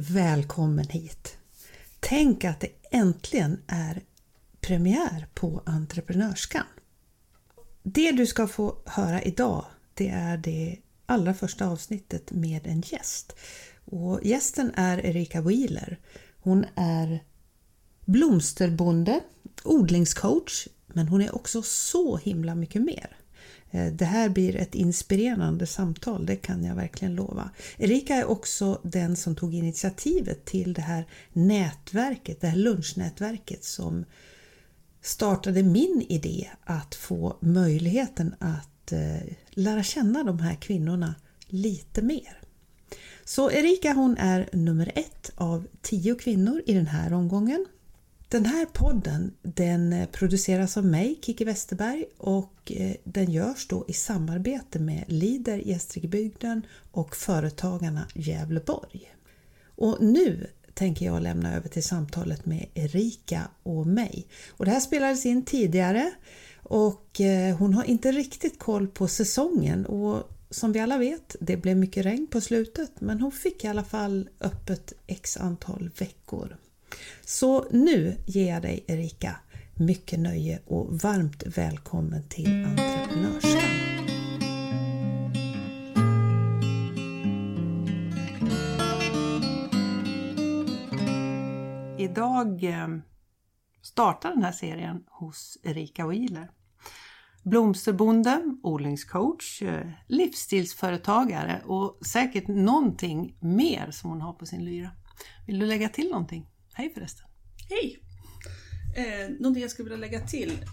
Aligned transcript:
Välkommen 0.00 0.88
hit! 0.88 1.38
Tänk 2.00 2.44
att 2.44 2.60
det 2.60 2.70
äntligen 2.90 3.62
är 3.66 4.02
premiär 4.60 5.26
på 5.34 5.62
Entreprenörskan. 5.66 6.64
Det 7.82 8.12
du 8.12 8.26
ska 8.26 8.46
få 8.46 8.78
höra 8.86 9.22
idag 9.22 9.64
det 9.94 10.08
är 10.08 10.36
det 10.36 10.76
allra 11.06 11.34
första 11.34 11.66
avsnittet 11.66 12.32
med 12.32 12.66
en 12.66 12.80
gäst. 12.80 13.36
Och 13.84 14.24
gästen 14.24 14.72
är 14.74 15.06
Erika 15.06 15.40
Wheeler. 15.40 16.00
Hon 16.40 16.64
är 16.74 17.24
blomsterbonde, 18.04 19.20
odlingscoach, 19.64 20.68
men 20.86 21.08
hon 21.08 21.22
är 21.22 21.34
också 21.34 21.62
så 21.62 22.16
himla 22.16 22.54
mycket 22.54 22.82
mer. 22.82 23.17
Eh, 23.70 23.92
det 23.92 24.04
här 24.04 24.28
blir 24.28 24.56
ett 24.56 24.74
inspirerande 24.74 25.66
samtal, 25.66 26.26
det 26.26 26.36
kan 26.36 26.64
jag 26.64 26.74
verkligen 26.74 27.14
lova. 27.14 27.50
Erika 27.78 28.14
är 28.14 28.24
också 28.24 28.80
den 28.82 29.16
som 29.16 29.36
tog 29.36 29.54
initiativet 29.54 30.44
till 30.44 30.72
det 30.72 30.82
här 30.82 31.06
nätverket, 31.32 32.40
det 32.40 32.46
här 32.46 32.56
lunchnätverket 32.56 33.64
som 33.64 34.04
startade 35.02 35.62
min 35.62 36.06
idé 36.08 36.48
att 36.64 36.94
få 36.94 37.36
möjligheten 37.40 38.34
att 38.38 38.92
eh, 38.92 39.32
lära 39.50 39.82
känna 39.82 40.24
de 40.24 40.38
här 40.38 40.54
kvinnorna 40.54 41.14
lite 41.46 42.02
mer. 42.02 42.40
Så 43.24 43.50
Erika 43.50 43.92
hon 43.92 44.16
är 44.18 44.48
nummer 44.52 44.92
ett 44.94 45.32
av 45.34 45.66
tio 45.82 46.14
kvinnor 46.14 46.62
i 46.66 46.74
den 46.74 46.86
här 46.86 47.12
omgången 47.12 47.66
den 48.28 48.46
här 48.46 48.66
podden 48.66 49.34
den 49.42 49.92
eh, 49.92 50.08
produceras 50.08 50.76
av 50.76 50.84
mig, 50.84 51.18
Kiki 51.22 51.44
Westerberg 51.44 52.04
och 52.18 52.72
eh, 52.72 52.94
den 53.04 53.30
görs 53.30 53.68
då 53.68 53.84
i 53.88 53.92
samarbete 53.92 54.78
med 54.78 55.04
Lider 55.06 55.56
Gästrikebygden 55.56 56.66
och 56.90 57.16
Företagarna 57.16 58.06
Gävleborg. 58.14 59.14
Och 59.76 59.96
nu 60.00 60.46
tänker 60.74 61.06
jag 61.06 61.22
lämna 61.22 61.56
över 61.56 61.68
till 61.68 61.82
samtalet 61.82 62.46
med 62.46 62.66
Erika 62.74 63.48
och 63.62 63.86
mig. 63.86 64.26
Och 64.48 64.64
det 64.64 64.70
här 64.70 64.80
spelades 64.80 65.26
in 65.26 65.44
tidigare 65.44 66.12
och 66.62 67.20
eh, 67.20 67.56
hon 67.56 67.74
har 67.74 67.84
inte 67.84 68.12
riktigt 68.12 68.58
koll 68.58 68.88
på 68.88 69.08
säsongen 69.08 69.86
och 69.86 70.30
som 70.50 70.72
vi 70.72 70.80
alla 70.80 70.98
vet, 70.98 71.36
det 71.40 71.56
blev 71.56 71.76
mycket 71.76 72.04
regn 72.06 72.26
på 72.26 72.40
slutet 72.40 73.00
men 73.00 73.20
hon 73.20 73.32
fick 73.32 73.64
i 73.64 73.68
alla 73.68 73.84
fall 73.84 74.28
öppet 74.40 74.92
x 75.06 75.36
antal 75.36 75.90
veckor. 75.98 76.56
Så 77.24 77.66
nu 77.70 78.16
ger 78.26 78.52
jag 78.52 78.62
dig 78.62 78.84
Erika 78.88 79.36
mycket 79.74 80.20
nöje 80.20 80.62
och 80.66 81.00
varmt 81.00 81.42
välkommen 81.46 82.28
till 82.28 82.64
Entreprenörskan. 82.64 83.88
Idag 91.98 92.64
eh, 92.64 92.88
startar 93.82 94.30
den 94.30 94.42
här 94.42 94.52
serien 94.52 95.04
hos 95.06 95.58
Erika 95.62 96.06
Wheeler. 96.06 96.50
Blomsterbonde, 97.42 98.42
odlingscoach, 98.62 99.62
eh, 99.62 99.90
livsstilsföretagare 100.06 101.62
och 101.66 101.98
säkert 102.06 102.48
någonting 102.48 103.36
mer 103.40 103.90
som 103.90 104.10
hon 104.10 104.20
har 104.20 104.32
på 104.32 104.46
sin 104.46 104.64
lyra. 104.64 104.90
Vill 105.46 105.58
du 105.58 105.66
lägga 105.66 105.88
till 105.88 106.10
någonting? 106.10 106.46
Hej 106.78 106.94
förresten! 106.94 107.26
Hej! 107.68 108.02
Eh, 108.96 109.30
någonting 109.30 109.62
jag 109.62 109.70
skulle 109.70 109.90
vilja 109.90 110.06
lägga 110.06 110.26
till. 110.26 110.64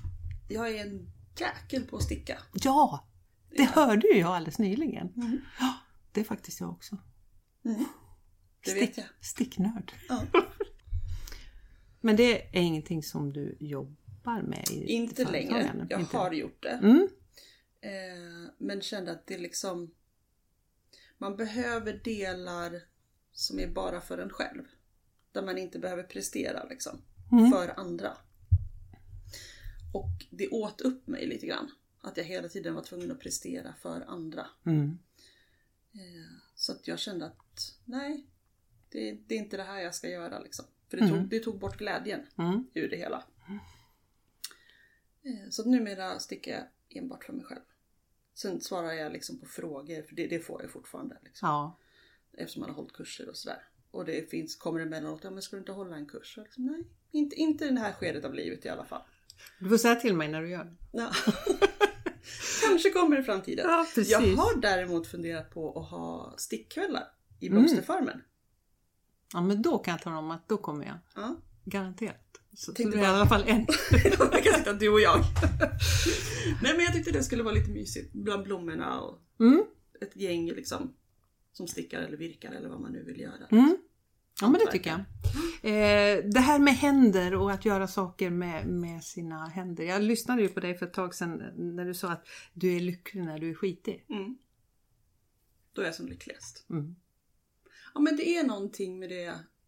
Jag 0.50 0.70
är 0.70 0.86
en 0.86 1.12
jäkel 1.40 1.84
på 1.84 1.98
att 1.98 2.04
sticka. 2.04 2.40
Ja! 2.54 3.08
Det 3.50 3.64
ja. 3.64 3.70
hörde 3.74 4.08
ju 4.08 4.20
jag 4.20 4.36
alldeles 4.36 4.60
nyligen. 4.60 5.14
Mm. 5.16 5.42
Ja, 5.60 5.74
det 6.12 6.20
är 6.20 6.24
faktiskt 6.24 6.60
jag 6.60 6.70
också. 6.70 6.98
Mm. 7.66 7.86
Det 8.64 8.72
Stick, 8.72 8.84
vet 8.84 8.98
jag. 8.98 9.06
Sticknörd. 9.22 9.94
Ja. 10.10 10.24
Men 12.02 12.16
det 12.16 12.58
är 12.58 12.62
ingenting 12.62 13.04
som 13.04 13.34
du 13.34 13.58
jobbar 13.60 14.42
med? 14.42 14.70
I 14.72 14.86
Inte 14.86 15.32
längre. 15.32 15.86
Jag 15.90 16.00
Inte. 16.00 16.18
har 16.18 16.32
gjort 16.32 16.64
det. 16.64 16.80
Mm. 16.84 17.08
Eh, 17.82 18.52
men 18.58 18.82
kände 18.82 19.12
att 19.12 19.28
det 19.28 19.38
liksom... 19.38 19.92
Man 21.18 21.36
behöver 21.38 22.02
delar 22.04 22.82
som 23.32 23.60
är 23.60 23.68
bara 23.68 24.02
för 24.02 24.18
en 24.18 24.30
själv. 24.30 24.64
Där 25.36 25.42
man 25.42 25.58
inte 25.58 25.80
behöver 25.80 26.04
prestera 26.04 26.64
liksom. 26.64 27.02
Mm. 27.32 27.52
För 27.52 27.80
andra. 27.80 28.18
Och 29.94 30.26
det 30.30 30.48
åt 30.48 30.82
upp 30.82 31.08
mig 31.08 31.26
lite 31.28 31.48
grann. 31.48 31.72
Att 32.02 32.18
jag 32.18 32.24
hela 32.24 32.48
tiden 32.48 32.76
var 32.76 32.82
tvungen 32.82 33.12
att 33.12 33.20
prestera 33.20 33.74
för 33.74 34.02
andra. 34.02 34.48
Mm. 34.66 35.00
Eh, 35.94 36.38
så 36.56 36.72
att 36.72 36.88
jag 36.88 37.00
kände 37.00 37.26
att 37.26 37.78
nej, 37.86 38.26
det, 38.90 39.12
det, 39.28 39.36
är 39.36 39.40
inte 39.40 39.58
det 39.58 39.64
här 39.64 39.82
jag 39.82 39.96
ska 39.96 40.10
göra 40.10 40.40
liksom. 40.40 40.66
För 40.90 40.98
det, 40.98 41.04
mm. 41.04 41.16
tog, 41.16 41.30
det 41.30 41.40
tog 41.40 41.60
bort 41.60 41.78
glädjen 41.78 42.26
mm. 42.38 42.68
ur 42.74 42.90
det 42.90 42.98
hela. 42.98 43.24
Eh, 45.24 45.50
så 45.50 45.62
att 45.62 45.68
numera 45.68 46.20
sticker 46.20 46.52
jag 46.52 46.98
enbart 46.98 47.24
för 47.24 47.34
mig 47.34 47.46
själv. 47.46 47.62
Sen 48.34 48.62
svarar 48.62 48.94
jag 48.94 49.12
liksom 49.12 49.40
på 49.40 49.46
frågor, 49.46 50.02
för 50.02 50.16
det, 50.16 50.28
det 50.28 50.40
får 50.40 50.62
jag 50.62 50.72
fortfarande. 50.72 51.18
Liksom. 51.24 51.50
Ja. 51.50 51.80
Eftersom 52.34 52.60
man 52.60 52.70
har 52.70 52.76
hållit 52.76 52.94
kurser 52.94 53.30
och 53.30 53.38
sådär. 53.38 53.68
Och 53.96 54.06
det 54.06 54.30
finns, 54.30 54.56
kommer 54.56 54.80
emellanåt, 54.80 55.20
ja 55.24 55.32
men 55.32 55.42
ska 55.42 55.56
du 55.56 55.60
inte 55.60 55.72
hålla 55.72 55.96
en 55.96 56.06
kurs? 56.06 56.38
Liksom, 56.38 56.66
nej, 56.66 56.84
inte, 57.12 57.36
inte 57.36 57.66
i 57.66 57.70
det 57.70 57.80
här 57.80 57.94
skedet 57.94 58.26
av 58.26 58.34
livet 58.34 58.66
i 58.66 58.70
alla 58.70 58.86
fall. 58.86 59.02
Du 59.60 59.70
får 59.70 59.78
säga 59.78 59.96
till 59.96 60.14
mig 60.14 60.28
när 60.28 60.42
du 60.42 60.50
gör 60.50 60.64
det. 60.64 60.76
Ja. 60.92 61.12
Kanske 62.68 62.90
kommer 62.90 63.20
i 63.20 63.24
framtiden. 63.24 63.66
Ja, 63.70 63.86
jag 63.96 64.20
har 64.20 64.62
däremot 64.62 65.08
funderat 65.08 65.50
på 65.54 65.80
att 65.80 65.90
ha 65.90 66.36
stickkvällar 66.38 67.04
i 67.40 67.48
mm. 67.48 67.60
blomsterfarmen. 67.60 68.14
Mm. 68.14 68.26
Ja 69.34 69.42
men 69.42 69.62
då 69.62 69.78
kan 69.78 69.92
jag 69.92 70.02
tala 70.02 70.18
om 70.18 70.32
att 70.32 70.50
då 70.50 70.58
kommer 70.58 70.86
jag. 70.86 70.98
Ja. 71.16 71.36
Garanterat. 71.66 72.42
Så, 72.54 72.72
det 72.72 72.84
är 72.84 72.98
i 72.98 73.06
alla 73.06 73.26
fall 73.26 73.44
en. 73.48 73.66
jag 74.32 74.44
kan 74.44 74.54
sitta 74.54 74.74
du 74.74 74.90
och 74.90 75.02
jag. 75.02 75.20
Nej 76.64 76.74
men 76.76 76.86
jag 76.86 76.94
tyckte 76.94 77.12
det 77.12 77.24
skulle 77.24 77.44
vara 77.44 77.54
lite 77.54 77.72
mysigt 77.72 78.14
bland 78.14 78.44
blommorna 78.44 79.02
och 79.02 79.20
mm. 79.40 79.64
ett 80.02 80.16
gäng 80.16 80.46
liksom 80.46 80.94
som 81.58 81.68
stickar 81.68 82.02
eller 82.02 82.18
virkar 82.18 82.52
eller 82.52 82.70
vad 82.70 82.82
man 82.82 82.92
nu 82.92 83.04
vill 83.04 83.20
göra. 83.20 83.48
Mm. 83.52 83.78
Ja 84.42 84.50
men 84.50 84.62
det 84.66 84.72
tycker 84.72 84.90
jag. 84.90 85.00
Eh, 85.64 86.26
det 86.26 86.40
här 86.40 86.60
med 86.60 86.74
händer 86.74 87.36
och 87.36 87.52
att 87.52 87.66
göra 87.66 87.88
saker 87.88 88.30
med, 88.30 88.68
med 88.68 89.04
sina 89.04 89.46
händer. 89.46 89.84
Jag 89.84 90.02
lyssnade 90.02 90.42
ju 90.42 90.50
på 90.50 90.60
dig 90.60 90.78
för 90.78 90.86
ett 90.86 90.94
tag 90.94 91.16
sedan 91.16 91.38
när 91.76 91.86
du 91.86 91.94
sa 91.94 92.12
att 92.12 92.28
du 92.54 92.76
är 92.76 92.80
lycklig 92.80 93.24
när 93.24 93.40
du 93.40 93.50
är 93.50 93.54
skitig. 93.54 94.06
Mm. 94.10 94.38
Då 95.74 95.82
är 95.82 95.86
jag 95.86 95.96
som 95.96 96.08
lyckligast. 96.08 96.66
Mm. 96.70 96.96
Ja 97.94 98.00
men 98.00 98.16
det 98.16 98.38
är 98.38 98.44
någonting 98.44 99.00
med 99.00 99.10
det. 99.10 99.26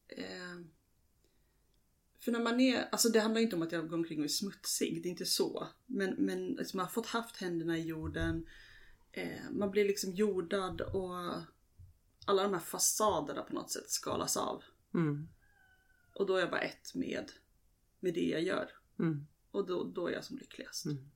Eh, 0.08 0.58
för 2.20 2.32
när 2.32 2.40
man 2.40 2.60
är, 2.60 2.88
alltså 2.92 3.10
det 3.10 3.20
handlar 3.20 3.42
inte 3.42 3.56
om 3.56 3.62
att 3.62 3.72
jag 3.72 3.90
går 3.90 3.98
omkring 3.98 4.20
och 4.20 4.26
är 4.26 4.30
smutsig, 4.30 5.04
det 5.04 5.10
är 5.10 5.12
inte 5.12 5.26
så. 5.26 5.68
Men, 5.86 6.16
men 6.18 6.48
liksom 6.48 6.78
man 6.78 6.86
har 6.86 6.92
fått 6.92 7.08
haft 7.08 7.38
händerna 7.38 7.78
i 7.78 7.82
jorden. 7.82 8.46
Eh, 9.12 9.52
man 9.52 9.72
blir 9.72 9.86
liksom 9.86 10.12
jordad 10.14 10.82
och 10.82 11.42
alla 12.28 12.44
de 12.44 12.54
här 12.54 12.60
fasaderna 12.60 13.42
på 13.42 13.54
något 13.54 13.72
sätt 13.72 13.90
skalas 13.90 14.38
av. 14.38 14.64
Mm. 14.94 15.28
Och 16.14 16.26
då 16.26 16.36
är 16.36 16.40
jag 16.40 16.50
bara 16.50 16.62
ett 16.62 16.96
med, 16.96 17.32
med 18.00 18.14
det 18.14 18.26
jag 18.26 18.44
gör. 18.44 18.70
Mm. 19.00 19.28
Och 19.52 19.68
då, 19.68 19.84
då 19.84 20.08
är 20.08 20.12
jag 20.12 20.24
som 20.24 20.38
lyckligast. 20.38 20.86
Mm. 20.86 21.10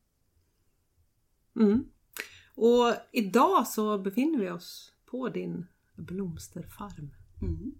mm. 1.55 1.85
Och 2.55 2.93
idag 3.11 3.67
så 3.67 3.97
befinner 3.97 4.39
vi 4.39 4.49
oss 4.49 4.93
på 5.05 5.29
din 5.29 5.67
blomsterfarm. 5.95 7.15
Mm. 7.41 7.73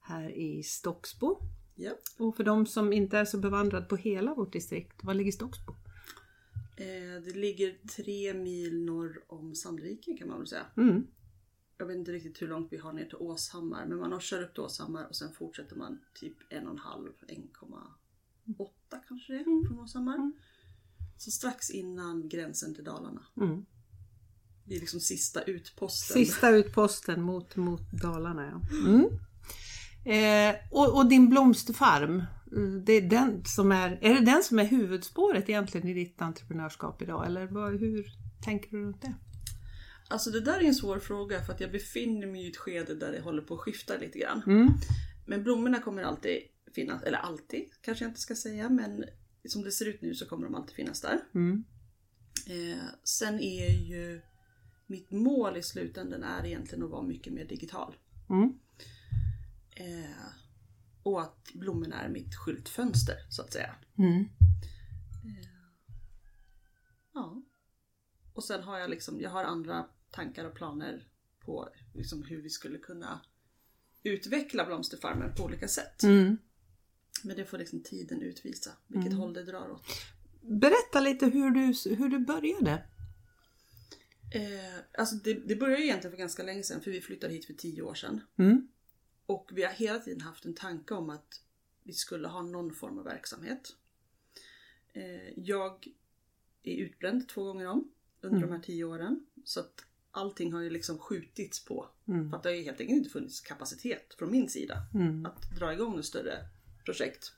Här 0.00 0.30
i 0.30 0.62
Stocksbo. 0.62 1.38
Ja. 1.74 1.92
Och 2.18 2.36
för 2.36 2.44
de 2.44 2.66
som 2.66 2.92
inte 2.92 3.18
är 3.18 3.24
så 3.24 3.38
bevandrade 3.38 3.86
på 3.86 3.96
hela 3.96 4.34
vårt 4.34 4.52
distrikt, 4.52 5.04
var 5.04 5.14
ligger 5.14 5.32
Stocksbo? 5.32 5.72
Eh, 6.76 7.22
det 7.24 7.36
ligger 7.36 7.78
tre 7.96 8.34
mil 8.34 8.84
norr 8.84 9.24
om 9.26 9.54
Sandviken 9.54 10.16
kan 10.16 10.28
man 10.28 10.38
väl 10.38 10.46
säga. 10.46 10.66
Mm 10.76 11.06
jag 11.78 11.86
vet 11.86 11.96
inte 11.96 12.12
riktigt 12.12 12.42
hur 12.42 12.48
långt 12.48 12.72
vi 12.72 12.76
har 12.76 12.92
ner 12.92 13.04
till 13.04 13.16
Åshammar, 13.16 13.86
men 13.86 13.98
man 13.98 14.20
kör 14.20 14.42
upp 14.42 14.54
till 14.54 14.62
Åshammar 14.62 15.04
och 15.04 15.16
sen 15.16 15.32
fortsätter 15.32 15.76
man 15.76 16.00
typ 16.14 16.36
en 16.48 16.66
och 16.66 16.72
en 16.72 16.78
halv, 16.78 17.12
1,8 17.28 18.98
kanske 19.08 19.32
det 19.32 19.38
är 19.38 19.46
mm. 19.46 19.64
från 19.68 19.80
Åshammar. 19.80 20.14
Mm. 20.14 20.32
Så 21.16 21.30
strax 21.30 21.70
innan 21.70 22.28
gränsen 22.28 22.74
till 22.74 22.84
Dalarna. 22.84 23.26
Mm. 23.36 23.66
Det 24.64 24.76
är 24.76 24.80
liksom 24.80 25.00
sista 25.00 25.42
utposten. 25.42 26.14
Sista 26.14 26.50
utposten 26.50 27.22
mot, 27.22 27.56
mot 27.56 27.90
Dalarna 27.92 28.44
ja. 28.44 28.60
Mm. 28.88 29.08
Eh, 30.04 30.56
och, 30.70 30.96
och, 30.96 31.08
din 31.08 31.28
blomsterfarm, 31.28 32.24
det 32.84 32.92
är, 32.92 33.02
den 33.02 33.44
som 33.44 33.72
är, 33.72 33.98
är 34.02 34.14
det 34.14 34.20
den 34.20 34.42
som 34.42 34.58
är 34.58 34.64
huvudspåret 34.64 35.48
egentligen 35.48 35.88
i 35.88 35.94
ditt 35.94 36.22
entreprenörskap 36.22 37.02
idag? 37.02 37.26
Eller 37.26 37.46
vad, 37.46 37.80
hur 37.80 38.06
tänker 38.44 38.70
du 38.70 38.82
runt 38.82 39.02
det? 39.02 39.14
Alltså 40.08 40.30
det 40.30 40.40
där 40.40 40.60
är 40.60 40.64
en 40.64 40.74
svår 40.74 40.98
fråga 40.98 41.42
för 41.42 41.52
att 41.52 41.60
jag 41.60 41.72
befinner 41.72 42.26
mig 42.26 42.46
i 42.46 42.50
ett 42.50 42.56
skede 42.56 42.94
där 42.94 43.12
det 43.12 43.20
håller 43.20 43.42
på 43.42 43.54
att 43.54 43.60
skifta 43.60 43.96
lite 43.96 44.18
grann. 44.18 44.42
Mm. 44.46 44.68
Men 45.26 45.42
blommorna 45.42 45.80
kommer 45.80 46.02
alltid 46.02 46.42
finnas, 46.74 47.02
eller 47.02 47.18
alltid 47.18 47.70
kanske 47.80 48.04
jag 48.04 48.10
inte 48.10 48.20
ska 48.20 48.34
säga 48.34 48.68
men 48.68 49.04
som 49.48 49.62
det 49.62 49.72
ser 49.72 49.86
ut 49.86 50.02
nu 50.02 50.14
så 50.14 50.26
kommer 50.26 50.44
de 50.44 50.54
alltid 50.54 50.74
finnas 50.74 51.00
där. 51.00 51.20
Mm. 51.34 51.64
Eh, 52.46 52.84
sen 53.04 53.40
är 53.40 53.70
ju 53.70 54.20
mitt 54.86 55.10
mål 55.10 55.56
i 55.56 55.62
slutändan 55.62 56.22
är 56.22 56.46
egentligen 56.46 56.84
att 56.84 56.90
vara 56.90 57.02
mycket 57.02 57.32
mer 57.32 57.44
digital. 57.44 57.96
Mm. 58.30 58.58
Eh, 59.70 60.26
och 61.02 61.22
att 61.22 61.52
blommorna 61.54 62.02
är 62.02 62.08
mitt 62.08 62.34
skyltfönster 62.34 63.16
så 63.30 63.42
att 63.42 63.52
säga. 63.52 63.74
Mm. 63.98 64.28
Ja. 67.14 67.42
Och 68.32 68.44
sen 68.44 68.62
har 68.62 68.78
jag 68.78 68.90
liksom, 68.90 69.20
jag 69.20 69.30
har 69.30 69.44
andra 69.44 69.86
tankar 70.10 70.44
och 70.44 70.54
planer 70.54 71.06
på 71.40 71.68
liksom 71.94 72.22
hur 72.22 72.42
vi 72.42 72.50
skulle 72.50 72.78
kunna 72.78 73.20
utveckla 74.02 74.66
blomsterfarmen 74.66 75.34
på 75.34 75.44
olika 75.44 75.68
sätt. 75.68 76.02
Mm. 76.02 76.38
Men 77.24 77.36
det 77.36 77.44
får 77.44 77.58
liksom 77.58 77.82
tiden 77.82 78.22
utvisa 78.22 78.70
vilket 78.86 79.12
håll 79.12 79.32
det 79.32 79.44
drar 79.44 79.70
åt. 79.70 79.86
Berätta 80.40 81.00
lite 81.00 81.26
hur 81.26 81.50
du, 81.50 81.94
hur 81.96 82.08
du 82.08 82.18
började. 82.18 82.84
Eh, 84.34 84.78
alltså 84.98 85.16
det, 85.16 85.34
det 85.34 85.56
började 85.56 85.84
egentligen 85.84 86.12
för 86.12 86.18
ganska 86.18 86.42
länge 86.42 86.62
sedan 86.62 86.80
för 86.80 86.90
vi 86.90 87.00
flyttade 87.00 87.34
hit 87.34 87.44
för 87.44 87.54
tio 87.54 87.82
år 87.82 87.94
sedan. 87.94 88.20
Mm. 88.36 88.68
Och 89.26 89.50
vi 89.52 89.62
har 89.62 89.72
hela 89.72 89.98
tiden 89.98 90.20
haft 90.20 90.44
en 90.44 90.54
tanke 90.54 90.94
om 90.94 91.10
att 91.10 91.42
vi 91.82 91.92
skulle 91.92 92.28
ha 92.28 92.42
någon 92.42 92.74
form 92.74 92.98
av 92.98 93.04
verksamhet. 93.04 93.76
Eh, 94.92 95.32
jag 95.36 95.88
är 96.62 96.76
utbränd 96.76 97.28
två 97.28 97.44
gånger 97.44 97.66
om 97.66 97.92
under 98.20 98.40
de 98.40 98.52
här 98.52 98.60
tio 98.60 98.84
åren. 98.84 99.26
Så 99.44 99.60
att 99.60 99.84
allting 100.18 100.52
har 100.52 100.60
ju 100.60 100.70
liksom 100.70 100.98
skjutits 100.98 101.64
på. 101.64 101.88
För 102.30 102.36
att 102.36 102.42
det 102.42 102.48
har 102.48 102.56
ju 102.56 102.62
helt 102.62 102.80
enkelt 102.80 102.96
inte 102.96 103.10
funnits 103.10 103.40
kapacitet 103.40 104.14
från 104.18 104.30
min 104.30 104.48
sida 104.48 104.82
att 105.24 105.58
dra 105.58 105.72
igång 105.72 105.98
ett 105.98 106.04
större 106.04 106.38
projekt. 106.84 107.32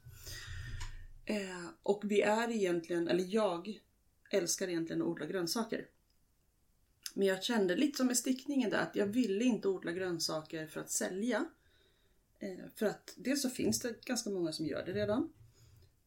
Eh, 1.25 1.69
och 1.82 2.03
vi 2.05 2.21
är 2.21 2.50
egentligen, 2.50 3.09
eller 3.09 3.25
jag 3.29 3.81
älskar 4.31 4.69
egentligen 4.69 5.03
att 5.03 5.09
odla 5.09 5.27
grönsaker. 5.27 5.87
Men 7.15 7.27
jag 7.27 7.44
kände 7.44 7.77
lite 7.77 7.97
som 7.97 8.06
med 8.06 8.17
stickningen 8.17 8.71
där 8.71 8.82
att 8.82 8.97
jag 8.97 9.06
ville 9.06 9.44
inte 9.44 9.69
odla 9.69 9.93
grönsaker 9.93 10.67
för 10.67 10.81
att 10.81 10.91
sälja. 10.91 11.47
Eh, 12.38 12.59
för 12.77 12.87
att 12.87 13.15
dels 13.17 13.43
så 13.43 13.50
finns 13.50 13.81
det 13.81 14.05
ganska 14.05 14.31
många 14.31 14.53
som 14.53 14.67
gör 14.67 14.87
det 14.87 14.93
redan. 14.93 15.32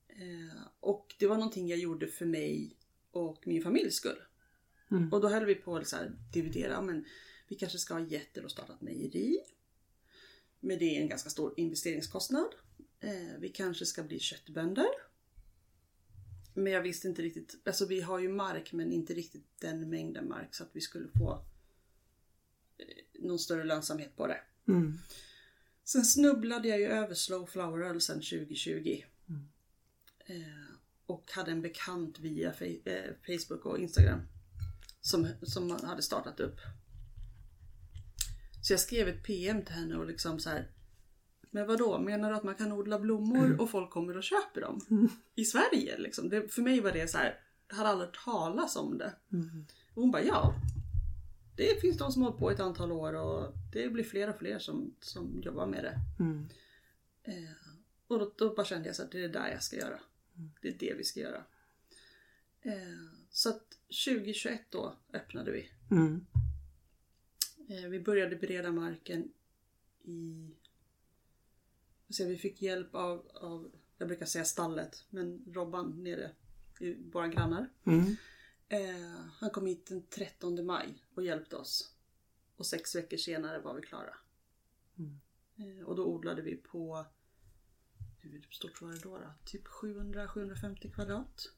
Eh, 0.08 0.62
och 0.80 1.16
det 1.20 1.28
var 1.28 1.36
någonting 1.36 1.68
jag 1.68 1.80
gjorde 1.80 2.08
för 2.08 2.26
mig 2.26 2.76
och 3.12 3.48
min 3.48 3.64
familjs 3.64 3.96
skull. 3.96 4.24
Och 5.12 5.22
då 5.22 5.30
höll 5.30 5.46
vi 5.46 5.56
på 5.56 5.78
att 5.78 5.88
så 5.88 5.96
här 5.96 6.12
dividera, 6.32 6.82
men 6.82 7.06
vi 7.48 7.56
kanske 7.56 7.78
ska 7.78 7.94
ha 7.94 8.02
getter 8.02 8.46
och 8.46 8.52
starta 8.52 8.74
ett 8.74 8.82
mejeri. 8.82 9.40
Men 10.60 10.80
det 10.80 10.98
är 10.98 11.02
en 11.02 11.10
ganska 11.10 11.30
stor 11.30 11.54
investeringskostnad. 11.58 12.56
Eh, 13.00 13.40
vi 13.40 13.50
kanske 13.50 13.86
ska 13.86 14.04
bli 14.04 14.20
köttbönder. 14.20 14.88
Men 16.54 16.74
jag 16.74 16.82
visste 16.82 17.08
inte 17.08 17.22
riktigt, 17.22 17.56
alltså 17.66 17.86
vi 17.86 18.02
har 18.02 18.20
ju 18.20 18.30
mark 18.30 18.74
men 18.74 18.92
inte 18.92 19.14
riktigt 19.14 19.46
den 19.60 19.90
mängden 19.90 20.28
mark 20.28 20.56
så 20.56 20.64
att 20.64 20.70
vi 20.74 20.82
skulle 20.82 21.08
få 21.08 21.46
eh, 22.78 23.22
någon 23.22 23.40
större 23.40 23.64
lönsamhet 23.64 24.16
på 24.16 24.28
det. 24.28 24.42
Mm. 24.68 25.00
Sen 25.84 26.06
snubblade 26.06 26.68
jag 26.68 26.80
ju 26.80 26.86
över 26.86 27.16
Slow 27.16 27.46
Flower 27.46 28.00
sen 28.00 28.16
2020. 28.16 29.04
Eh, 30.26 30.36
och 31.06 31.32
hade 31.32 31.52
en 31.52 31.62
bekant 31.62 32.20
via 32.20 32.54
eh, 32.60 33.14
Facebook 33.28 33.66
och 33.66 33.80
Instagram. 33.80 34.22
Som, 35.06 35.28
som 35.42 35.72
hade 35.72 36.02
startat 36.02 36.40
upp. 36.40 36.60
Så 38.62 38.74
jag 38.74 38.80
skrev 38.80 39.08
ett 39.08 39.24
PM 39.24 39.66
till 39.66 39.76
henne 39.76 39.96
och 39.96 40.08
liksom 40.08 40.40
så 40.40 40.50
här. 40.50 40.72
Men 41.52 41.68
vadå, 41.68 42.00
menar 42.00 42.30
du 42.30 42.36
att 42.36 42.44
man 42.44 42.56
kan 42.56 42.72
odla 42.72 43.00
blommor 43.00 43.62
och 43.62 43.70
folk 43.70 43.90
kommer 43.90 44.18
och 44.18 44.24
köper 44.24 44.62
dem? 44.62 44.82
I 45.36 45.46
Sverige 45.46 45.98
liksom. 45.98 46.30
Det, 46.30 46.54
för 46.54 46.62
mig 46.62 46.82
var 46.82 46.92
det 46.92 47.08
så 47.08 47.18
här. 47.18 47.40
Jag 47.68 47.76
hade 47.76 47.90
aldrig 47.90 48.10
talas 48.14 48.76
om 48.76 48.98
det. 48.98 49.14
Och 49.94 50.02
hon 50.02 50.12
bara 50.12 50.24
ja. 50.24 50.56
Det 51.56 51.82
finns 51.82 51.98
de 51.98 52.12
som 52.12 52.22
har 52.22 52.30
hållit 52.30 52.40
på 52.40 52.52
ett 52.52 52.60
antal 52.60 52.92
år 52.92 53.14
och 53.14 53.54
det 53.74 53.90
blir 53.90 54.04
fler 54.04 54.30
och 54.30 54.40
fler 54.40 54.60
som, 54.60 54.96
som 55.00 55.42
jobbar 55.42 55.68
med 55.68 55.84
det. 55.84 56.24
Mm. 56.24 56.50
Eh, 57.24 57.56
och 58.08 58.20
då, 58.20 58.34
då 58.38 58.56
bara 58.56 58.66
kände 58.66 58.88
jag 58.90 58.96
så 58.96 59.04
att 59.04 59.12
det 59.12 59.18
är 59.18 59.22
det 59.22 59.40
där 59.40 59.48
jag 59.48 59.64
ska 59.64 59.76
göra. 59.76 60.00
Det 60.62 60.68
är 60.68 60.78
det 60.80 60.94
vi 60.98 61.04
ska 61.04 61.20
göra. 61.20 61.44
Eh, 62.62 63.23
så 63.34 63.50
att 63.50 63.70
2021 64.06 64.62
då 64.70 64.98
öppnade 65.14 65.52
vi. 65.52 65.70
Mm. 65.92 66.26
Eh, 67.70 67.90
vi 67.90 68.00
började 68.00 68.36
bereda 68.36 68.72
marken 68.72 69.32
i... 70.04 70.50
Vi 72.20 72.38
fick 72.38 72.62
hjälp 72.62 72.96
av, 72.96 73.32
av, 73.34 73.72
jag 73.98 74.08
brukar 74.08 74.26
säga 74.26 74.46
stallet, 74.46 75.06
men 75.10 75.46
Robban 75.48 76.04
nere, 76.04 76.32
i 76.80 76.94
våra 76.94 77.28
grannar. 77.28 77.70
Mm. 77.84 78.16
Eh, 78.70 79.20
han 79.40 79.50
kom 79.50 79.66
hit 79.66 79.86
den 79.86 80.08
13 80.08 80.66
maj 80.66 81.06
och 81.16 81.24
hjälpte 81.24 81.56
oss. 81.56 81.96
Och 82.56 82.66
sex 82.66 82.96
veckor 82.96 83.18
senare 83.18 83.60
var 83.60 83.76
vi 83.76 83.82
klara. 83.82 84.16
Eh, 85.56 85.86
och 85.86 85.96
då 85.96 86.06
odlade 86.06 86.42
vi 86.42 86.56
på, 86.56 87.06
hur 88.18 88.48
stort 88.52 88.82
var 88.82 88.92
det 88.92 89.00
då? 89.00 89.18
då? 89.18 89.34
Typ 89.46 89.68
700-750 89.68 90.94
kvadrat. 90.94 91.54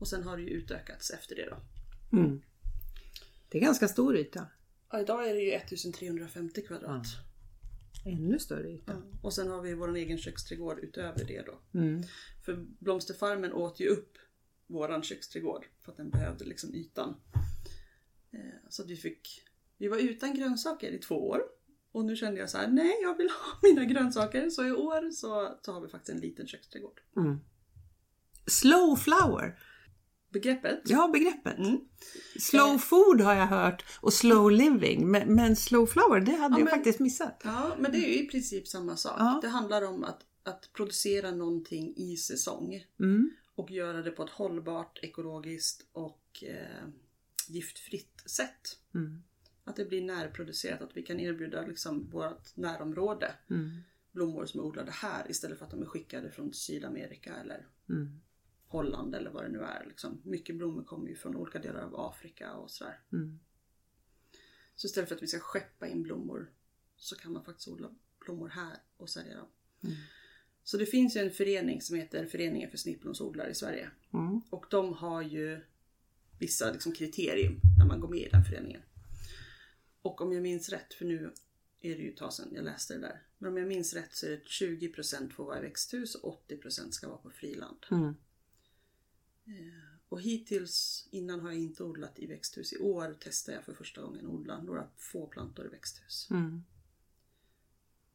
Och 0.00 0.08
sen 0.08 0.22
har 0.22 0.36
det 0.36 0.42
ju 0.42 0.48
utökats 0.50 1.10
efter 1.10 1.36
det 1.36 1.48
då. 1.50 1.56
Mm. 2.18 2.42
Det 3.48 3.58
är 3.58 3.62
ganska 3.62 3.88
stor 3.88 4.16
yta. 4.16 4.46
Ja, 4.90 5.00
idag 5.00 5.28
är 5.28 5.34
det 5.34 5.40
ju 5.40 5.52
1350 5.52 6.62
kvadrat. 6.66 7.06
Ännu 8.06 8.38
större 8.38 8.70
yta. 8.70 8.92
Ja. 8.92 9.18
Och 9.22 9.32
sen 9.34 9.48
har 9.48 9.62
vi 9.62 9.74
vår 9.74 9.96
egen 9.96 10.18
köksträdgård 10.18 10.78
utöver 10.78 11.24
det 11.24 11.42
då. 11.46 11.78
Mm. 11.78 12.02
För 12.44 12.66
blomsterfarmen 12.78 13.52
åt 13.52 13.80
ju 13.80 13.88
upp 13.88 14.18
våran 14.66 15.02
köksträdgård 15.02 15.66
för 15.80 15.92
att 15.92 15.96
den 15.96 16.10
behövde 16.10 16.44
liksom 16.44 16.74
ytan. 16.74 17.16
Eh, 18.32 18.40
Så 18.68 18.82
att 18.82 18.90
vi 18.90 18.96
fick, 18.96 19.42
vi 19.78 19.88
var 19.88 19.98
utan 19.98 20.34
grönsaker 20.34 20.90
i 20.90 20.98
två 20.98 21.28
år. 21.28 21.42
Och 21.92 22.04
nu 22.04 22.16
kände 22.16 22.40
jag 22.40 22.50
så 22.50 22.58
här: 22.58 22.68
nej 22.68 22.98
jag 23.02 23.16
vill 23.16 23.28
ha 23.28 23.58
mina 23.62 23.84
grönsaker. 23.84 24.50
Så 24.50 24.66
i 24.66 24.72
år 24.72 25.10
så, 25.10 25.58
så 25.62 25.72
har 25.72 25.80
vi 25.80 25.88
faktiskt 25.88 26.10
en 26.14 26.20
liten 26.20 26.46
köksträdgård. 26.46 27.00
Mm. 27.16 27.40
Slow 28.46 28.96
flower. 28.96 29.58
Begreppet? 30.30 30.80
Ja, 30.84 31.10
begreppet. 31.12 31.58
Mm. 31.58 31.80
Slow 32.40 32.78
food 32.78 33.20
har 33.20 33.34
jag 33.34 33.46
hört 33.46 33.84
och 34.00 34.12
slow 34.12 34.50
living. 34.50 35.10
Men, 35.10 35.34
men 35.34 35.56
slow 35.56 35.86
flower, 35.86 36.20
det 36.20 36.32
hade 36.32 36.54
Ja, 36.54 36.58
jag 36.58 36.64
men- 36.64 36.74
faktiskt 36.74 37.00
missat. 37.00 37.40
Ja, 37.44 37.76
men 37.78 37.92
det 37.92 37.98
är 37.98 38.08
ju 38.08 38.24
i 38.24 38.26
princip 38.28 38.68
samma 38.68 38.96
sak. 38.96 39.14
Ja. 39.18 39.38
Det 39.42 39.48
handlar 39.48 39.82
om 39.82 40.04
att, 40.04 40.20
att 40.42 40.70
producera 40.72 41.30
någonting 41.30 41.94
i 41.96 42.16
säsong. 42.16 42.84
Mm. 43.00 43.30
Och 43.54 43.70
göra 43.70 44.02
det 44.02 44.10
på 44.10 44.22
ett 44.24 44.30
hållbart, 44.30 44.98
ekologiskt 45.02 45.86
och 45.92 46.44
eh, 46.46 46.88
giftfritt 47.48 48.22
sätt. 48.26 48.78
Mm. 48.94 49.22
Att 49.64 49.76
det 49.76 49.84
blir 49.84 50.02
närproducerat, 50.02 50.82
att 50.82 50.96
vi 50.96 51.02
kan 51.02 51.20
erbjuda 51.20 51.62
liksom 51.66 52.10
vårt 52.10 52.56
närområde 52.56 53.32
Mm. 53.50 53.70
blommor 54.12 54.46
som 54.46 54.60
är 54.60 54.64
odlade 54.64 54.90
här 54.90 55.30
istället 55.30 55.58
för 55.58 55.64
att 55.64 55.70
de 55.70 55.82
är 55.82 55.86
skickade 55.86 56.30
från 56.30 56.52
Sydamerika 56.54 57.34
eller 57.36 57.66
Mm. 57.88 58.20
Holland 58.70 59.14
eller 59.14 59.30
vad 59.30 59.44
det 59.44 59.48
nu 59.48 59.60
är. 59.60 59.84
Liksom. 59.88 60.20
Mycket 60.24 60.56
blommor 60.56 60.84
kommer 60.84 61.08
ju 61.08 61.16
från 61.16 61.36
olika 61.36 61.58
delar 61.58 61.82
av 61.82 62.00
Afrika 62.00 62.52
och 62.52 62.70
sådär. 62.70 63.00
Mm. 63.12 63.38
Så 64.74 64.86
istället 64.86 65.08
för 65.08 65.16
att 65.16 65.22
vi 65.22 65.26
ska 65.26 65.38
skeppa 65.40 65.88
in 65.88 66.02
blommor 66.02 66.50
så 66.96 67.16
kan 67.16 67.32
man 67.32 67.44
faktiskt 67.44 67.68
odla 67.68 67.90
blommor 68.24 68.48
här 68.48 68.76
och 68.96 69.10
sälja 69.10 69.36
dem. 69.36 69.48
Mm. 69.84 69.96
Så 70.64 70.76
det 70.76 70.86
finns 70.86 71.16
ju 71.16 71.20
en 71.20 71.30
förening 71.30 71.80
som 71.80 71.96
heter 71.96 72.26
Föreningen 72.26 72.70
för 72.70 72.78
snittblomsodlare 72.78 73.50
i 73.50 73.54
Sverige. 73.54 73.90
Mm. 74.12 74.40
Och 74.50 74.66
de 74.70 74.92
har 74.94 75.22
ju 75.22 75.60
vissa 76.38 76.72
liksom, 76.72 76.92
kriterium 76.92 77.60
när 77.78 77.86
man 77.86 78.00
går 78.00 78.08
med 78.08 78.20
i 78.20 78.28
den 78.28 78.44
föreningen. 78.44 78.82
Och 80.02 80.20
om 80.20 80.32
jag 80.32 80.42
minns 80.42 80.68
rätt, 80.68 80.94
för 80.94 81.04
nu 81.04 81.32
är 81.80 81.96
det 81.96 82.02
ju 82.02 82.10
ett 82.10 82.16
tag 82.16 82.32
sedan 82.32 82.48
jag 82.54 82.64
läste 82.64 82.94
det 82.94 83.00
där. 83.00 83.22
Men 83.38 83.50
om 83.50 83.56
jag 83.56 83.68
minns 83.68 83.94
rätt 83.94 84.14
så 84.14 84.26
är 84.26 84.30
det 84.30 84.44
20% 84.44 85.30
får 85.30 85.44
vara 85.44 85.58
i 85.58 85.62
växthus 85.62 86.14
och 86.14 86.46
80% 86.48 86.90
ska 86.90 87.08
vara 87.08 87.18
på 87.18 87.30
friland. 87.30 87.86
Mm. 87.90 88.14
Och 90.08 90.20
hittills 90.20 91.08
innan 91.10 91.40
har 91.40 91.50
jag 91.50 91.60
inte 91.60 91.84
odlat 91.84 92.18
i 92.18 92.26
växthus. 92.26 92.72
I 92.72 92.78
år 92.78 93.16
testar 93.20 93.52
jag 93.52 93.64
för 93.64 93.74
första 93.74 94.02
gången 94.02 94.26
att 94.26 94.32
odla 94.32 94.62
några 94.62 94.86
få 94.96 95.26
plantor 95.26 95.66
i 95.66 95.68
växthus. 95.68 96.28
Mm. 96.30 96.64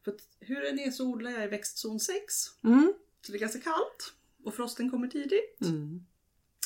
För 0.03 0.11
att 0.11 0.27
hur 0.39 0.61
den 0.61 0.79
är 0.79 0.91
så 0.91 1.07
odlar 1.07 1.31
jag 1.31 1.43
i 1.43 1.47
växtzon 1.47 1.99
6. 1.99 2.33
Mm. 2.63 2.93
Så 3.21 3.31
det 3.31 3.37
är 3.37 3.39
ganska 3.39 3.59
kallt. 3.59 4.13
Och 4.43 4.53
frosten 4.53 4.91
kommer 4.91 5.07
tidigt. 5.07 5.61
Mm. 5.61 6.05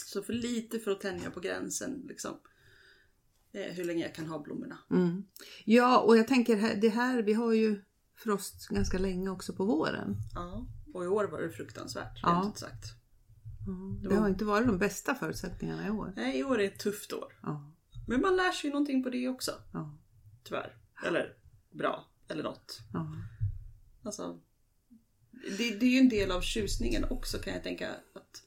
Så 0.06 0.24
för 0.24 0.34
lite 0.34 0.80
för 0.80 0.92
att 0.92 1.02
tänja 1.02 1.32
på 1.32 1.40
gränsen 1.40 2.06
liksom. 2.08 2.40
Eh, 3.52 3.74
hur 3.74 3.84
länge 3.84 4.04
jag 4.04 4.16
kan 4.16 4.26
ha 4.26 4.40
blommorna. 4.40 4.78
Mm. 4.92 5.24
Ja, 5.66 6.00
och 6.00 6.18
jag 6.18 6.28
tänker 6.28 6.76
det 6.76 6.90
här, 6.90 7.22
vi 7.22 7.34
har 7.34 7.54
ju 7.54 7.82
frost 8.16 8.68
ganska 8.68 8.98
länge 8.98 9.30
också 9.30 9.54
på 9.54 9.66
våren. 9.66 10.16
Ja. 10.36 10.68
Och 10.94 11.04
i 11.04 11.08
år 11.08 11.26
var 11.26 11.42
det 11.42 11.50
fruktansvärt, 11.50 12.20
Ja. 12.22 12.30
rent 12.30 12.56
ut 12.56 12.60
sagt. 12.60 12.99
Det 14.10 14.16
har 14.16 14.30
inte 14.30 14.46
varit 14.46 14.68
de 14.68 14.78
bästa 14.78 15.16
förutsättningarna 15.16 15.88
i 15.88 15.90
år. 15.90 16.14
Nej, 16.16 16.40
i 16.40 16.44
år 16.44 16.60
är 16.60 16.66
ett 16.66 16.80
tufft 16.80 17.14
år. 17.14 17.40
Ja, 17.42 17.72
Men 18.08 18.22
man 18.22 18.36
lär 18.36 18.52
sig 18.52 18.68
ju 18.68 18.72
någonting 18.74 19.04
på 19.04 19.10
det 19.10 19.28
också. 19.28 19.52
ja, 19.74 19.98
Tyvärr. 20.44 20.78
Eller 21.06 21.38
bra. 21.72 22.06
Eller 22.28 22.44
något. 22.44 22.80
ja. 22.94 23.16
Alltså, 24.04 24.40
det, 25.58 25.76
det 25.80 25.86
är 25.86 25.90
ju 25.90 26.00
en 26.00 26.10
del 26.10 26.32
av 26.32 26.42
tjusningen 26.42 27.04
också 27.10 27.38
kan 27.38 27.54
jag 27.54 27.64
tänka. 27.64 27.90
att 28.14 28.44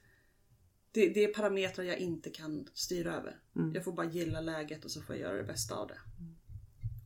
det, 0.93 1.09
det 1.09 1.25
är 1.25 1.35
parametrar 1.35 1.85
jag 1.85 1.99
inte 1.99 2.31
kan 2.31 2.69
styra 2.75 3.14
över. 3.14 3.41
Jag 3.75 3.85
får 3.85 3.93
bara 3.93 4.07
gilla 4.07 4.41
läget 4.41 4.85
och 4.85 4.91
så 4.91 5.02
får 5.02 5.17
jag 5.17 5.23
göra 5.23 5.37
det 5.37 5.45
bästa 5.45 5.75
av 5.75 5.88
det. 5.88 5.99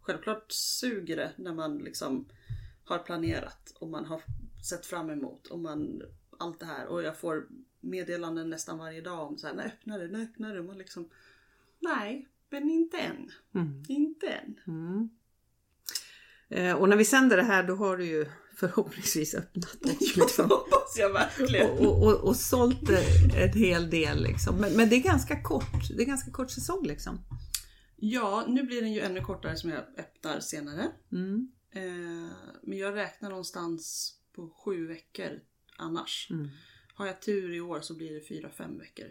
Självklart 0.00 0.44
suger 0.48 1.16
det 1.16 1.32
när 1.36 1.54
man 1.54 1.78
liksom 1.78 2.28
har 2.84 2.98
planerat 2.98 3.72
och 3.80 3.88
man 3.88 4.04
har 4.04 4.22
sett 4.68 4.86
fram 4.86 5.10
emot 5.10 5.46
och 5.46 5.58
man 5.58 6.02
allt 6.38 6.60
det 6.60 6.66
här 6.66 6.86
och 6.86 7.02
jag 7.02 7.16
får 7.20 7.46
meddelanden 7.86 8.50
nästan 8.50 8.78
varje 8.78 9.00
dag 9.00 9.28
om 9.28 9.38
så 9.38 9.46
här, 9.46 9.54
när 9.54 9.66
öppnar 9.66 9.98
det, 9.98 10.08
när 10.08 10.22
öppnar 10.22 10.54
det? 10.54 10.62
Man 10.62 10.78
liksom, 10.78 11.08
nej, 11.80 12.28
men 12.50 12.70
inte 12.70 12.98
än. 12.98 13.30
Mm. 13.54 13.82
Inte 13.88 14.26
än. 14.26 14.60
Mm. 14.66 15.08
Eh, 16.48 16.76
och 16.76 16.88
när 16.88 16.96
vi 16.96 17.04
sänder 17.04 17.36
det 17.36 17.42
här 17.42 17.62
då 17.62 17.74
har 17.74 17.96
du 17.96 18.04
ju 18.04 18.26
förhoppningsvis 18.56 19.34
öppnat 19.34 19.74
och, 19.74 19.86
liksom, 20.16 20.48
det 20.48 20.54
hoppas 20.54 20.96
jag 20.98 21.12
verkligen. 21.12 21.70
och, 21.70 21.80
och, 21.80 22.06
och, 22.06 22.28
och 22.28 22.36
sålt 22.36 22.90
eh, 22.90 23.42
en 23.42 23.52
hel 23.52 23.90
del. 23.90 24.22
Liksom. 24.22 24.56
Men, 24.56 24.72
men 24.72 24.88
det 24.88 24.96
är 24.96 25.02
ganska 25.02 25.42
kort. 25.42 25.88
Det 25.96 26.02
är 26.02 26.06
ganska 26.06 26.30
kort 26.30 26.50
säsong 26.50 26.86
liksom. 26.86 27.18
Ja, 27.96 28.44
nu 28.48 28.62
blir 28.62 28.82
den 28.82 28.92
ju 28.92 29.00
ännu 29.00 29.20
kortare 29.20 29.56
som 29.56 29.70
jag 29.70 29.82
öppnar 29.98 30.40
senare. 30.40 30.90
Mm. 31.12 31.52
Eh, 31.70 32.32
men 32.62 32.78
jag 32.78 32.94
räknar 32.94 33.28
någonstans 33.28 34.14
på 34.32 34.48
sju 34.48 34.86
veckor 34.86 35.40
annars. 35.76 36.28
Mm. 36.30 36.48
Har 36.96 37.06
jag 37.06 37.22
tur 37.22 37.54
i 37.54 37.60
år 37.60 37.80
så 37.80 37.94
blir 37.96 38.14
det 38.14 38.20
fyra, 38.20 38.50
fem 38.50 38.78
veckor. 38.78 39.06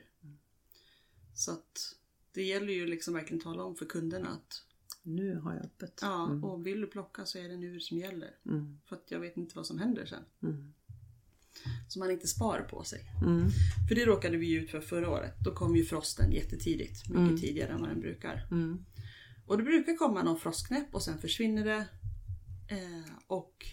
Så 1.34 1.52
att 1.52 1.96
det 2.32 2.44
gäller 2.44 2.74
ju 2.74 2.86
liksom 2.88 3.14
verkligen 3.14 3.42
tala 3.44 3.64
om 3.64 3.76
för 3.76 3.86
kunderna 3.86 4.30
att 4.30 4.64
Nu 5.04 5.36
har 5.36 5.54
jag 5.56 5.66
öppet. 5.66 6.00
ja, 6.02 6.26
Mm. 6.26 6.44
och 6.44 6.68
vill 6.68 6.82
du 6.82 6.88
plocka 6.88 7.26
så 7.26 7.38
är 7.38 7.50
det 7.50 7.58
nu 7.58 7.80
som 7.80 7.98
gäller. 7.98 8.36
Mm. 8.46 8.80
För 8.86 8.96
att 8.96 9.12
jag 9.12 9.20
vet 9.20 9.38
inte 9.38 9.56
vad 9.56 9.66
som 9.68 9.80
händer 9.80 10.06
sen. 10.06 10.24
Mm. 10.44 10.74
Så 11.90 12.00
man 12.00 12.12
inte 12.12 12.28
sparar 12.28 12.64
på 12.64 12.84
sig. 12.84 13.02
Mm. 13.26 13.50
För 13.90 13.96
det 13.96 14.06
råkade 14.06 14.38
vi 14.38 14.46
ju 14.46 14.60
ut 14.64 14.72
för 14.72 14.82
förra 14.82 15.10
året. 15.10 15.34
Då 15.44 15.54
kom 15.56 15.76
ju 15.76 15.86
frosten 15.86 16.32
jättetidigt. 16.32 17.10
Mycket 17.10 17.20
Mm. 17.22 17.38
tidigare 17.38 17.72
än 17.72 17.82
vad 17.82 17.90
den 17.90 18.00
brukar. 18.00 18.48
Mm. 18.52 18.86
Och 19.46 19.58
det 19.58 19.64
brukar 19.64 19.96
komma 19.96 20.24
någon 20.24 20.40
frostknäpp 20.40 20.96
och 20.96 21.04
sen 21.04 21.18
försvinner 21.18 21.66
det. 21.66 21.88
Eh, 22.68 23.12
och 23.28 23.66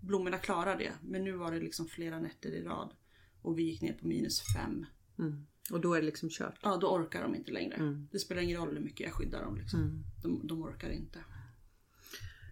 blommorna 0.00 0.38
klarar 0.38 0.78
det. 0.78 0.92
Men 1.02 1.24
nu 1.24 1.32
var 1.32 1.52
det 1.52 1.60
liksom 1.60 1.86
flera 1.88 2.18
nätter 2.20 2.48
i 2.50 2.62
rad. 2.62 2.90
Och 3.44 3.58
vi 3.58 3.62
gick 3.62 3.82
ner 3.82 3.92
på 3.92 4.06
minus 4.06 4.42
fem. 4.54 4.86
Mm. 5.18 5.46
Och 5.70 5.80
då 5.80 5.94
är 5.94 6.00
det 6.00 6.06
liksom 6.06 6.28
kört. 6.30 6.58
Ja, 6.62 6.76
då 6.76 6.86
orkar 6.86 7.22
de 7.22 7.34
inte 7.34 7.52
längre. 7.52 7.74
Mm. 7.74 8.08
Det 8.12 8.18
spelar 8.18 8.42
ingen 8.42 8.60
roll 8.60 8.74
hur 8.74 8.80
mycket 8.80 9.00
jag 9.00 9.12
skyddar 9.12 9.42
dem. 9.42 9.56
Liksom. 9.56 9.80
Mm. 9.80 10.04
De, 10.22 10.46
de 10.46 10.62
orkar 10.62 10.90
inte. 10.90 11.18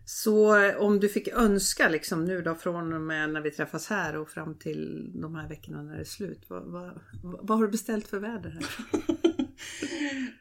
Så 0.05 0.57
eh, 0.57 0.77
om 0.77 1.01
du 1.01 1.09
fick 1.09 1.29
önska 1.29 1.89
liksom 1.89 2.25
nu 2.25 2.43
då 2.43 2.55
från 2.55 2.93
och 2.93 3.01
med 3.01 3.31
när 3.31 3.41
vi 3.41 3.51
träffas 3.51 3.87
här 3.87 4.17
och 4.17 4.31
fram 4.31 4.59
till 4.59 5.11
de 5.21 5.35
här 5.35 5.49
veckorna 5.49 5.83
när 5.83 5.95
det 5.95 6.01
är 6.01 6.05
slut. 6.05 6.45
Vad, 6.49 6.65
vad, 6.65 7.01
vad 7.23 7.59
har 7.59 7.65
du 7.65 7.71
beställt 7.71 8.09
för 8.09 8.19
väder 8.19 8.51
här? 8.51 8.65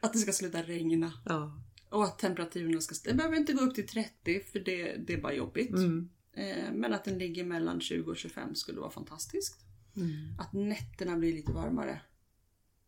att 0.00 0.12
det 0.12 0.18
ska 0.18 0.32
sluta 0.32 0.62
regna. 0.62 1.12
Ja. 1.24 1.60
Och 1.88 2.04
att 2.04 2.18
temperaturerna 2.18 2.80
ska... 2.80 3.10
Det 3.10 3.16
behöver 3.16 3.36
inte 3.36 3.52
gå 3.52 3.64
upp 3.64 3.74
till 3.74 3.86
30 3.88 4.40
för 4.52 4.58
det, 4.58 4.96
det 5.06 5.12
är 5.14 5.20
bara 5.20 5.34
jobbigt. 5.34 5.74
Mm. 5.74 6.08
Eh, 6.36 6.72
men 6.72 6.92
att 6.92 7.04
den 7.04 7.18
ligger 7.18 7.44
mellan 7.44 7.80
20 7.80 8.10
och 8.10 8.16
25 8.16 8.54
skulle 8.54 8.80
vara 8.80 8.90
fantastiskt. 8.90 9.60
Mm. 9.96 10.38
Att 10.38 10.52
nätterna 10.52 11.16
blir 11.16 11.32
lite 11.32 11.52
varmare. 11.52 12.00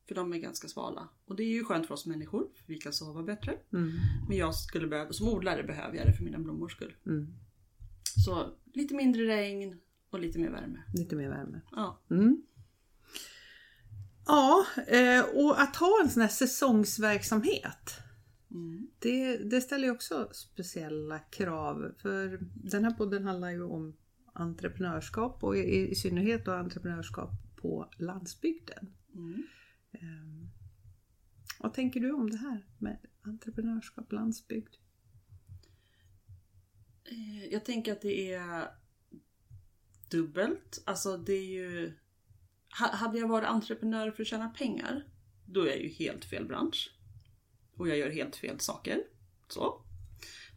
För 0.08 0.14
de 0.14 0.32
är 0.32 0.38
ganska 0.38 0.68
svala. 0.68 1.08
Och 1.26 1.36
det 1.36 1.42
är 1.42 1.48
ju 1.48 1.64
skönt 1.64 1.86
för 1.86 1.94
oss 1.94 2.06
människor, 2.06 2.40
för 2.54 2.64
vi 2.66 2.78
kan 2.78 2.92
sova 2.92 3.22
bättre. 3.22 3.58
Mm. 3.72 3.90
Men 4.28 4.36
jag 4.36 4.54
skulle 4.54 4.86
behöva, 4.86 5.12
som 5.12 5.28
odlare 5.28 5.62
behöver 5.62 5.96
jag 5.96 6.06
det 6.06 6.12
för 6.12 6.24
mina 6.24 6.38
blommors 6.38 6.72
skull. 6.72 6.94
Mm. 7.06 7.34
Så 8.24 8.54
lite 8.72 8.94
mindre 8.94 9.26
regn 9.26 9.80
och 10.10 10.20
lite 10.20 10.38
mer 10.38 10.50
värme. 10.50 10.82
Lite 10.94 11.16
mer 11.16 11.28
värme. 11.28 11.60
Ja. 11.70 12.00
Mm. 12.10 12.42
Ja, 14.26 14.66
eh, 14.86 15.24
och 15.24 15.62
att 15.62 15.76
ha 15.76 16.00
en 16.02 16.10
sån 16.10 16.22
här 16.22 16.28
säsongsverksamhet. 16.28 17.98
Mm. 18.50 18.88
Det, 18.98 19.36
det 19.36 19.60
ställer 19.60 19.84
ju 19.84 19.90
också 19.90 20.28
speciella 20.32 21.18
krav. 21.18 21.94
För 21.98 22.38
den 22.54 22.84
här 22.84 22.90
podden 22.90 23.24
handlar 23.24 23.50
ju 23.50 23.62
om 23.62 23.96
entreprenörskap 24.34 25.44
och 25.44 25.56
i, 25.56 25.90
i 25.90 25.94
synnerhet 25.94 26.44
då 26.44 26.52
entreprenörskap 26.52 27.30
på 27.56 27.90
landsbygden. 27.98 28.94
Mm. 29.14 29.42
Eh, 29.92 30.48
vad 31.60 31.74
tänker 31.74 32.00
du 32.00 32.12
om 32.12 32.30
det 32.30 32.36
här 32.36 32.66
med 32.78 32.98
entreprenörskap 33.22 34.12
landsbygd? 34.12 34.74
Eh, 37.04 37.44
Jag 37.52 37.64
tänker 37.64 37.92
att 37.92 38.02
det 38.02 38.32
är 38.32 38.68
dubbelt. 40.10 40.82
Alltså 40.86 41.16
det 41.16 41.32
är 41.32 41.44
ju... 41.46 41.92
Ha- 42.78 42.94
Hade 42.96 43.18
jag 43.18 43.28
varit 43.28 43.48
entreprenör 43.48 44.10
för 44.10 44.22
att 44.22 44.26
tjäna 44.28 44.48
pengar, 44.48 45.04
då 45.46 45.60
är 45.62 45.66
jag 45.66 45.82
ju 45.82 45.88
helt 45.88 46.24
fel 46.24 46.46
bransch. 46.46 46.90
Och 47.76 47.88
jag 47.88 47.98
gör 47.98 48.10
helt 48.10 48.36
fel 48.36 48.60
saker. 48.60 49.02
Så. 49.48 49.84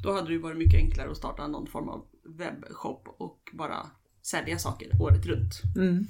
Då 0.04 0.12
hade 0.14 0.28
det 0.28 0.34
ju 0.34 0.40
varit 0.40 0.58
mycket 0.58 0.80
enklare 0.80 1.12
att 1.12 1.18
starta 1.18 1.48
någon 1.48 1.68
form 1.68 1.90
av 1.90 2.08
webbshop 2.28 3.08
och 3.08 3.50
bara 3.54 3.92
sälja 4.22 4.60
saker 4.60 5.02
året 5.02 5.26
runt. 5.26 5.54
Mm. 5.76 6.06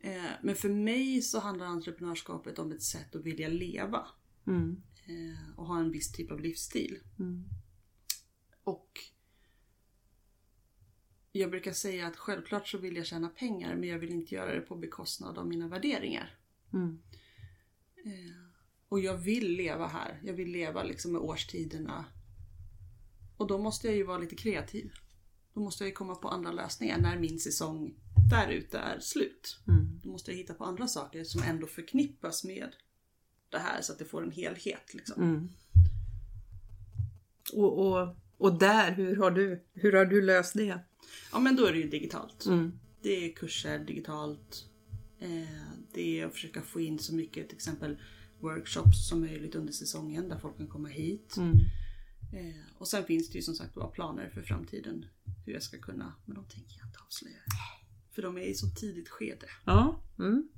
Eh, 0.00 0.30
Men 0.42 0.54
för 0.56 0.68
mig 0.68 1.22
så 1.22 1.40
handlar 1.40 1.66
entreprenörskapet 1.66 2.58
om 2.58 2.72
ett 2.72 2.82
sätt 2.82 3.14
att 3.16 3.24
vilja 3.24 3.48
leva. 3.48 4.06
Mm. 4.46 4.82
eh, 5.06 5.58
Och 5.58 5.66
ha 5.66 5.80
en 5.80 5.90
viss 5.92 6.12
typ 6.12 6.30
av 6.30 6.40
livsstil. 6.40 6.98
Mm. 7.18 7.44
Och 8.64 8.90
jag 11.32 11.50
brukar 11.50 11.72
säga 11.72 12.06
att 12.06 12.16
självklart 12.16 12.68
så 12.68 12.78
vill 12.78 12.96
jag 12.96 13.06
tjäna 13.06 13.28
pengar 13.28 13.76
men 13.76 13.88
jag 13.88 13.98
vill 13.98 14.10
inte 14.10 14.34
göra 14.34 14.54
det 14.54 14.60
på 14.60 14.76
bekostnad 14.76 15.38
av 15.38 15.46
mina 15.48 15.68
värderingar. 15.68 16.38
Mm. 16.72 17.02
Eh, 18.04 18.36
Och 18.88 19.00
jag 19.00 19.16
vill 19.16 19.52
leva 19.56 19.86
här. 19.86 20.20
Jag 20.24 20.34
vill 20.34 20.48
leva 20.50 20.82
liksom 20.82 21.12
med 21.12 21.20
årstiderna. 21.20 22.04
Och 23.36 23.46
då 23.46 23.58
måste 23.58 23.86
jag 23.86 23.96
ju 23.96 24.02
vara 24.04 24.18
lite 24.18 24.36
kreativ. 24.36 24.92
Då 25.56 25.62
måste 25.62 25.84
jag 25.84 25.88
ju 25.88 25.94
komma 25.94 26.14
på 26.14 26.28
andra 26.28 26.52
lösningar 26.52 26.98
när 26.98 27.18
min 27.18 27.38
säsong 27.38 27.94
där 28.30 28.48
ute 28.48 28.78
är 28.78 29.00
slut. 29.00 29.58
Mm. 29.68 30.00
Då 30.02 30.10
måste 30.10 30.30
jag 30.30 30.38
hitta 30.38 30.54
på 30.54 30.64
andra 30.64 30.88
saker 30.88 31.24
som 31.24 31.42
ändå 31.42 31.66
förknippas 31.66 32.44
med 32.44 32.68
det 33.48 33.58
här 33.58 33.82
så 33.82 33.92
att 33.92 33.98
det 33.98 34.04
får 34.04 34.22
en 34.22 34.30
helhet. 34.30 34.94
Liksom. 34.94 35.22
Mm. 35.22 35.48
Och, 37.52 37.86
och, 37.86 38.16
och 38.36 38.58
där, 38.58 38.92
hur 38.92 39.16
har, 39.16 39.30
du, 39.30 39.64
hur 39.72 39.92
har 39.92 40.04
du 40.04 40.22
löst 40.22 40.54
det? 40.54 40.78
Ja 41.32 41.38
men 41.38 41.56
då 41.56 41.66
är 41.66 41.72
det 41.72 41.78
ju 41.78 41.88
digitalt. 41.88 42.46
Mm. 42.46 42.78
Det 43.02 43.26
är 43.26 43.32
kurser 43.32 43.78
digitalt. 43.78 44.64
Eh, 45.18 45.68
det 45.94 46.20
är 46.20 46.26
att 46.26 46.32
försöka 46.32 46.62
få 46.62 46.80
in 46.80 46.98
så 46.98 47.14
mycket 47.14 47.48
till 47.48 47.56
exempel 47.56 47.98
workshops 48.40 49.08
som 49.08 49.20
möjligt 49.20 49.54
under 49.54 49.72
säsongen 49.72 50.28
där 50.28 50.38
folk 50.38 50.56
kan 50.56 50.68
komma 50.68 50.88
hit. 50.88 51.36
Mm. 51.36 51.54
Eh, 52.32 52.78
och 52.78 52.88
sen 52.88 53.04
finns 53.04 53.30
det 53.30 53.38
ju 53.38 53.42
som 53.42 53.54
sagt 53.54 53.74
planer 53.94 54.30
för 54.34 54.42
framtiden. 54.42 55.06
Hur 55.46 55.52
jag 55.52 55.62
ska 55.62 55.78
kunna, 55.78 56.14
men 56.24 56.34
de 56.34 56.44
tänker 56.44 56.78
jag 56.78 56.88
inte 56.88 56.98
avslöja. 57.06 57.36
För 58.14 58.22
de 58.22 58.38
är 58.38 58.42
i 58.42 58.54
så 58.54 58.66
tidigt 58.66 59.08
skede. 59.08 59.46
Ja. 59.64 60.02
Mm. 60.18 60.48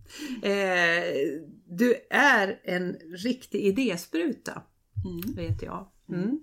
Eh, 0.42 1.42
du 1.66 1.94
är 2.10 2.60
en 2.64 2.92
riktig 2.94 3.60
idéspruta, 3.64 4.62
Mm. 5.04 5.34
vet 5.34 5.62
jag. 5.62 5.88
Mm. 6.08 6.40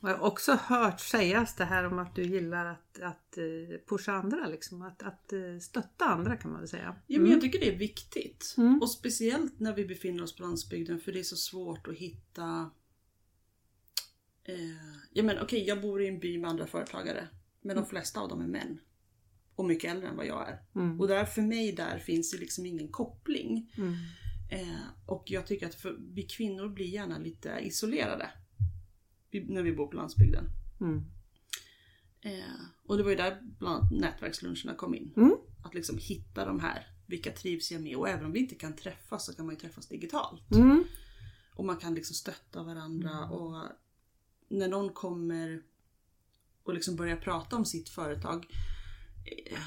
Och 0.00 0.08
jag 0.10 0.16
har 0.18 0.26
också 0.26 0.52
hört 0.52 1.00
sägas 1.00 1.56
det 1.56 1.64
här 1.64 1.84
om 1.84 1.98
att 1.98 2.14
du 2.14 2.22
gillar 2.22 2.66
att, 2.66 3.00
att 3.00 3.38
eh, 3.38 3.78
pusha 3.88 4.12
andra, 4.12 4.46
liksom. 4.46 4.82
att, 4.82 5.02
att 5.02 5.32
eh, 5.32 5.58
stötta 5.60 6.04
andra 6.04 6.36
kan 6.36 6.50
man 6.50 6.60
väl 6.60 6.68
säga. 6.68 6.96
Ja, 7.06 7.20
men 7.20 7.30
jag 7.30 7.40
tycker 7.40 7.60
det 7.60 7.74
är 7.74 7.78
viktigt. 7.78 8.54
Mm. 8.58 8.82
Och 8.82 8.90
speciellt 8.90 9.60
när 9.60 9.74
vi 9.74 9.84
befinner 9.84 10.22
oss 10.22 10.36
på 10.36 10.42
landsbygden 10.42 11.00
för 11.00 11.12
det 11.12 11.18
är 11.18 11.24
så 11.24 11.36
svårt 11.36 11.88
att 11.88 11.94
hitta... 11.94 12.70
Eh, 14.48 14.98
ja 15.12 15.22
men 15.22 15.38
okej, 15.38 15.64
jag 15.66 15.80
bor 15.80 16.02
i 16.02 16.08
en 16.08 16.18
by 16.18 16.38
med 16.38 16.50
andra 16.50 16.66
företagare. 16.66 17.28
Men 17.60 17.76
de 17.76 17.86
flesta 17.86 18.20
av 18.20 18.28
dem 18.28 18.40
är 18.40 18.46
män. 18.46 18.80
Och 19.54 19.64
mycket 19.64 19.90
äldre 19.90 20.08
än 20.08 20.16
vad 20.16 20.26
jag 20.26 20.48
är. 20.48 20.62
Mm. 20.74 21.00
Och 21.00 21.08
där 21.08 21.24
för 21.24 21.42
mig 21.42 21.72
där 21.72 21.98
finns 21.98 22.30
det 22.30 22.38
liksom 22.38 22.66
ingen 22.66 22.88
koppling. 22.88 23.72
Mm. 23.76 23.94
Eh, 24.50 24.86
och 25.06 25.24
jag 25.26 25.46
tycker 25.46 25.66
att 25.66 25.74
för, 25.74 25.96
vi 26.14 26.22
kvinnor 26.22 26.68
blir 26.68 26.86
gärna 26.86 27.18
lite 27.18 27.58
isolerade. 27.62 28.30
När 29.30 29.62
vi 29.62 29.72
bor 29.72 29.86
på 29.86 29.96
landsbygden. 29.96 30.44
Mm. 30.80 31.04
Eh, 32.20 32.60
och 32.86 32.96
det 32.96 33.02
var 33.02 33.10
ju 33.10 33.16
där 33.16 33.40
bland 33.58 33.76
annat 33.76 33.92
nätverksluncherna 33.92 34.74
kom 34.74 34.94
in. 34.94 35.12
Mm. 35.16 35.36
Att 35.64 35.74
liksom 35.74 35.98
hitta 35.98 36.44
de 36.44 36.60
här, 36.60 36.86
vilka 37.06 37.32
trivs 37.32 37.72
jag 37.72 37.82
med? 37.82 37.96
Och 37.96 38.08
även 38.08 38.24
om 38.24 38.32
vi 38.32 38.38
inte 38.38 38.54
kan 38.54 38.76
träffas 38.76 39.26
så 39.26 39.34
kan 39.34 39.46
man 39.46 39.54
ju 39.54 39.60
träffas 39.60 39.88
digitalt. 39.88 40.54
Mm. 40.54 40.84
Och 41.54 41.64
man 41.64 41.76
kan 41.76 41.94
liksom 41.94 42.14
stötta 42.14 42.62
varandra 42.62 43.24
och 43.24 43.64
när 44.48 44.68
någon 44.68 44.92
kommer 44.92 45.62
och 46.62 46.74
liksom 46.74 46.96
börjar 46.96 47.16
prata 47.16 47.56
om 47.56 47.64
sitt 47.64 47.88
företag 47.88 48.46
eh, 49.24 49.60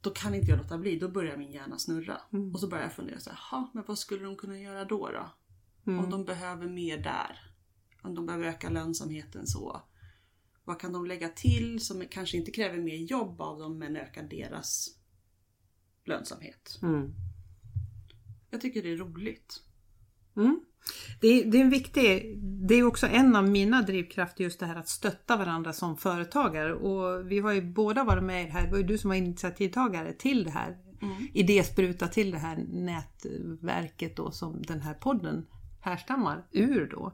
då 0.00 0.10
kan 0.10 0.34
inte 0.34 0.50
jag 0.50 0.58
låta 0.58 0.78
bli, 0.78 0.98
då 0.98 1.08
börjar 1.08 1.36
min 1.36 1.52
hjärna 1.52 1.78
snurra. 1.78 2.20
Mm. 2.32 2.54
Och 2.54 2.60
så 2.60 2.68
börjar 2.68 2.84
jag 2.84 2.92
fundera 2.92 3.20
så 3.20 3.30
här, 3.30 3.38
"Ha, 3.50 3.70
men 3.74 3.84
vad 3.86 3.98
skulle 3.98 4.24
de 4.24 4.36
kunna 4.36 4.58
göra 4.58 4.84
då? 4.84 5.10
då? 5.10 5.30
Mm. 5.86 6.04
Om 6.04 6.10
de 6.10 6.24
behöver 6.24 6.68
mer 6.68 6.98
där. 6.98 7.52
Om 8.02 8.14
de 8.14 8.26
behöver 8.26 8.46
öka 8.46 8.70
lönsamheten 8.70 9.46
så. 9.46 9.82
Vad 10.64 10.80
kan 10.80 10.92
de 10.92 11.06
lägga 11.06 11.28
till 11.28 11.80
som 11.80 12.04
kanske 12.10 12.36
inte 12.36 12.50
kräver 12.50 12.78
mer 12.78 12.96
jobb 12.96 13.40
av 13.40 13.58
dem 13.58 13.78
men 13.78 13.96
ökar 13.96 14.22
deras 14.22 14.98
lönsamhet? 16.04 16.78
Mm. 16.82 17.14
Jag 18.50 18.60
tycker 18.60 18.82
det 18.82 18.92
är 18.92 18.96
roligt. 18.96 19.62
Mm. 20.36 20.60
Det, 21.20 21.28
är, 21.28 21.44
det 21.44 21.58
är 21.58 21.62
en 21.62 21.70
viktig, 21.70 22.38
det 22.42 22.74
är 22.74 22.86
också 22.86 23.06
en 23.06 23.36
av 23.36 23.48
mina 23.48 23.82
drivkrafter 23.82 24.44
just 24.44 24.60
det 24.60 24.66
här 24.66 24.76
att 24.76 24.88
stötta 24.88 25.36
varandra 25.36 25.72
som 25.72 25.96
företagare 25.96 26.74
och 26.74 27.30
vi 27.30 27.38
har 27.38 27.52
ju 27.52 27.62
båda 27.62 28.04
varit 28.04 28.24
med 28.24 28.42
i 28.42 28.46
det 28.46 28.52
här, 28.52 28.64
det 28.64 28.70
var 28.70 28.78
ju 28.78 28.84
du 28.84 28.98
som 28.98 29.08
var 29.08 29.16
initiativtagare 29.16 30.12
till 30.12 30.44
det 30.44 30.50
här 30.50 30.76
mm. 31.02 31.28
idéspruta 31.34 32.08
till 32.08 32.30
det 32.30 32.38
här 32.38 32.56
nätverket 32.68 34.16
då 34.16 34.30
som 34.30 34.62
den 34.62 34.80
här 34.80 34.94
podden 34.94 35.46
härstammar 35.80 36.44
ur 36.50 36.86
då. 36.86 37.12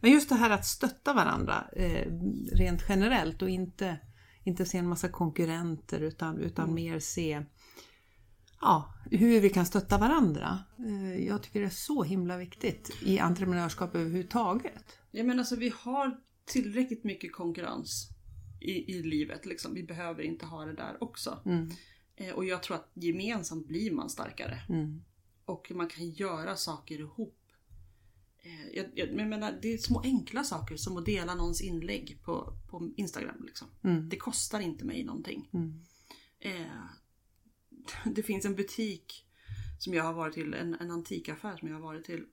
Men 0.00 0.10
just 0.10 0.28
det 0.28 0.34
här 0.34 0.50
att 0.50 0.66
stötta 0.66 1.12
varandra 1.12 1.64
eh, 1.72 2.12
rent 2.52 2.84
generellt 2.88 3.42
och 3.42 3.48
inte, 3.48 3.98
inte 4.44 4.64
se 4.64 4.78
en 4.78 4.88
massa 4.88 5.08
konkurrenter 5.08 6.00
utan, 6.00 6.38
utan 6.38 6.64
mm. 6.64 6.74
mer 6.74 6.98
se 6.98 7.42
ja, 8.60 8.94
hur 9.10 9.40
vi 9.40 9.50
kan 9.50 9.66
stötta 9.66 9.98
varandra. 9.98 10.58
Eh, 10.78 11.26
jag 11.26 11.42
tycker 11.42 11.60
det 11.60 11.66
är 11.66 11.70
så 11.70 12.02
himla 12.02 12.36
viktigt 12.36 12.90
i 13.02 13.18
entreprenörskap 13.18 13.94
överhuvudtaget. 13.94 14.98
Ja 15.10 15.24
men 15.24 15.38
alltså 15.38 15.56
vi 15.56 15.72
har 15.80 16.20
tillräckligt 16.44 17.04
mycket 17.04 17.32
konkurrens 17.32 18.08
i, 18.60 18.96
i 18.96 19.02
livet. 19.02 19.46
Liksom. 19.46 19.74
Vi 19.74 19.82
behöver 19.82 20.22
inte 20.22 20.46
ha 20.46 20.64
det 20.64 20.74
där 20.74 21.02
också. 21.02 21.42
Mm. 21.44 21.70
Eh, 22.16 22.34
och 22.34 22.44
jag 22.44 22.62
tror 22.62 22.76
att 22.76 22.90
gemensamt 22.94 23.66
blir 23.66 23.90
man 23.90 24.10
starkare. 24.10 24.62
Mm. 24.68 25.02
Och 25.44 25.72
man 25.74 25.88
kan 25.88 26.10
göra 26.10 26.56
saker 26.56 26.98
ihop. 26.98 27.36
Eh, 28.42 28.76
jag, 28.76 28.86
jag, 28.94 29.08
jag, 29.08 29.28
menar, 29.28 29.58
det 29.62 29.72
är 29.72 29.78
små 29.78 30.00
enkla 30.00 30.44
saker 30.44 30.76
som 30.76 30.96
att 30.96 31.04
dela 31.04 31.34
någons 31.34 31.60
inlägg 31.60 32.18
på, 32.22 32.52
på 32.70 32.90
Instagram. 32.96 33.44
Liksom. 33.46 33.68
Mm. 33.84 34.08
Det 34.08 34.16
kostar 34.16 34.60
inte 34.60 34.84
mig 34.84 35.04
någonting. 35.04 35.48
Mm. 35.52 35.80
Eh, 36.40 36.84
det 38.04 38.22
finns 38.22 38.44
en 38.44 38.54
butik 38.54 39.26
som 39.78 39.94
jag 39.94 40.04
har 40.04 40.12
varit 40.12 40.34
till, 40.34 40.54
en, 40.54 40.74
en 40.74 40.90
antikaffär 40.90 41.56
som 41.56 41.68
jag 41.68 41.74
har 41.74 41.82
varit 41.82 42.04
till. 42.04 42.24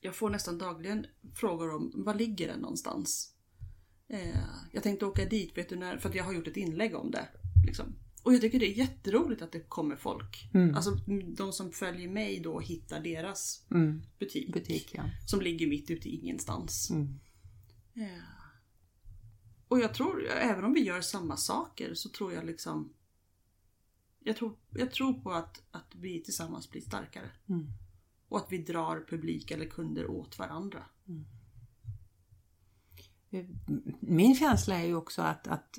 Jag 0.00 0.16
får 0.16 0.30
nästan 0.30 0.58
dagligen 0.58 1.06
frågor 1.34 1.74
om 1.74 1.92
var 1.96 2.14
ligger 2.14 2.48
den 2.48 2.60
någonstans? 2.60 3.34
Eh, 4.08 4.44
jag 4.72 4.82
tänkte 4.82 5.06
åka 5.06 5.24
dit 5.24 5.58
vet 5.58 5.68
du, 5.68 5.76
när, 5.76 5.98
för 5.98 6.08
att 6.08 6.14
jag 6.14 6.24
har 6.24 6.32
gjort 6.32 6.46
ett 6.46 6.56
inlägg 6.56 6.94
om 6.94 7.10
det. 7.10 7.28
Liksom. 7.66 7.94
Och 8.22 8.34
jag 8.34 8.40
tycker 8.40 8.58
det 8.58 8.66
är 8.66 8.78
jätteroligt 8.78 9.42
att 9.42 9.52
det 9.52 9.60
kommer 9.60 9.96
folk. 9.96 10.50
Mm. 10.54 10.74
Alltså 10.74 10.90
de 11.36 11.52
som 11.52 11.72
följer 11.72 12.08
mig 12.08 12.40
då 12.40 12.60
hittar 12.60 13.00
deras 13.00 13.66
mm. 13.70 14.02
butik. 14.18 14.52
butik 14.52 14.90
ja. 14.94 15.02
Som 15.26 15.40
ligger 15.40 15.66
mitt 15.66 15.90
ute 15.90 16.08
i 16.08 16.16
ingenstans. 16.16 16.90
Mm. 16.90 17.20
Ja. 17.92 18.08
Och 19.68 19.80
jag 19.80 19.94
tror, 19.94 20.26
även 20.26 20.64
om 20.64 20.72
vi 20.72 20.80
gör 20.80 21.00
samma 21.00 21.36
saker 21.36 21.94
så 21.94 22.08
tror 22.08 22.32
jag 22.32 22.46
liksom 22.46 22.92
Jag 24.28 24.36
tror, 24.36 24.56
jag 24.70 24.90
tror 24.90 25.12
på 25.12 25.32
att, 25.32 25.62
att 25.70 25.94
vi 25.94 26.22
tillsammans 26.22 26.70
blir 26.70 26.80
starkare. 26.80 27.30
Mm. 27.48 27.66
Och 28.28 28.38
att 28.38 28.46
vi 28.52 28.58
drar 28.58 29.06
publik 29.10 29.50
eller 29.50 29.66
kunder 29.66 30.10
åt 30.10 30.38
varandra. 30.38 30.84
Mm. 31.08 31.24
Min 34.00 34.34
känsla 34.34 34.80
är 34.80 34.86
ju 34.86 34.94
också 34.94 35.22
att, 35.22 35.48
att 35.48 35.78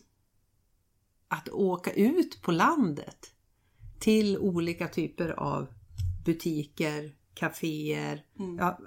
att 1.27 1.49
åka 1.49 1.91
ut 1.91 2.41
på 2.41 2.51
landet 2.51 3.31
till 3.99 4.37
olika 4.37 4.87
typer 4.87 5.29
av 5.29 5.67
butiker, 6.25 7.15
kaféer, 7.33 8.25
mm. 8.39 8.57
ja, 8.57 8.79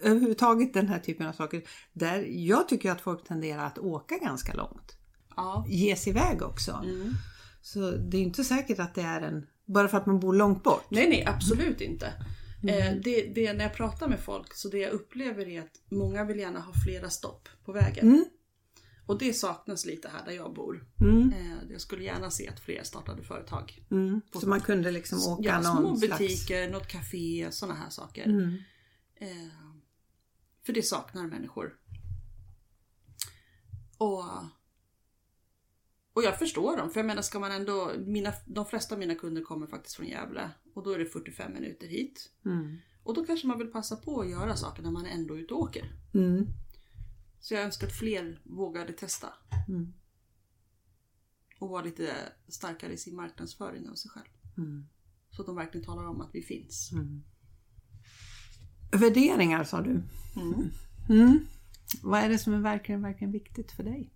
överhuvudtaget 0.00 0.74
den 0.74 0.88
här 0.88 0.98
typen 0.98 1.26
av 1.26 1.32
saker. 1.32 1.62
Där 1.92 2.18
jag 2.22 2.68
tycker 2.68 2.90
att 2.90 3.00
folk 3.00 3.24
tenderar 3.24 3.66
att 3.66 3.78
åka 3.78 4.18
ganska 4.18 4.54
långt. 4.54 4.96
Ja. 5.36 5.64
Ge 5.68 5.96
sig 5.96 6.10
iväg 6.10 6.42
också. 6.42 6.72
Mm. 6.72 7.12
Så 7.66 7.90
det 7.90 8.16
är 8.16 8.22
inte 8.22 8.44
säkert 8.44 8.78
att 8.78 8.94
det 8.94 9.02
är 9.02 9.20
en, 9.20 9.46
bara 9.64 9.88
för 9.88 9.98
att 9.98 10.06
man 10.06 10.20
bor 10.20 10.34
långt 10.34 10.62
bort. 10.62 10.86
Nej, 10.90 11.08
nej 11.08 11.24
absolut 11.26 11.80
inte. 11.80 12.12
Mm. 12.62 12.78
Eh, 12.78 13.02
det, 13.02 13.22
det, 13.34 13.52
när 13.52 13.64
jag 13.64 13.74
pratar 13.74 14.08
med 14.08 14.20
folk 14.20 14.54
så 14.54 14.68
det 14.68 14.78
jag 14.78 14.92
upplever 14.92 15.48
är 15.48 15.60
att 15.60 15.82
många 15.90 16.24
vill 16.24 16.38
gärna 16.38 16.60
ha 16.60 16.72
flera 16.84 17.10
stopp 17.10 17.48
på 17.64 17.72
vägen. 17.72 18.06
Mm. 18.06 18.24
Och 19.06 19.18
det 19.18 19.32
saknas 19.32 19.86
lite 19.86 20.08
här 20.08 20.24
där 20.24 20.32
jag 20.32 20.54
bor. 20.54 20.86
Mm. 21.00 21.32
Eh, 21.32 21.70
jag 21.70 21.80
skulle 21.80 22.04
gärna 22.04 22.30
se 22.30 22.48
att 22.48 22.60
fler 22.60 22.82
startade 22.82 23.22
företag. 23.22 23.82
Mm. 23.90 24.20
Så 24.40 24.48
man 24.48 24.60
kunde 24.60 24.90
liksom 24.90 25.32
åka 25.32 25.42
ja, 25.42 25.60
någon 25.60 25.76
små 25.76 26.08
butiker, 26.08 26.68
slags... 26.68 26.72
något 26.72 26.88
café, 26.88 27.48
sådana 27.50 27.74
här 27.74 27.90
saker. 27.90 28.24
Mm. 28.24 28.56
Eh, 29.16 29.52
för 30.66 30.72
det 30.72 30.82
saknar 30.82 31.26
människor. 31.26 31.74
Och, 33.98 34.24
och 36.16 36.22
jag 36.22 36.38
förstår 36.38 36.76
dem. 36.76 36.90
För 36.90 37.00
jag 37.00 37.06
menar 37.06 37.22
ska 37.22 37.38
man 37.38 37.52
ändå, 37.52 37.92
mina, 38.06 38.32
de 38.46 38.66
flesta 38.66 38.94
av 38.94 38.98
mina 38.98 39.14
kunder 39.14 39.42
kommer 39.42 39.66
faktiskt 39.66 39.96
från 39.96 40.06
Gävle. 40.06 40.50
Och 40.74 40.82
då 40.82 40.90
är 40.90 40.98
det 40.98 41.06
45 41.06 41.52
minuter 41.52 41.86
hit. 41.86 42.30
Mm. 42.44 42.76
Och 43.02 43.14
då 43.14 43.24
kanske 43.26 43.46
man 43.46 43.58
vill 43.58 43.66
passa 43.66 43.96
på 43.96 44.20
att 44.20 44.30
göra 44.30 44.56
saker 44.56 44.82
när 44.82 44.90
man 44.90 45.06
ändå 45.06 45.34
är 45.34 45.38
ute 45.38 45.54
och 45.54 45.60
åker. 45.60 45.92
Mm. 46.14 46.46
Så 47.40 47.54
jag 47.54 47.62
önskar 47.62 47.86
att 47.86 47.98
fler 47.98 48.40
vågade 48.44 48.92
testa. 48.92 49.28
Mm. 49.68 49.92
Och 51.60 51.68
vara 51.68 51.82
lite 51.82 52.14
starkare 52.48 52.92
i 52.92 52.96
sin 52.96 53.16
marknadsföring 53.16 53.88
av 53.88 53.94
sig 53.94 54.10
själv. 54.10 54.28
Mm. 54.58 54.88
Så 55.30 55.42
att 55.42 55.46
de 55.46 55.56
verkligen 55.56 55.86
talar 55.86 56.04
om 56.04 56.20
att 56.20 56.30
vi 56.32 56.42
finns. 56.42 56.92
Mm. 56.92 57.22
Värderingar 58.92 59.64
sa 59.64 59.82
du. 59.82 60.02
Mm. 61.08 61.46
Vad 62.02 62.20
är 62.20 62.28
det 62.28 62.38
som 62.38 62.54
är 62.54 62.60
verkligen, 62.60 63.02
verkligen 63.02 63.32
viktigt 63.32 63.72
för 63.72 63.82
dig? 63.82 64.12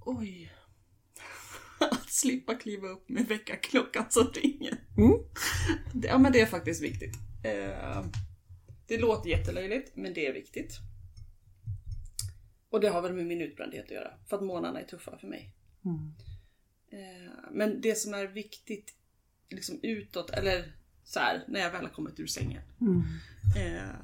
Oj. 0.00 0.52
Slippa 2.16 2.54
kliva 2.54 2.88
upp 2.88 3.08
med 3.08 3.26
väckarklockan 3.26 4.04
som 4.10 4.30
ringer. 4.32 4.76
Mm. 4.96 5.18
Ja 6.02 6.18
men 6.18 6.32
det 6.32 6.40
är 6.40 6.46
faktiskt 6.46 6.82
viktigt. 6.82 7.14
Eh, 7.44 8.04
det 8.86 8.98
låter 8.98 9.30
jättelöjligt 9.30 9.96
men 9.96 10.14
det 10.14 10.26
är 10.26 10.32
viktigt. 10.32 10.78
Och 12.70 12.80
det 12.80 12.88
har 12.88 13.02
väl 13.02 13.12
med 13.12 13.26
min 13.26 13.40
utbrändhet 13.40 13.84
att 13.84 13.90
göra. 13.90 14.14
För 14.26 14.36
att 14.36 14.42
månaderna 14.42 14.80
är 14.80 14.86
tuffa 14.86 15.18
för 15.18 15.26
mig. 15.26 15.54
Mm. 15.84 16.14
Eh, 16.88 17.32
men 17.50 17.80
det 17.80 17.94
som 17.94 18.14
är 18.14 18.26
viktigt 18.26 18.94
liksom 19.48 19.80
utåt, 19.82 20.30
eller 20.30 20.72
så 21.04 21.20
här, 21.20 21.44
när 21.48 21.60
jag 21.60 21.70
väl 21.70 21.84
har 21.84 21.92
kommit 21.92 22.20
ur 22.20 22.26
sängen. 22.26 22.62
Mm. 22.80 23.02
Eh, 23.56 23.96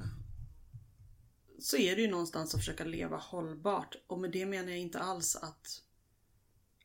så 1.59 1.77
är 1.77 1.95
det 1.95 2.01
ju 2.01 2.11
någonstans 2.11 2.53
att 2.53 2.59
försöka 2.59 2.83
leva 2.83 3.17
hållbart. 3.17 3.95
Och 4.07 4.19
med 4.19 4.31
det 4.31 4.45
menar 4.45 4.69
jag 4.69 4.79
inte 4.79 4.99
alls 4.99 5.35
att, 5.35 5.81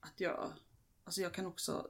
att 0.01 0.21
jag, 0.21 0.53
alltså 1.09 1.21
jag 1.21 1.35
kan 1.35 1.47
också 1.47 1.87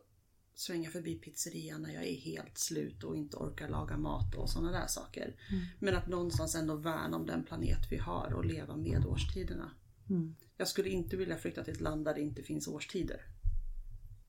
svänga 0.55 0.91
förbi 0.91 1.15
pizzerian 1.15 1.83
när 1.83 1.95
jag 1.95 2.07
är 2.07 2.17
helt 2.17 2.59
slut 2.59 3.05
och 3.05 3.17
inte 3.17 3.37
orkar 3.37 3.69
laga 3.69 3.97
mat 3.97 4.35
och 4.35 4.51
sådana 4.51 4.73
där 4.73 4.87
saker. 4.87 5.37
Mm. 5.51 5.65
Men 5.79 5.97
att 5.97 6.09
någonstans 6.09 6.55
ändå 6.55 6.77
värna 6.77 7.17
om 7.17 7.27
den 7.27 7.45
planet 7.45 7.79
vi 7.91 7.97
har 7.97 8.33
och 8.35 8.45
leva 8.45 8.77
med 8.77 9.07
årstiderna. 9.07 9.71
Mm. 10.11 10.37
Jag 10.57 10.69
skulle 10.69 10.89
inte 10.89 11.17
vilja 11.17 11.39
flytta 11.39 11.65
till 11.65 11.75
ett 11.75 11.81
land 11.81 12.05
där 12.05 12.15
det 12.15 12.21
inte 12.21 12.43
finns 12.43 12.69
årstider. 12.69 13.21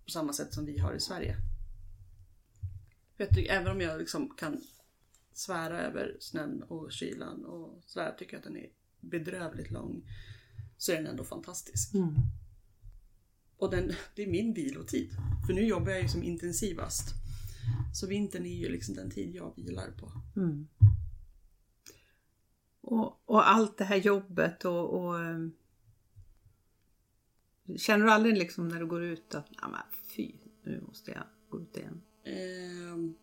På 0.03 0.11
samma 0.11 0.33
sätt 0.33 0.53
som 0.53 0.65
vi 0.65 0.77
har 0.77 0.93
i 0.93 0.99
Sverige. 0.99 1.35
Jag 3.17 3.29
tycker, 3.29 3.53
även 3.53 3.71
om 3.71 3.81
jag 3.81 3.99
liksom 3.99 4.35
kan 4.37 4.61
svära 5.33 5.81
över 5.81 6.17
snön 6.19 6.63
och 6.63 6.91
kylan 6.91 7.45
och 7.45 7.83
sådär, 7.85 8.15
tycker 8.19 8.33
jag 8.33 8.39
att 8.39 8.53
den 8.53 8.57
är 8.57 8.69
bedrövligt 8.99 9.71
lång. 9.71 10.03
Så 10.77 10.91
är 10.91 10.95
den 10.95 11.07
ändå 11.07 11.23
fantastisk. 11.23 11.93
Mm. 11.93 12.13
Och 13.59 13.71
den, 13.71 13.91
det 14.15 14.23
är 14.23 14.27
min 14.27 14.53
vilotid. 14.53 15.09
För 15.47 15.53
nu 15.53 15.65
jobbar 15.65 15.91
jag 15.91 16.01
ju 16.01 16.07
som 16.07 16.23
intensivast. 16.23 17.13
Så 17.93 18.07
vintern 18.07 18.45
är 18.45 18.55
ju 18.55 18.69
liksom 18.69 18.95
den 18.95 19.11
tid 19.11 19.35
jag 19.35 19.53
vilar 19.55 19.91
på. 19.91 20.11
Mm. 20.35 20.67
Och, 22.81 23.21
och, 23.25 23.49
allt 23.49 23.77
det 23.77 23.83
här 23.83 23.95
jobbet 23.95 24.65
och, 24.65 25.03
och 25.03 25.19
ehm, 25.19 25.51
Känner 27.77 28.05
du 28.05 28.11
aldrig 28.11 28.37
liksom 28.37 28.67
när 28.67 28.79
du 28.79 28.85
går 28.85 29.03
ut 29.03 29.35
att 29.35 29.49
Nej, 29.49 29.71
men 29.71 29.81
fy, 30.15 30.31
nu 30.63 30.81
måste 30.87 31.11
jag 31.11 31.23
gå 31.49 31.61
ut 31.61 31.77
igen? 31.77 32.01
Eh, 32.23 33.13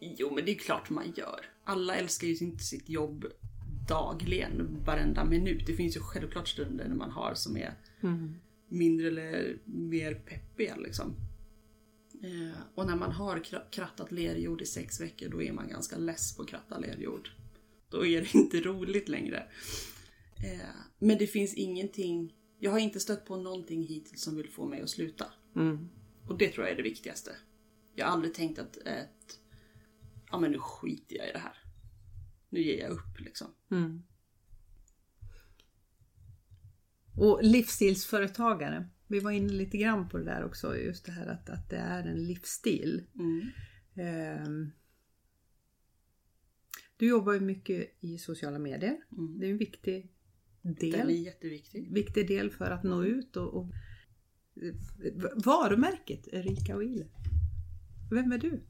jo 0.00 0.34
men 0.34 0.44
det 0.44 0.50
är 0.50 0.58
klart 0.58 0.90
man 0.90 1.12
gör. 1.16 1.40
Alla 1.64 1.96
älskar 1.96 2.26
ju 2.26 2.36
inte 2.36 2.64
sitt 2.64 2.88
jobb 2.88 3.26
dagligen, 3.88 4.84
varenda 4.84 5.24
minut. 5.24 5.66
Det 5.66 5.74
finns 5.74 5.96
ju 5.96 6.00
självklart 6.00 6.48
stunder 6.48 6.88
när 6.88 6.96
man 6.96 7.10
har 7.10 7.34
som 7.34 7.56
är 7.56 7.74
mm. 8.00 8.34
Mindre 8.70 9.06
eller 9.06 9.58
mer 9.64 10.14
peppiga 10.14 10.76
liksom. 10.76 11.16
Eh, 12.22 12.60
och 12.74 12.86
när 12.86 12.96
man 12.96 13.12
har 13.12 13.44
krattat 13.72 14.12
lerjord 14.12 14.62
i 14.62 14.66
sex 14.66 15.00
veckor 15.00 15.28
då 15.28 15.42
är 15.42 15.52
man 15.52 15.68
ganska 15.68 15.96
less 15.96 16.36
på 16.36 16.42
att 16.42 16.48
kratta 16.48 16.78
lerjord. 16.78 17.30
Då 17.88 18.06
är 18.06 18.20
det 18.20 18.34
inte 18.38 18.60
roligt 18.60 19.08
längre. 19.08 19.38
Eh, 20.36 20.68
men 20.98 21.18
det 21.18 21.26
finns 21.26 21.54
ingenting 21.54 22.34
jag 22.62 22.70
har 22.70 22.78
inte 22.78 23.00
stött 23.00 23.26
på 23.26 23.36
någonting 23.36 23.82
hittills 23.82 24.22
som 24.22 24.36
vill 24.36 24.50
få 24.50 24.66
mig 24.66 24.80
att 24.80 24.90
sluta. 24.90 25.26
Mm. 25.56 25.88
Och 26.28 26.38
det 26.38 26.48
tror 26.48 26.66
jag 26.66 26.72
är 26.72 26.76
det 26.76 26.82
viktigaste. 26.82 27.36
Jag 27.94 28.06
har 28.06 28.12
aldrig 28.12 28.34
tänkt 28.34 28.58
att 28.58 28.76
ett, 28.76 29.40
ja 30.30 30.38
men 30.38 30.50
nu 30.50 30.58
skiter 30.58 31.16
jag 31.16 31.28
i 31.28 31.32
det 31.32 31.38
här. 31.38 31.58
Nu 32.48 32.62
ger 32.62 32.80
jag 32.80 32.90
upp 32.90 33.20
liksom. 33.20 33.46
Mm. 33.70 34.02
Och 37.16 37.40
livsstilsföretagare. 37.42 38.88
Vi 39.06 39.20
var 39.20 39.30
inne 39.30 39.52
lite 39.52 39.78
grann 39.78 40.08
på 40.08 40.18
det 40.18 40.24
där 40.24 40.44
också, 40.44 40.76
just 40.76 41.06
det 41.06 41.12
här 41.12 41.26
att, 41.26 41.50
att 41.50 41.70
det 41.70 41.76
är 41.76 42.04
en 42.04 42.26
livsstil. 42.26 43.06
Mm. 43.14 43.50
Eh, 43.94 44.70
Du 46.96 47.08
jobbar 47.08 47.32
ju 47.32 47.40
mycket 47.40 47.96
i 48.00 48.18
sociala 48.18 48.58
medier. 48.58 48.96
Mm. 49.12 49.38
Det 49.38 49.46
är 49.46 49.50
en 49.50 49.58
viktig 49.58 50.12
del. 50.62 50.90
Den 50.90 51.10
är 51.10 51.14
jätteviktig. 51.14 51.92
Viktig 51.92 52.28
del 52.28 52.50
för 52.50 52.70
att 52.70 52.82
nå 52.82 53.04
ut 53.04 53.36
och, 53.36 53.54
och 53.54 53.66
varumärket 55.44 56.28
Erika 56.28 56.76
Wheeler. 56.76 57.08
Vem 58.10 58.32
är 58.32 58.38
du? 58.38 58.48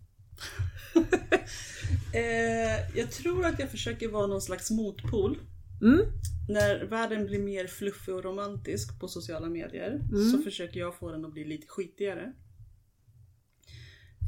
eh, 2.14 2.98
jag 2.98 3.10
tror 3.10 3.46
att 3.46 3.58
jag 3.58 3.70
försöker 3.70 4.08
vara 4.08 4.26
någon 4.26 4.42
slags 4.42 4.70
motpol. 4.70 5.38
Mm. 5.82 6.06
När 6.48 6.84
världen 6.84 7.26
blir 7.26 7.38
mer 7.38 7.66
fluffig 7.66 8.14
och 8.14 8.24
romantisk 8.24 9.00
på 9.00 9.08
sociala 9.08 9.48
medier 9.48 9.90
Mm. 9.90 10.30
så 10.30 10.38
försöker 10.38 10.80
jag 10.80 10.94
få 10.94 11.10
den 11.10 11.24
att 11.24 11.32
bli 11.32 11.44
lite 11.44 11.66
skitigare. 11.66 12.32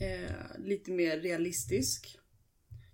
Eh, 0.02 0.58
lite 0.58 0.90
mer 0.90 1.20
realistisk. 1.20 2.18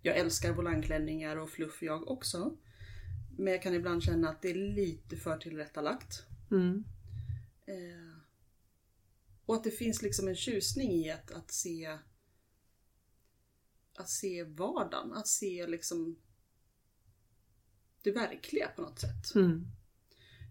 Jag 0.02 0.16
älskar 0.16 0.52
volangklänningar 0.52 1.36
och 1.36 1.50
fluff 1.50 1.82
jag 1.82 2.08
också. 2.08 2.56
Men 3.38 3.52
jag 3.52 3.62
kan 3.62 3.74
ibland 3.74 4.02
känna 4.02 4.28
att 4.28 4.42
det 4.42 4.50
är 4.50 4.54
lite 4.54 5.16
för 5.16 5.38
tillrättalagt. 5.38 6.22
Mm. 6.50 6.84
Eh, 7.66 8.18
och 9.46 9.54
att 9.54 9.64
det 9.64 9.70
finns 9.70 10.02
liksom 10.02 10.28
en 10.28 10.36
tjusning 10.36 10.92
i 10.92 11.10
att, 11.10 11.30
att 11.30 11.50
se 11.52 11.98
att 13.98 14.08
se 14.08 14.44
vardagen, 14.44 15.12
att 15.12 15.28
se 15.28 15.66
liksom 15.66 16.18
det 18.02 18.10
verkliga 18.12 18.68
på 18.76 18.82
något 18.82 18.98
sätt. 18.98 19.34
Mm. 19.34 19.66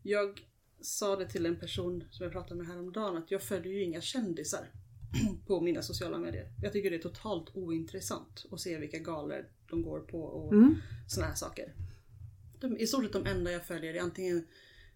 Jag 0.04 0.42
sa 0.82 1.16
det 1.16 1.30
till 1.30 1.46
en 1.46 1.60
person 1.60 2.04
som 2.12 2.24
jag 2.24 2.32
pratade 2.34 2.56
med 2.56 2.68
häromdagen 2.68 3.18
att 3.18 3.32
jag 3.32 3.44
följer 3.44 3.74
ju 3.74 3.84
inga 3.84 4.02
kändisar 4.02 4.72
på 5.48 5.62
mina 5.62 5.82
sociala 5.82 6.18
medier. 6.18 6.52
Jag 6.64 6.74
tycker 6.74 6.90
det 6.90 6.96
är 6.96 7.02
totalt 7.02 7.50
ointressant 7.56 8.46
att 8.52 8.60
se 8.60 8.78
vilka 8.78 9.00
galor 9.00 9.50
de 9.70 9.82
går 9.82 10.00
på 10.00 10.22
och 10.24 10.54
Mm. 10.54 10.76
såna 11.08 11.28
här 11.28 11.36
saker. 11.36 11.74
De, 12.60 12.78
I 12.78 12.88
stort 12.88 13.04
sett 13.04 13.14
de 13.14 13.26
enda 13.26 13.52
jag 13.52 13.66
följer 13.66 13.94
är 13.94 14.02
antingen 14.02 14.48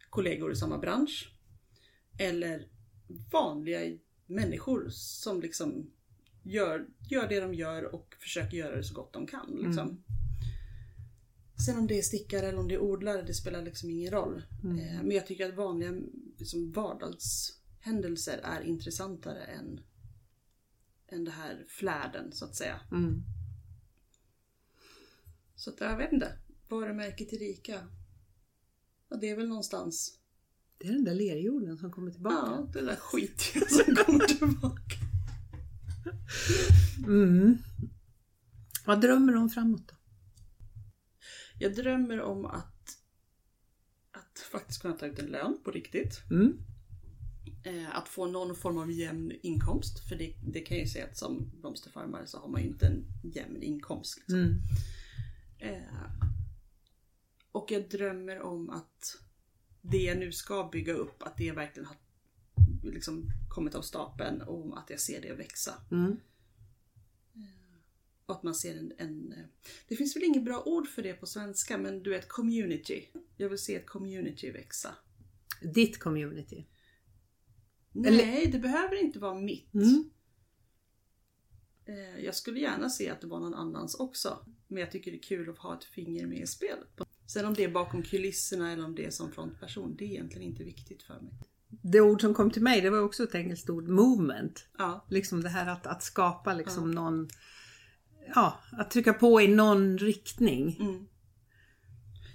kollegor 0.10 0.52
i 0.52 0.56
samma 0.56 0.78
bransch 0.78 1.34
eller 2.20 2.68
vanliga 3.32 3.98
människor 4.26 4.88
som 4.90 5.42
liksom 5.42 5.92
gör, 6.44 6.88
gör 7.10 7.28
det 7.30 7.40
de 7.40 7.54
gör 7.54 7.96
och 7.96 8.16
försöker 8.20 8.58
göra 8.58 8.76
det 8.76 8.84
så 8.84 8.94
gott 8.94 9.14
de 9.14 9.28
kan. 9.28 9.50
Liksom. 9.66 10.04
Sen 11.66 11.78
om 11.78 11.88
det 11.88 11.98
är 11.98 12.02
stickare 12.02 12.48
eller 12.48 12.60
om 12.60 12.68
det 12.68 12.74
är 12.74 12.82
odlare, 12.82 13.22
det 13.22 13.34
spelar 13.34 13.62
liksom 13.62 13.90
ingen 13.90 14.12
roll. 14.12 14.44
Eh, 14.64 15.04
men 15.04 15.12
jag 15.12 15.28
tycker 15.28 15.50
att 15.50 15.56
vanliga 15.56 15.94
liksom, 16.38 16.72
vardagshändelser 16.72 18.40
är 18.44 18.62
intressantare 18.62 19.44
än, 19.44 19.80
än 21.08 21.24
det 21.24 21.32
här 21.32 21.66
flärden 21.68 22.32
så 22.32 22.46
att 22.46 22.56
säga. 22.56 22.80
Mm. 22.92 23.24
Så 25.56 25.70
att 25.70 25.80
jag 25.80 25.98
vet 25.98 26.12
inte. 26.12 26.38
Varumärket 26.70 27.34
Erika. 27.34 27.88
Ja, 29.10 29.18
det 29.18 29.30
är 29.30 29.36
väl 29.36 29.48
någonstans. 29.48 30.18
Det 30.78 30.88
är 30.88 30.92
den 30.92 31.04
där 31.04 31.16
lerjorden 31.16 31.78
som 31.78 31.92
kommer 31.92 32.12
tillbaka. 32.12 32.52
Ja, 32.52 32.70
det 32.74 32.82
där 32.86 32.96
skitiga 32.96 33.66
som 33.66 33.96
kommer 33.96 34.26
tillbaka. 34.28 34.96
Mm. 37.08 37.58
Vad 38.86 39.02
drömmer 39.02 39.34
du 39.34 39.40
om 39.40 39.50
framåt 39.50 39.88
då? 39.88 39.96
Jag 41.62 41.76
drömmer 41.76 42.22
om 42.22 42.46
att, 42.46 42.98
att 44.12 44.40
faktiskt 44.52 44.82
kunna 44.82 44.94
ta 44.94 45.06
ut 45.06 45.20
en 45.20 45.26
lön 45.26 45.58
på 45.64 45.72
riktigt. 45.72 46.22
Mm. 46.32 46.58
Eh, 47.64 47.96
att 47.98 48.10
få 48.10 48.26
någon 48.26 48.56
form 48.56 48.78
av 48.78 48.92
jämn 48.92 49.32
inkomst. 49.42 50.10
För 50.10 50.16
det, 50.16 50.34
det 50.44 50.60
kan 50.60 50.78
jag 50.78 50.86
ju 50.86 50.92
säga 50.92 51.06
att 51.06 51.18
som 51.18 51.52
blomsterfarmare 51.62 52.28
så 52.28 52.38
har 52.38 52.48
man 52.48 52.62
ju 52.62 52.68
inte 52.68 52.88
en 52.88 53.06
jämn 53.24 53.64
inkomst. 53.64 54.18
Liksom. 54.18 54.40
Mm. 54.40 54.62
Eh, 55.58 56.28
och 57.52 57.72
jag 57.72 57.90
drömmer 57.90 58.42
om 58.42 58.70
att 58.70 59.18
det 59.82 60.04
jag 60.04 60.18
nu 60.18 60.32
ska 60.32 60.70
bygga 60.72 60.94
upp, 60.94 61.24
att 61.24 61.38
det 61.38 61.52
verkligen 61.52 61.88
har 61.88 61.98
liksom 62.84 63.32
kommit 63.50 63.76
av 63.76 63.82
stapeln 63.82 64.42
och 64.42 64.80
att 64.80 64.90
jag 64.90 65.00
ser 65.00 65.22
det 65.22 65.34
växa. 65.34 65.74
Mm. 65.92 66.18
Och 68.32 68.38
att 68.38 68.44
man 68.44 68.56
ser 68.56 68.78
en, 68.78 68.94
en... 68.98 69.32
eh, 69.34 69.44
Det 69.88 69.96
finns 69.96 70.16
väl 70.16 70.24
inget 70.24 70.44
bra 70.46 70.64
ord 70.66 70.88
för 70.88 71.02
det 71.04 71.14
på 71.14 71.26
svenska, 71.26 71.78
men 71.78 72.04
du 72.04 72.10
vet 72.10 72.28
community. 72.28 73.08
Jag 73.38 73.50
vill 73.50 73.58
se 73.58 73.76
ett 73.76 73.86
community 73.88 74.52
växa. 74.52 74.96
Ditt 75.74 76.00
community. 76.00 76.66
Nej, 77.92 78.50
det 78.52 78.60
behöver 78.60 79.02
inte 79.04 79.20
vara 79.20 79.34
mitt. 79.40 79.74
Mm. 79.74 80.10
Eh, 81.86 82.20
Jag 82.26 82.36
skulle 82.36 82.60
gärna 82.60 82.90
se 82.90 83.10
att 83.10 83.22
det 83.22 83.28
var 83.28 83.40
någon 83.40 83.54
annans 83.54 83.96
också. 83.96 84.46
Men 84.68 84.78
jag 84.82 84.92
tycker 84.92 85.12
det 85.12 85.18
är 85.18 85.22
kul 85.22 85.50
att 85.50 85.58
ha 85.58 85.78
ett 85.78 85.84
finger 85.84 86.28
med 86.28 86.42
i 86.42 86.48
spelet. 86.48 86.88
Sen 87.28 87.46
om 87.46 87.54
det 87.54 87.64
är 87.64 87.72
bakom 87.72 88.04
kulisserna 88.04 88.72
eller 88.72 88.86
om 88.86 88.96
det 88.96 89.06
är 89.06 89.12
som 89.12 89.32
frontperson, 89.32 89.96
det 89.96 90.06
är 90.06 90.10
egentligen 90.10 90.48
inte 90.48 90.64
viktigt 90.64 91.04
för 91.04 91.20
mig. 91.20 91.34
Det 91.84 92.02
ord 92.02 92.22
som 92.22 92.34
kom 92.34 92.52
till 92.52 92.62
mig 92.62 92.82
det 92.82 92.90
var 92.90 93.00
också 93.00 93.24
ett 93.24 93.36
engelskt 93.36 93.70
ord, 93.70 93.88
movement. 93.88 94.68
Ja, 94.78 95.06
Liksom 95.10 95.42
det 95.44 95.50
här 95.50 95.68
att, 95.72 95.88
att 95.88 96.04
skapa 96.04 96.54
liksom 96.54 96.92
någon, 96.92 97.30
ja, 98.36 98.60
att 98.72 98.92
trycka 98.92 99.14
på 99.14 99.42
i 99.42 99.48
någon 99.48 99.98
riktning. 99.98 100.78
Mm. 100.80 101.08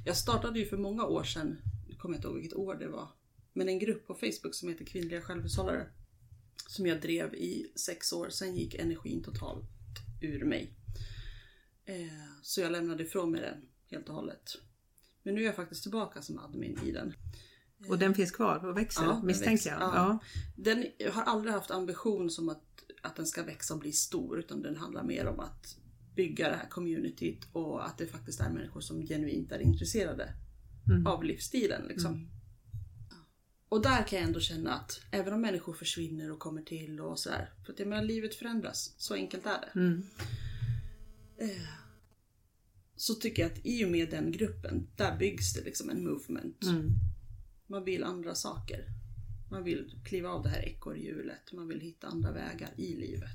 Jag 0.05 0.17
startade 0.17 0.59
ju 0.59 0.67
för 0.67 0.77
många 0.77 1.05
år 1.05 1.25
sedan, 1.25 1.59
jag 1.89 1.99
kommer 1.99 2.17
inte 2.17 2.29
ihåg 2.29 2.37
vilket 2.37 2.59
år 2.59 2.75
det 2.75 2.89
var, 2.89 3.09
men 3.53 3.69
en 3.69 3.79
grupp 3.79 4.07
på 4.07 4.15
Facebook 4.15 4.55
som 4.55 4.69
heter 4.69 4.85
Kvinnliga 4.85 5.21
självhushållare. 5.21 5.87
Som 6.69 6.87
jag 6.87 7.01
drev 7.01 7.35
i 7.35 7.73
sex 7.77 8.13
år, 8.13 8.29
sen 8.29 8.57
gick 8.57 8.75
energin 8.75 9.23
totalt 9.23 9.69
ur 10.21 10.45
mig. 10.45 10.73
Eh, 11.85 12.07
så 12.43 12.61
jag 12.61 12.73
lämnade 12.73 13.03
ifrån 13.03 13.31
mig 13.31 13.41
den 13.41 13.69
helt 13.91 14.09
och 14.09 14.15
hållet. 14.15 14.53
Men 15.23 15.35
nu 15.35 15.41
är 15.41 15.45
jag 15.45 15.57
faktiskt 15.57 15.83
tillbaka 15.83 16.23
som 16.23 16.39
admin 16.39 16.79
i 16.85 16.93
den. 16.93 17.15
Och 17.89 17.99
den 17.99 18.15
finns 18.15 18.31
kvar 18.31 18.65
och 18.65 18.77
växer 18.77 19.05
Ja, 19.05 19.23
misstänker 19.23 19.51
växer, 19.53 19.71
jag. 19.71 19.81
ja. 19.81 19.93
Ja. 19.95 20.19
Den 20.57 20.87
jag 20.99 21.13
har 21.13 21.23
aldrig 21.23 21.55
haft 21.55 21.71
ambition 21.71 22.31
som 22.31 22.49
att, 22.49 22.85
att 23.03 23.17
den 23.17 23.27
ska 23.27 23.43
växa 23.43 23.75
och 23.75 23.81
bli 23.81 23.93
stor 23.93 24.39
utan 24.39 24.63
den 24.63 24.77
handlar 24.77 25.05
mer 25.05 25.27
om 25.27 25.41
att 25.41 25.77
bygga 26.17 26.49
det 26.49 26.57
här 26.57 26.69
communityt 26.69 27.47
och 27.53 27.87
att 27.87 27.99
det 27.99 28.07
faktiskt 28.07 28.41
är 28.41 28.51
människor 28.51 28.81
som 28.81 29.07
genuint 29.07 29.53
är 29.53 29.59
intresserade 29.59 30.35
Mm. 30.91 31.07
av 31.07 31.25
livsstilen. 31.25 31.87
Liksom. 31.89 32.29
Och 33.69 33.83
där 33.83 34.07
kan 34.07 34.19
jag 34.19 34.27
ändå 34.29 34.41
känna 34.41 34.73
att 34.75 35.01
även 35.11 35.33
om 35.35 35.41
människor 35.41 35.73
försvinner 35.73 36.33
och 36.33 36.39
kommer 36.39 36.63
till 36.63 37.01
och 37.01 37.19
sådär. 37.19 37.53
För 37.65 37.73
att 37.73 37.79
jag 37.79 37.89
menar 37.89 38.03
livet 38.03 38.35
förändras, 38.35 38.95
så 38.99 39.15
enkelt 39.15 39.47
är 39.47 39.61
det. 39.61 39.81
Mm. 39.81 40.03
Eh, 41.39 41.63
Så 42.97 43.15
tycker 43.15 43.43
jag 43.43 43.53
att 43.53 43.59
i 43.67 43.85
och 43.85 43.91
med 43.91 44.11
den 44.11 44.33
gruppen, 44.33 44.87
där 44.97 45.17
byggs 45.19 45.53
det 45.55 45.65
liksom 45.65 45.91
en 45.91 46.05
movement. 46.05 46.65
Mm. 46.65 46.91
Man 47.67 47.85
vill 47.85 48.05
andra 48.05 48.35
saker. 48.35 48.85
Man 49.51 49.65
vill 49.65 50.01
kliva 50.05 50.29
av 50.29 50.43
det 50.43 50.49
här 50.49 50.63
ekorrhjulet. 50.69 51.53
Man 51.53 51.69
vill 51.69 51.81
hitta 51.81 52.07
andra 52.07 52.33
vägar 52.33 52.71
i 52.77 52.95
livet. 52.97 53.31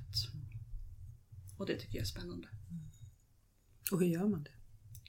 Och 1.58 1.66
det 1.66 1.76
tycker 1.76 1.96
jag 1.96 2.02
är 2.02 2.06
spännande. 2.06 2.48
Och 3.92 4.00
hur 4.00 4.08
gör 4.08 4.28
man 4.28 4.44
det? 4.44 4.52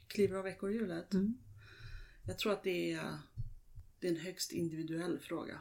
Kliver 0.07 0.37
av 0.37 0.47
ekorrhjulet? 0.47 1.15
Mm. 1.15 1.35
Jag 2.27 2.39
tror 2.39 2.53
att 2.53 2.63
det 2.63 2.93
är, 2.93 3.19
det 4.01 4.07
är 4.07 4.11
en 4.11 4.21
högst 4.21 4.53
individuell 4.53 5.19
fråga. 5.19 5.59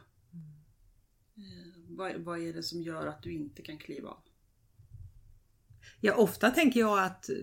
Eh, 1.38 1.74
vad, 1.88 2.16
vad 2.16 2.40
är 2.42 2.54
det 2.54 2.64
som 2.64 2.82
gör 2.82 3.08
att 3.08 3.24
du 3.24 3.32
inte 3.34 3.62
kan 3.62 3.78
kliva 3.78 4.10
av? 4.10 4.24
Ja, 6.00 6.16
ofta 6.16 6.52
tänker 6.52 6.80
jag 6.80 7.04
att 7.04 7.30
eh, 7.30 7.36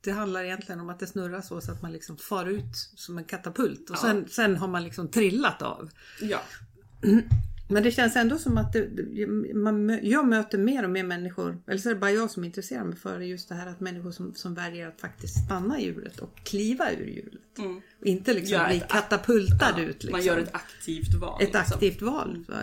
det 0.00 0.10
handlar 0.10 0.44
egentligen 0.44 0.80
om 0.80 0.88
att 0.88 0.98
det 0.98 1.06
snurrar 1.06 1.40
så, 1.40 1.60
så 1.60 1.72
att 1.72 1.82
man 1.82 1.92
liksom 1.92 2.16
far 2.16 2.46
ut 2.46 2.76
som 2.76 3.18
en 3.18 3.24
katapult 3.24 3.90
och 3.90 3.96
Ja. 3.96 4.00
sen, 4.00 4.28
sen 4.28 4.56
har 4.56 4.68
man 4.68 4.84
liksom 4.84 5.08
trillat 5.10 5.62
av. 5.62 5.90
Ja, 6.20 6.42
Men 7.68 7.82
det 7.82 7.90
känns 7.90 8.16
ändå 8.16 8.38
som 8.38 8.58
att 8.58 8.72
det, 8.72 9.26
man, 9.54 9.98
jag 10.02 10.28
möter 10.28 10.58
mer 10.58 10.84
och 10.84 10.90
mer 10.90 11.04
människor, 11.04 11.62
eller 11.66 11.78
så 11.78 11.88
är 11.90 11.94
det 11.94 12.00
bara 12.00 12.10
jag 12.10 12.30
som 12.30 12.44
intresserar 12.44 12.84
mig 12.84 12.96
för 12.96 13.20
just 13.20 13.48
det 13.48 13.54
här 13.54 13.66
att 13.66 13.80
människor 13.80 14.10
som, 14.10 14.34
som 14.34 14.54
väljer 14.54 14.88
att 14.88 15.00
faktiskt 15.00 15.44
stanna 15.44 15.80
i 15.80 15.84
hjulet 15.84 16.18
och 16.18 16.36
kliva 16.36 16.92
ur 16.92 17.06
hjulet. 17.06 17.58
Mm. 17.58 17.80
Inte 18.02 18.34
liksom 18.34 18.52
Gör 18.58 18.68
bli 18.68 18.82
katapultad 18.88 19.74
ja 19.76 19.82
ut. 19.82 19.88
Liksom. 19.88 20.10
man 20.12 20.24
gör 20.24 20.38
ett 20.38 20.54
aktivt 20.54 21.14
val. 21.14 21.42
Ett 21.42 21.54
liksom. 21.54 21.62
aktivt 21.74 22.02
val. 22.02 22.44
va? 22.48 22.62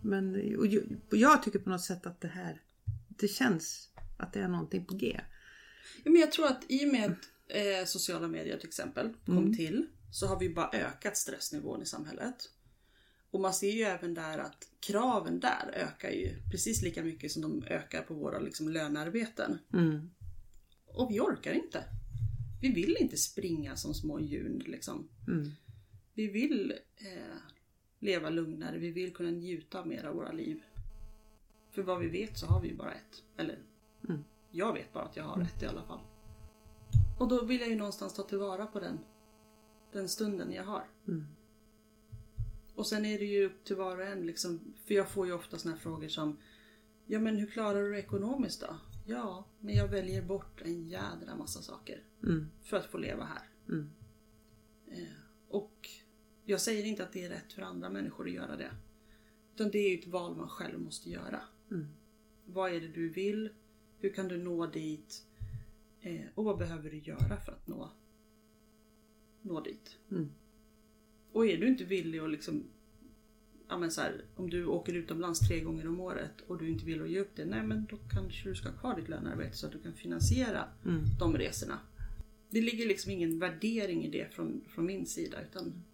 Men 0.00 0.56
och 0.58 0.66
jag, 0.66 0.82
och 1.10 1.16
jag 1.16 1.42
tycker 1.42 1.58
på 1.58 1.70
något 1.70 1.84
sätt 1.84 2.06
att 2.06 2.20
det 2.20 2.28
här, 2.28 2.60
det 3.08 3.28
känns 3.28 3.88
att 4.16 4.32
det 4.32 4.40
är 4.40 4.48
någonting 4.48 4.84
på 4.84 4.94
G. 4.94 5.20
Ja, 6.04 6.10
men 6.10 6.20
jag 6.20 6.32
tror 6.32 6.46
att 6.46 6.64
i 6.68 6.84
och 6.84 6.92
med 6.92 7.04
att 7.04 7.18
eh, 7.48 7.86
sociala 7.86 8.28
medier 8.28 8.58
till 8.58 8.68
exempel 8.68 9.12
kom 9.26 9.38
Mm. 9.38 9.56
till 9.56 9.86
så 10.10 10.26
har 10.26 10.38
vi 10.38 10.50
bara 10.50 10.70
ökat 10.72 11.16
stressnivån 11.16 11.82
i 11.82 11.86
samhället. 11.86 12.50
Och 13.30 13.40
man 13.40 13.54
ser 13.54 13.70
ju 13.70 13.82
även 13.82 14.14
där 14.14 14.38
att 14.38 14.68
kraven 14.80 15.40
där 15.40 15.70
ökar 15.74 16.10
ju 16.10 16.42
precis 16.50 16.82
lika 16.82 17.02
mycket 17.02 17.32
som 17.32 17.42
de 17.42 17.62
ökar 17.66 18.02
på 18.02 18.14
våra 18.14 18.38
liksom, 18.38 18.68
lönearbeten. 18.68 19.58
Mm. 19.72 20.10
Och 20.86 21.10
vi 21.10 21.20
orkar 21.20 21.52
inte. 21.52 21.84
Vi 22.60 22.72
vill 22.72 22.96
inte 23.00 23.16
springa 23.16 23.76
som 23.76 23.94
små 23.94 24.20
djur 24.20 24.62
liksom. 24.66 25.08
Mm. 25.28 25.50
Vi 26.14 26.26
vill 26.26 26.74
eh, 26.96 27.36
leva 27.98 28.30
lugnare, 28.30 28.78
vi 28.78 28.90
vill 28.90 29.14
kunna 29.14 29.30
njuta 29.30 29.84
mer 29.84 30.04
av 30.04 30.14
våra 30.14 30.32
liv. 30.32 30.62
För 31.70 31.82
vad 31.82 32.00
vi 32.00 32.08
vet 32.08 32.38
så 32.38 32.46
har 32.46 32.60
vi 32.60 32.68
ju 32.68 32.76
bara 32.76 32.92
ett. 32.92 33.22
Eller 33.36 33.58
Mm. 34.08 34.24
jag 34.50 34.72
vet 34.72 34.92
bara 34.92 35.04
att 35.04 35.16
jag 35.16 35.24
har 35.24 35.42
ett 35.42 35.62
i 35.62 35.66
alla 35.66 35.82
fall. 35.82 36.00
Och 37.18 37.28
då 37.28 37.44
vill 37.44 37.60
jag 37.60 37.68
ju 37.68 37.76
någonstans 37.76 38.14
ta 38.14 38.22
tillvara 38.22 38.66
på 38.66 38.80
den, 38.80 38.98
den 39.92 40.08
stunden 40.08 40.52
jag 40.52 40.64
har. 40.64 40.84
Mm. 41.08 41.26
Och 42.78 42.86
sen 42.86 43.04
är 43.04 43.18
det 43.18 43.24
ju 43.24 43.46
upp 43.46 43.64
till 43.64 43.76
var 43.76 43.96
och 43.96 44.04
en 44.04 44.26
liksom, 44.26 44.74
för 44.84 44.94
jag 44.94 45.08
får 45.10 45.26
ju 45.26 45.32
ofta 45.32 45.58
såna 45.58 45.74
här 45.74 45.80
frågor 45.80 46.08
som 46.08 46.36
Ja 47.06 47.20
men 47.20 47.36
hur 47.36 47.46
klarar 47.46 47.82
du 47.82 47.92
det 47.92 47.98
ekonomiskt 47.98 48.60
då? 48.60 48.76
Ja, 49.06 49.44
men 49.60 49.74
jag 49.74 49.88
väljer 49.88 50.22
bort 50.22 50.62
en 50.62 50.88
jädra 50.88 51.36
massa 51.36 51.62
saker 51.62 52.02
Mm. 52.22 52.46
för 52.62 52.76
att 52.76 52.86
få 52.86 52.98
leva 52.98 53.24
här. 53.24 53.48
Mm. 53.68 53.90
Eh, 54.86 55.08
och 55.48 55.88
jag 56.44 56.60
säger 56.60 56.84
inte 56.84 57.02
att 57.02 57.12
det 57.12 57.24
är 57.24 57.28
rätt 57.28 57.52
för 57.52 57.62
andra 57.62 57.90
människor 57.90 58.26
att 58.26 58.34
göra 58.34 58.56
det. 58.56 58.70
Utan 59.54 59.70
det 59.70 59.78
är 59.78 59.90
ju 59.90 59.98
ett 59.98 60.06
val 60.06 60.36
man 60.36 60.48
själv 60.48 60.80
måste 60.80 61.10
göra. 61.10 61.40
Mm. 61.70 61.86
Vad 62.46 62.72
är 62.72 62.80
det 62.80 62.88
du 62.88 63.08
vill? 63.08 63.48
Hur 63.98 64.12
kan 64.12 64.28
du 64.28 64.38
nå 64.38 64.66
dit? 64.66 65.26
Eh, 66.00 66.26
och 66.34 66.44
vad 66.44 66.58
behöver 66.58 66.90
du 66.90 66.98
göra 66.98 67.40
för 67.40 67.52
att 67.52 67.66
nå, 67.66 67.90
nå 69.42 69.60
dit? 69.60 69.96
Mm. 70.10 70.30
Och 71.32 71.46
är 71.46 71.56
du 71.56 71.68
inte 71.68 71.84
villig 71.84 72.18
att 72.18 72.30
liksom 72.30 72.64
Ja 73.70 73.78
men 73.78 73.90
så 73.90 74.00
här, 74.00 74.24
om 74.36 74.50
du 74.50 74.66
åker 74.66 74.92
utomlands 74.92 75.48
tre 75.48 75.60
gånger 75.60 75.88
om 75.88 76.00
året 76.00 76.40
och 76.46 76.58
du 76.58 76.68
inte 76.68 76.84
vill 76.84 77.02
att 77.02 77.10
ge 77.10 77.20
upp 77.20 77.36
det, 77.36 77.44
nej 77.44 77.62
men 77.62 77.86
då 77.90 77.96
kanske 77.96 78.48
du 78.48 78.54
ska 78.54 78.68
ha 78.70 78.78
kvar 78.78 78.96
ditt 78.96 79.08
lönearbete 79.08 79.56
så 79.56 79.66
att 79.66 79.72
du 79.72 79.82
kan 79.82 79.94
finansiera 79.94 80.64
Mm. 80.84 81.04
de 81.18 81.36
resorna. 81.36 81.78
Det 82.50 82.60
ligger 82.60 82.86
liksom 82.86 83.10
ingen 83.12 83.38
värdering 83.38 84.04
i 84.04 84.10
det 84.10 84.34
från, 84.34 84.64
från 84.68 84.86
min 84.86 85.06
sida 85.06 85.36
utan 85.42 85.84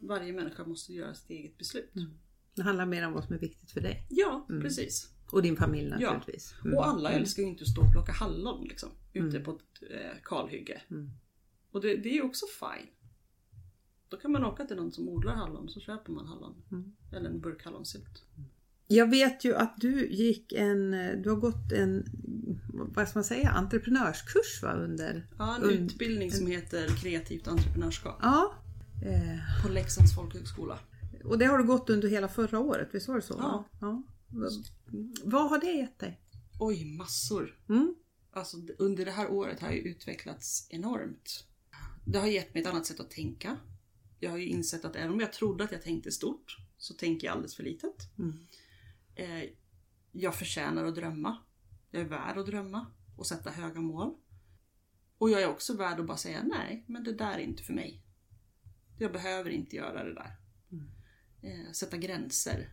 varje 0.00 0.32
människa 0.32 0.64
måste 0.64 0.92
göra 0.92 1.14
sitt 1.14 1.30
eget 1.30 1.58
beslut. 1.58 1.94
Mm. 1.96 2.10
Det 2.54 2.62
handlar 2.62 2.86
mer 2.86 3.06
om 3.06 3.12
vad 3.12 3.24
som 3.24 3.34
är 3.34 3.38
viktigt 3.38 3.70
för 3.70 3.80
dig. 3.80 4.06
Ja, 4.10 4.46
precis. 4.48 5.10
Och 5.32 5.42
din 5.42 5.56
familj 5.56 5.88
Ja. 6.00 6.12
naturligtvis. 6.12 6.54
Mm. 6.64 6.76
Och 6.78 6.86
alla 6.86 7.10
älskar 7.12 7.42
ju 7.42 7.48
inte 7.48 7.62
att 7.62 7.68
stå 7.68 7.80
och 7.80 7.92
plocka 7.92 8.12
hallon 8.12 8.64
liksom, 8.68 8.88
ute 9.12 9.40
på 9.40 9.50
ett 9.50 9.90
eh, 9.90 10.22
kalhygge. 10.22 10.82
Mm. 10.90 11.10
Och 11.70 11.80
det, 11.80 11.96
det 11.96 12.08
är 12.08 12.14
ju 12.14 12.22
också 12.22 12.46
fine. 12.60 12.88
Då 14.14 14.20
kan 14.20 14.32
man 14.32 14.44
åka 14.44 14.64
till 14.64 14.76
någon 14.76 14.92
som 14.92 15.08
odlar 15.08 15.34
hallon 15.34 15.68
så 15.68 15.80
köper 15.80 16.12
man 16.12 16.26
hallon. 16.26 16.54
Mm. 16.72 16.92
Eller 17.12 17.30
en 17.30 17.40
burk 17.40 17.64
hallonsylt. 17.64 18.22
Jag 18.86 19.10
vet 19.10 19.44
ju 19.44 19.54
att 19.54 19.74
du 19.76 20.08
gick 20.08 20.52
en, 20.52 20.90
du 21.22 21.30
har 21.30 21.36
gått 21.36 21.72
en, 21.72 22.04
vad 22.72 23.08
ska 23.08 23.18
man 23.18 23.24
säga, 23.24 23.50
entreprenörskurs 23.50 24.62
va 24.62 24.72
under? 24.72 25.26
Ja, 25.38 25.56
en 25.56 25.62
Und- 25.62 25.70
utbildning 25.72 26.30
som 26.32 26.46
heter 26.46 26.88
kreativt 26.88 27.48
entreprenörskap. 27.48 28.18
Ja. 28.22 28.54
Eh, 29.04 29.62
På 29.66 29.68
Leksands 29.72 30.14
folkhögskola. 30.14 30.78
och 31.24 31.38
det 31.38 31.44
har 31.44 31.58
du 31.58 31.64
gått 31.64 31.90
under 31.90 32.08
hela 32.08 32.28
förra 32.28 32.58
året, 32.58 32.88
visst 32.92 33.08
var 33.08 33.14
det 33.14 33.22
så? 33.22 33.34
Ja. 33.38 33.64
ja. 33.80 34.02
Va- 34.28 34.48
Vad 35.24 35.50
har 35.50 35.58
det 35.60 35.66
gett 35.72 35.98
dig? 35.98 36.20
Oj, 36.60 36.84
massor. 36.98 37.58
Mm. 37.68 37.94
Alltså 38.32 38.56
under 38.78 39.04
det 39.04 39.10
här 39.10 39.30
året 39.30 39.60
har 39.60 39.68
jag 39.68 39.76
utvecklats 39.78 40.66
enormt. 40.70 41.44
Det 42.06 42.18
har 42.18 42.26
gett 42.26 42.54
mig 42.54 42.62
ett 42.62 42.68
annat 42.68 42.86
sätt 42.86 43.00
att 43.00 43.10
tänka. 43.10 43.56
Jag 44.20 44.30
har 44.30 44.38
ju 44.38 44.46
insett 44.46 44.84
att 44.84 44.96
även 44.96 45.12
om 45.12 45.20
jag 45.20 45.32
trodde 45.32 45.64
att 45.64 45.72
jag 45.72 45.82
tänkte 45.82 46.12
stort 46.12 46.56
så 46.78 46.94
tänker 46.94 47.26
jag 47.26 47.32
alldeles 47.32 47.56
för 47.56 47.62
litet. 47.62 48.18
Mm. 48.18 48.38
Eh, 49.14 49.50
jag 50.12 50.34
förtjänar 50.34 50.84
att 50.84 50.94
drömma. 50.94 51.38
Jag 51.90 52.02
är 52.02 52.08
värd 52.08 52.38
att 52.38 52.46
drömma 52.46 52.86
och 53.16 53.26
sätta 53.26 53.50
höga 53.50 53.80
mål. 53.80 54.14
Och 55.18 55.30
jag 55.30 55.42
är 55.42 55.48
också 55.48 55.76
värd 55.76 56.00
att 56.00 56.06
bara 56.06 56.16
säga 56.16 56.42
nej, 56.42 56.84
men 56.88 57.04
det 57.04 57.12
där 57.12 57.34
är 57.34 57.38
inte 57.38 57.62
för 57.62 57.72
mig. 57.72 58.02
Jag 58.98 59.12
behöver 59.12 59.50
inte 59.50 59.76
göra 59.76 60.04
det 60.04 60.14
där. 60.14 60.36
Eh, 61.42 61.72
sätta 61.72 61.96
gränser. 61.96 62.72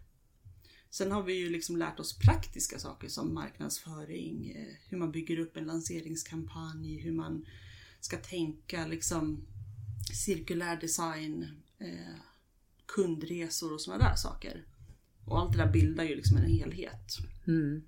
Sen 0.89 1.11
har 1.11 1.23
vi 1.23 1.33
ju 1.33 1.49
liksom 1.49 1.77
lärt 1.77 1.99
oss 1.99 2.17
praktiska 2.17 2.79
saker 2.79 3.07
som 3.07 3.33
marknadsföring, 3.33 4.51
eh, 4.51 4.75
hur 4.89 4.97
man 4.97 5.11
bygger 5.11 5.39
upp 5.39 5.57
en 5.57 5.65
lanseringskampanj, 5.65 7.01
hur 7.01 7.11
man 7.11 7.45
ska 7.99 8.17
tänka 8.17 8.87
liksom 8.87 9.47
cirkulär 10.13 10.81
design, 10.81 11.47
eh, 11.79 12.15
kundresor 12.85 13.73
och 13.73 13.81
sådana 13.81 14.09
där 14.09 14.15
saker. 14.15 14.65
Och 15.25 15.39
allt 15.39 15.51
det 15.51 15.57
där 15.57 15.71
bildar 15.71 16.03
ju 16.03 16.15
liksom 16.15 16.37
en 16.37 16.45
helhet. 16.45 17.17
Mm. 17.47 17.83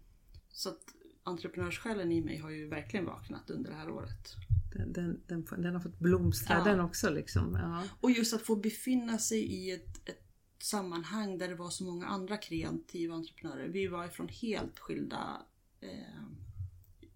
Så 0.51 0.69
att 0.69 0.81
entreprenörssjälen 1.23 2.11
i 2.11 2.21
mig 2.21 2.37
har 2.37 2.49
ju 2.49 2.67
verkligen 2.69 3.05
vaknat 3.05 3.49
under 3.49 3.69
det 3.71 3.75
här 3.77 3.89
året. 3.89 4.35
Den, 4.73 4.93
den, 4.93 5.21
den, 5.27 5.45
den 5.61 5.73
har 5.73 5.79
fått 5.81 5.99
blomstra 5.99 6.57
Ja. 6.57 6.63
den 6.63 6.79
också 6.79 7.09
liksom. 7.09 7.55
Ja. 7.55 7.83
Och 8.01 8.11
just 8.11 8.33
att 8.33 8.41
få 8.41 8.55
befinna 8.55 9.17
sig 9.17 9.39
i 9.43 9.71
ett, 9.71 10.09
ett 10.09 10.23
sammanhang 10.59 11.37
där 11.37 11.47
det 11.47 11.55
var 11.55 11.69
så 11.69 11.83
många 11.83 12.05
andra 12.07 12.37
kreativa 12.37 13.15
entreprenörer. 13.15 13.67
Vi 13.67 13.87
var 13.87 14.05
ifrån 14.05 14.27
helt 14.29 14.79
skilda 14.79 15.41
eh, 15.81 16.23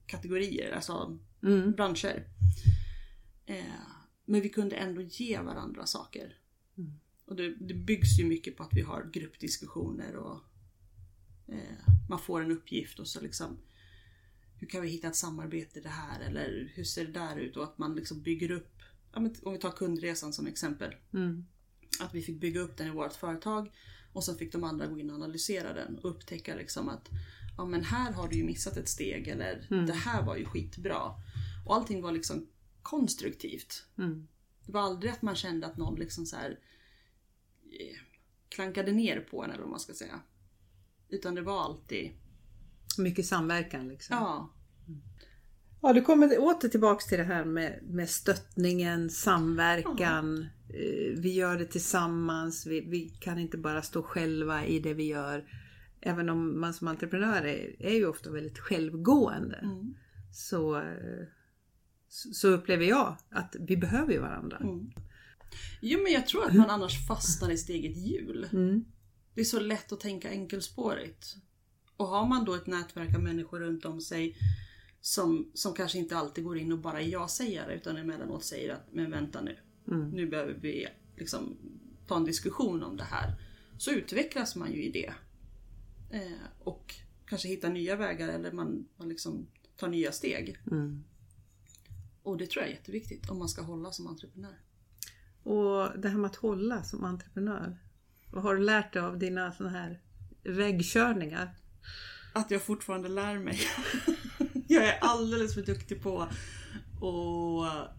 kategorier, 0.05 0.71
alltså 0.71 1.19
Mm. 1.43 1.71
branscher. 1.71 2.27
Eh, 3.45 3.63
men 4.27 4.41
vi 4.41 4.49
kunde 4.49 4.75
ändå 4.75 5.01
ge 5.01 5.39
varandra 5.39 5.85
saker. 5.85 6.37
Mm. 6.77 6.99
Och 7.25 7.35
det, 7.35 7.55
det 7.55 7.73
byggs 7.73 8.19
ju 8.19 8.25
mycket 8.25 8.57
på 8.57 8.63
att 8.63 8.73
vi 8.73 8.81
har 8.81 9.09
gruppdiskussioner 9.13 10.15
och 10.15 10.39
eh, 11.47 11.93
man 12.09 12.19
får 12.19 12.41
en 12.41 12.51
uppgift 12.51 12.99
och 12.99 13.07
så 13.07 13.21
liksom 13.21 13.57
hur 14.59 14.67
kan 14.67 14.81
vi 14.81 14.87
hitta 14.87 15.07
ett 15.07 15.15
samarbete 15.15 15.79
i 15.79 15.81
det 15.81 15.89
här 15.89 16.19
eller 16.19 16.71
hur 16.75 16.83
ser 16.83 17.05
det 17.05 17.11
där 17.11 17.37
ut 17.37 17.57
och 17.57 17.63
att 17.63 17.77
man 17.77 17.95
liksom 17.95 18.21
bygger 18.21 18.51
upp 18.51 18.81
ja, 19.13 19.19
men 19.19 19.35
om 19.43 19.53
vi 19.53 19.59
tar 19.59 19.71
kundresan 19.71 20.33
som 20.33 20.47
exempel. 20.47 20.95
Mm. 21.13 21.45
Att 21.99 22.15
vi 22.15 22.21
fick 22.21 22.39
bygga 22.41 22.59
upp 22.59 22.77
den 22.77 22.87
i 22.87 22.91
vårt 22.91 23.13
företag 23.13 23.71
och 24.13 24.23
sen 24.23 24.37
fick 24.37 24.51
de 24.51 24.63
andra 24.63 24.87
gå 24.87 24.99
in 24.99 25.09
och 25.09 25.15
analysera 25.15 25.73
den 25.73 25.99
och 25.99 26.09
upptäcka 26.11 26.55
liksom 26.55 26.89
att 26.89 27.09
ja 27.57 27.65
men 27.65 27.83
här 27.83 28.11
har 28.11 28.27
du 28.27 28.35
ju 28.35 28.43
missat 28.43 28.77
ett 28.77 28.89
steg 28.89 29.27
eller 29.27 29.67
Mm. 29.71 29.85
det 29.85 29.93
här 29.93 30.25
var 30.25 30.37
ju 30.37 30.45
skitbra. 30.45 31.01
Och 31.65 31.75
allting 31.75 32.01
var 32.01 32.11
liksom 32.11 32.47
konstruktivt. 32.89 33.85
Mm. 33.97 34.27
Det 34.65 34.71
var 34.71 34.81
aldrig 34.81 35.11
att 35.11 35.21
man 35.21 35.35
kände 35.35 35.67
att 35.67 35.77
någon 35.77 35.95
liksom 35.99 36.25
så 36.25 36.35
här 36.35 36.49
eh, 37.79 37.97
klankade 38.49 38.91
ner 38.91 39.19
på 39.19 39.43
en 39.43 39.49
eller 39.51 39.61
vad 39.61 39.69
man 39.71 39.79
ska 39.79 39.93
säga. 39.93 40.19
Utan 41.09 41.35
det 41.35 41.41
var 41.41 41.61
alltid, 41.63 42.11
Mycket 42.97 43.25
samverkan 43.25 43.87
liksom. 43.87 44.15
ja, 44.17 44.53
Ja, 45.81 45.93
du 45.93 46.01
kommer 46.01 46.39
åter 46.39 46.69
tillbaks 46.69 47.05
till 47.07 47.17
det 47.17 47.23
här 47.23 47.45
med, 47.45 47.79
med 47.83 48.09
stöttningen, 48.09 49.09
samverkan. 49.09 50.41
Eh, 50.69 51.19
Vi 51.21 51.33
gör 51.33 51.57
det 51.57 51.65
tillsammans. 51.65 52.65
Vi, 52.65 52.81
vi 52.81 53.09
kan 53.09 53.39
inte 53.39 53.57
bara 53.57 53.81
stå 53.81 54.03
själva 54.03 54.65
i 54.65 54.79
det 54.79 54.93
vi 54.93 55.03
gör. 55.03 55.45
Även 56.01 56.29
om 56.29 56.59
man 56.59 56.73
som 56.73 56.87
entreprenör 56.87 57.45
är, 57.45 57.75
är 57.81 57.95
ju 57.95 58.07
ofta 58.07 58.31
väldigt 58.31 58.59
självgående. 58.59 59.57
mm, 59.57 59.95
Så, 60.33 60.75
eh, 60.75 61.27
så 62.33 62.47
upplever 62.47 62.85
jag 62.85 63.17
att 63.29 63.55
vi 63.59 63.77
behöver 63.77 64.13
ju 64.13 64.19
varandra. 64.19 64.57
mm. 64.57 64.91
Jo 65.81 65.99
men 66.03 66.11
jag 66.11 66.27
tror 66.27 66.45
att 66.47 66.53
man 66.55 66.69
annars 66.69 67.07
fastnar 67.07 67.49
i 67.51 67.57
sitt 67.57 67.69
eget 67.69 67.97
hjul. 67.97 68.47
Mm. 68.53 68.85
Det 69.33 69.41
är 69.41 69.45
så 69.45 69.59
lätt 69.59 69.91
att 69.91 69.99
tänka 69.99 70.29
enkelspårigt. 70.29 71.35
Och 71.97 72.07
har 72.07 72.27
man 72.27 72.45
då 72.45 72.53
ett 72.55 72.67
nätverk 72.67 73.15
av 73.15 73.21
människor 73.23 73.59
runt 73.59 73.85
om 73.85 74.01
sig 74.01 74.35
som, 75.01 75.51
som 75.53 75.73
kanske 75.73 75.97
inte 75.97 76.17
alltid 76.17 76.43
går 76.43 76.57
in 76.57 76.71
och 76.71 76.79
bara 76.79 77.01
ja-sägare 77.01 77.75
utan 77.75 77.97
emellanåt 77.97 78.43
säger 78.45 78.73
att 78.73 78.87
men 78.93 79.11
vänta 79.11 79.41
nu, 79.41 79.57
Mm. 79.87 80.09
nu 80.09 80.27
behöver 80.27 80.53
vi 80.53 80.87
liksom 81.17 81.57
ta 82.07 82.17
en 82.17 82.25
diskussion 82.25 82.83
om 82.83 82.97
det 82.97 83.03
här. 83.03 83.35
Så 83.77 83.91
utvecklas 83.91 84.55
man 84.55 84.73
ju 84.73 84.83
i 84.83 84.91
det. 84.91 85.13
Eh, 86.17 86.37
och 86.59 86.95
kanske 87.25 87.47
hittar 87.47 87.69
nya 87.69 87.95
vägar 87.95 88.27
eller 88.29 88.51
man, 88.51 88.87
man 88.97 89.09
liksom 89.09 89.47
tar 89.77 89.87
nya 89.87 90.11
steg. 90.11 90.57
Mm. 90.71 91.03
Och 92.27 92.37
det 92.37 92.47
tror 92.47 92.63
jag 92.63 92.71
är 92.71 92.75
jätteviktigt 92.75 93.29
om 93.29 93.39
man 93.39 93.49
ska 93.49 93.61
hålla 93.61 93.91
som 93.91 94.07
entreprenör. 94.07 94.59
Och 95.43 95.99
det 95.99 96.09
här 96.09 96.17
med 96.17 96.29
att 96.29 96.35
hålla 96.35 96.83
som 96.83 97.03
entreprenör. 97.03 97.77
Vad 98.31 98.43
har 98.43 98.55
du 98.55 98.63
lärt 98.63 98.93
dig 98.93 99.01
av 99.01 99.19
dina 99.19 99.51
såna 99.51 99.69
här 99.69 100.01
väggkörningar? 100.43 101.55
Att 102.33 102.51
jag 102.51 102.61
fortfarande 102.61 103.09
lär 103.09 103.39
mig. 103.39 103.59
jag 104.67 104.87
är 104.87 104.99
alldeles 105.01 105.53
för 105.53 105.61
duktig 105.61 106.01
på 106.01 106.21
att 106.21 107.95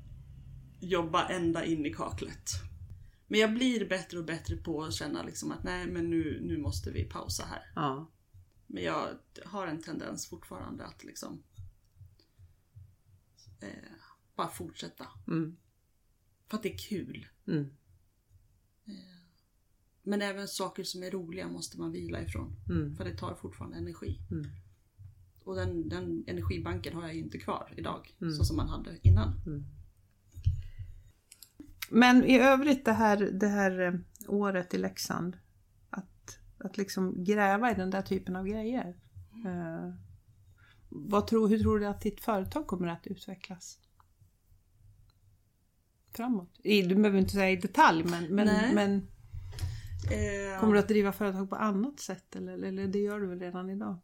jobba 0.80 1.28
ända 1.28 1.64
in 1.64 1.86
i 1.86 1.94
kaklet. 1.94 2.50
Men 3.28 3.40
jag 3.40 3.54
blir 3.54 3.88
bättre 3.88 4.18
och 4.18 4.24
bättre 4.24 4.56
på 4.56 4.84
att 4.84 4.94
känna 4.94 5.22
liksom 5.22 5.52
att 5.52 5.62
nej 5.62 5.86
men 5.86 6.10
nu, 6.10 6.40
nu 6.42 6.58
måste 6.58 6.90
vi 6.90 7.04
pausa 7.04 7.44
här. 7.44 7.72
Ja. 7.74 8.10
Men 8.66 8.82
jag 8.82 9.08
har 9.44 9.66
en 9.66 9.82
tendens 9.82 10.26
fortfarande 10.26 10.84
att 10.84 11.04
liksom 11.04 11.42
eh, 13.60 13.97
bara 14.38 14.48
fortsätta. 14.48 15.06
Mm. 15.26 15.56
För 16.48 16.56
att 16.56 16.62
det 16.62 16.74
är 16.74 16.78
kul. 16.78 17.26
Mm. 17.46 17.66
Men 20.02 20.22
även 20.22 20.48
saker 20.48 20.84
som 20.84 21.02
är 21.02 21.10
roliga 21.10 21.48
måste 21.48 21.78
man 21.78 21.92
vila 21.92 22.22
ifrån. 22.22 22.56
Mm. 22.68 22.96
För 22.96 23.04
det 23.04 23.16
tar 23.16 23.34
fortfarande 23.34 23.76
energi. 23.76 24.18
Mm. 24.30 24.46
Och 25.44 25.56
den, 25.56 25.88
den 25.88 26.24
energibanken 26.26 26.94
har 26.94 27.02
jag 27.02 27.14
ju 27.14 27.20
inte 27.20 27.38
kvar 27.38 27.74
idag. 27.76 28.16
Mm. 28.20 28.34
Så 28.34 28.44
som 28.44 28.56
man 28.56 28.68
hade 28.68 28.98
innan. 29.02 29.40
Men 31.90 32.24
i 32.24 32.38
övrigt 32.38 32.84
det 32.84 32.92
här, 32.92 33.16
det 33.16 33.46
här 33.46 33.80
eh, 33.80 33.94
året 34.28 34.74
i 34.74 34.78
Leksand. 34.78 35.36
Att, 35.90 36.38
att 36.58 36.76
liksom 36.76 37.24
gräva 37.24 37.70
i 37.70 37.74
den 37.74 37.90
där 37.90 38.02
typen 38.02 38.36
av 38.36 38.46
grejer. 38.46 38.96
Eh, 39.46 39.94
vad 40.88 41.26
tror, 41.26 41.48
hur 41.48 41.58
tror 41.58 41.78
du 41.78 41.86
att 41.86 42.00
ditt 42.00 42.20
företag 42.20 42.66
kommer 42.66 42.88
att 42.88 43.06
utvecklas? 43.06 43.78
Framåt? 46.22 46.50
I, 46.62 46.82
du 46.82 46.94
behöver 46.94 47.18
inte 47.18 47.32
säga 47.32 47.50
i 47.50 47.56
detalj 47.56 48.04
men, 48.04 48.34
men, 48.34 48.74
men 48.74 49.06
Eh, 50.10 50.60
kommer 50.60 50.72
du 50.72 50.78
att 50.78 50.88
driva 50.88 51.12
företag 51.12 51.50
på 51.50 51.56
annat 51.56 52.00
sätt 52.00 52.36
eller, 52.36 52.62
eller 52.62 52.88
det 52.88 52.98
gör 52.98 53.20
du 53.20 53.26
väl 53.26 53.40
redan 53.40 53.70
idag? 53.70 53.96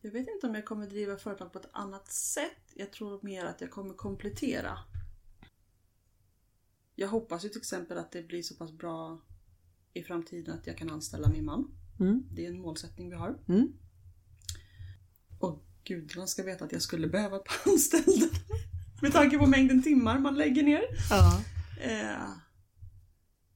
Jag 0.00 0.10
vet 0.10 0.28
inte 0.28 0.46
om 0.46 0.54
jag 0.54 0.64
kommer 0.64 0.86
driva 0.86 1.16
företag 1.16 1.52
på 1.52 1.58
ett 1.58 1.68
annat 1.72 2.12
sätt. 2.12 2.72
Jag 2.74 2.92
tror 2.92 3.20
mer 3.22 3.44
att 3.44 3.60
jag 3.60 3.70
kommer 3.70 3.94
komplettera. 3.94 4.78
Jag 6.94 7.08
hoppas 7.08 7.44
ju 7.44 7.48
till 7.48 7.58
exempel 7.58 7.98
att 7.98 8.12
det 8.12 8.22
blir 8.22 8.42
så 8.42 8.54
pass 8.54 8.72
bra 8.72 9.20
i 9.92 10.02
framtiden 10.02 10.54
att 10.54 10.66
jag 10.66 10.76
kan 10.76 10.90
anställa 10.90 11.28
min 11.28 11.44
man. 11.44 11.70
Mm. 12.00 12.22
Det 12.32 12.46
är 12.46 12.50
en 12.50 12.60
målsättning 12.60 13.10
vi 13.10 13.16
har. 13.16 13.38
Mm. 13.48 13.72
Och 15.38 15.64
gudarna 15.84 16.26
ska 16.26 16.42
veta 16.42 16.64
att 16.64 16.72
jag 16.72 16.82
skulle 16.82 17.08
behöva 17.08 17.36
ett 17.36 17.44
par 17.44 17.70
anställda. 17.72 18.26
Med 19.02 19.12
tanke 19.12 19.38
på 19.38 19.46
mängden 19.46 19.82
timmar 19.82 20.18
man 20.18 20.34
lägger 20.34 20.62
ner. 20.62 20.82
Ja. 21.10 21.42
Eh, 21.80 22.28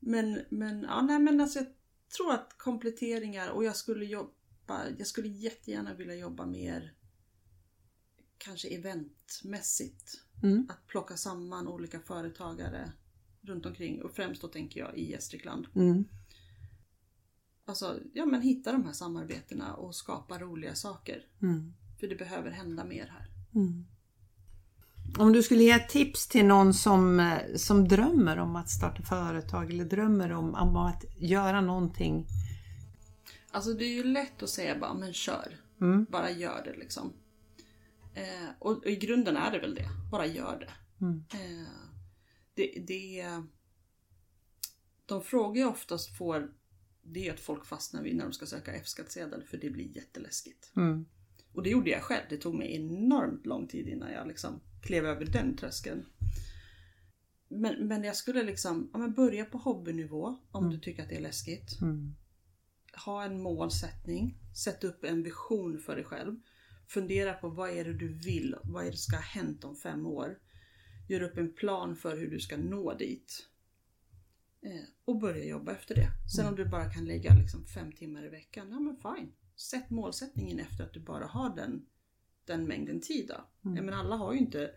men, 0.00 0.40
men, 0.48 0.82
ja, 0.82 1.02
nej, 1.02 1.18
men 1.18 1.40
alltså 1.40 1.58
jag 1.58 1.66
tror 2.16 2.32
att 2.32 2.58
kompletteringar 2.58 3.48
och 3.48 3.64
jag 3.64 3.76
skulle 3.76 4.04
jobba, 4.04 4.88
jag 4.98 5.06
skulle 5.06 5.28
jättegärna 5.28 5.94
vilja 5.94 6.14
jobba 6.14 6.46
mer 6.46 6.92
kanske 8.38 8.68
eventmässigt. 8.68 10.20
Mm. 10.42 10.66
Att 10.68 10.86
plocka 10.86 11.16
samman 11.16 11.68
olika 11.68 12.00
företagare 12.00 12.92
runt 13.40 13.66
omkring 13.66 14.02
och 14.02 14.14
främst 14.14 14.42
då 14.42 14.48
tänker 14.48 14.80
jag 14.80 14.98
i 14.98 15.10
Gästrikland. 15.10 15.66
Mm. 15.74 16.04
Alltså, 17.64 18.00
ja 18.12 18.26
men 18.26 18.42
hitta 18.42 18.72
de 18.72 18.84
här 18.84 18.92
samarbetena 18.92 19.74
och 19.74 19.94
skapa 19.94 20.38
roliga 20.38 20.74
saker. 20.74 21.26
Mm. 21.42 21.74
För 22.00 22.06
det 22.06 22.16
behöver 22.16 22.50
hända 22.50 22.84
mer 22.84 23.06
här. 23.06 23.28
Mm. 23.54 23.86
Om 25.18 25.32
du 25.32 25.42
skulle 25.42 25.62
ge 25.62 25.70
ett 25.70 25.88
tips 25.88 26.28
till 26.28 26.44
någon 26.44 26.74
som, 26.74 27.20
eh, 27.20 27.56
som 27.56 27.88
drömmer 27.88 28.38
om 28.38 28.56
att 28.56 28.70
starta 28.70 29.02
företag 29.02 29.70
eller 29.70 29.84
drömmer 29.84 30.32
om, 30.32 30.54
om 30.54 30.76
att 30.76 31.04
göra 31.16 31.60
någonting. 31.60 32.26
Alltså 33.50 33.72
det 33.72 33.84
är 33.84 33.94
ju 33.94 34.04
lätt 34.04 34.42
att 34.42 34.50
säga 34.50 34.78
bara, 34.78 34.94
men 34.94 35.12
kör. 35.12 35.60
Mm. 35.80 36.06
Bara 36.10 36.30
gör 36.30 36.62
det 36.64 36.76
liksom. 36.76 37.12
Eh, 38.14 38.48
och, 38.58 38.70
och 38.70 38.86
i 38.86 38.96
grunden 38.96 39.36
är 39.36 39.50
det 39.50 39.58
väl 39.58 39.74
det. 39.74 39.88
Bara 40.10 40.26
gör 40.26 40.58
det. 40.60 41.04
Mm. 41.04 41.24
Eh, 41.32 41.68
det, 42.54 42.84
det 42.86 43.26
de 45.06 45.22
frågor 45.22 45.58
jag 45.58 45.70
oftast 45.70 46.18
får 46.18 46.52
det 47.02 47.28
är 47.28 47.32
att 47.32 47.40
folk 47.40 47.64
fastnar 47.64 48.02
vid 48.02 48.16
när 48.16 48.24
de 48.24 48.32
ska 48.32 48.46
söka 48.46 48.72
F-skattsedel 48.72 49.42
för 49.42 49.56
det 49.56 49.70
blir 49.70 49.96
jätteläskigt. 49.96 50.72
Mm. 50.76 51.06
Och 51.52 51.62
det 51.62 51.70
gjorde 51.70 51.90
jag 51.90 52.02
själv. 52.02 52.24
Det 52.28 52.36
tog 52.36 52.54
mig 52.54 52.76
enormt 52.76 53.46
lång 53.46 53.68
tid 53.68 53.88
innan 53.88 54.12
jag 54.12 54.28
liksom 54.28 54.60
klev 54.84 55.06
över 55.06 55.24
den 55.24 55.56
tröskeln. 55.56 56.06
Men, 57.48 57.88
men 57.88 58.04
jag 58.04 58.16
skulle 58.16 58.42
liksom 58.42 58.90
ja, 58.92 58.98
men 58.98 59.14
börja 59.14 59.44
på 59.44 59.58
hobbynivå 59.58 60.36
om 60.50 60.70
du 60.70 60.78
tycker 60.78 61.02
att 61.02 61.08
det 61.08 61.16
är 61.16 61.20
läskigt. 61.20 61.80
Mm. 61.80 62.14
Ha 63.04 63.24
en 63.24 63.40
målsättning. 63.40 64.38
Sätt 64.56 64.84
upp 64.84 65.04
en 65.04 65.22
vision 65.22 65.78
för 65.78 65.96
dig 65.96 66.04
själv. 66.04 66.36
Fundera 66.88 67.34
på 67.34 67.48
vad 67.48 67.70
är 67.70 67.84
det 67.84 67.94
du 67.94 68.08
vill? 68.08 68.56
Vad 68.64 68.86
är 68.86 68.90
det 68.90 68.96
ska 68.96 69.16
ha 69.16 69.22
hänt 69.22 69.64
om 69.64 69.76
fem 69.76 70.06
år? 70.06 70.38
Gör 71.08 71.22
upp 71.22 71.38
en 71.38 71.52
plan 71.52 71.96
för 71.96 72.16
hur 72.16 72.30
du 72.30 72.40
ska 72.40 72.56
nå 72.56 72.94
dit. 72.94 73.48
Eh, 74.62 74.84
och 75.04 75.18
börja 75.18 75.44
jobba 75.44 75.72
efter 75.72 75.94
det. 75.94 76.08
Sen 76.36 76.46
om 76.46 76.56
du 76.56 76.64
bara 76.64 76.90
kan 76.90 77.04
lägga 77.04 77.34
liksom 77.34 77.66
fem 77.66 77.92
timmar 77.92 78.26
i 78.26 78.28
veckan, 78.28 78.68
ja 78.70 78.80
men 78.80 78.96
fine. 78.96 79.32
Sätt 79.56 79.90
målsättningen 79.90 80.60
efter 80.60 80.84
att 80.84 80.92
du 80.92 81.00
bara 81.00 81.26
har 81.26 81.56
den, 81.56 81.86
den 82.46 82.64
mängden 82.64 83.00
tid. 83.00 83.28
Då. 83.28 83.68
Mm. 83.70 83.84
Menar, 83.84 83.98
alla 83.98 84.16
har 84.16 84.32
ju 84.32 84.38
inte 84.38 84.70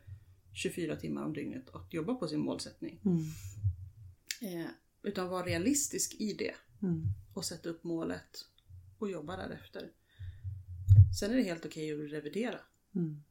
24 0.53 0.95
timmar 0.95 1.23
om 1.23 1.33
dygnet 1.33 1.69
att 1.75 1.93
jobba 1.93 2.15
på 2.15 2.27
sin 2.27 2.39
målsättning. 2.39 3.01
Mm. 3.05 3.23
Eh, 4.41 4.69
utan 5.03 5.29
var 5.29 5.43
realistisk 5.43 6.15
i 6.19 6.33
det 6.33 6.55
Mm. 6.81 7.03
och 7.33 7.45
sätta 7.45 7.69
upp 7.69 7.83
målet 7.83 8.45
och 8.97 9.11
jobba 9.11 9.37
därefter. 9.37 9.91
Sen 11.19 11.31
är 11.31 11.37
det 11.37 11.43
helt 11.43 11.65
okej 11.65 11.93
att 12.05 12.11
revidera. 12.11 12.59
Mm. 12.95 13.23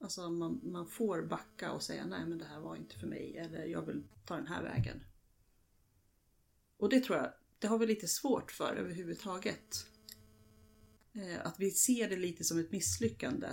Alltså 0.00 0.30
man, 0.30 0.60
man 0.62 0.86
får 0.86 1.22
backa 1.22 1.72
och 1.72 1.82
säga 1.82 2.06
nej 2.06 2.26
men 2.26 2.38
det 2.38 2.44
här 2.44 2.60
var 2.60 2.76
inte 2.76 2.98
för 2.98 3.06
mig 3.06 3.36
eller 3.36 3.64
jag 3.64 3.86
vill 3.86 4.02
ta 4.24 4.36
den 4.36 4.46
här 4.46 4.62
vägen. 4.62 5.04
Och 6.76 6.88
det 6.88 7.00
tror 7.00 7.18
jag, 7.18 7.32
det 7.58 7.66
har 7.66 7.78
vi 7.78 7.86
lite 7.86 8.08
svårt 8.08 8.52
för 8.52 8.74
överhuvudtaget. 8.76 9.86
Eh, 11.14 11.46
att 11.46 11.54
vi 11.58 11.70
ser 11.70 12.08
det 12.08 12.16
lite 12.16 12.44
som 12.44 12.58
ett 12.58 12.72
misslyckande. 12.72 13.48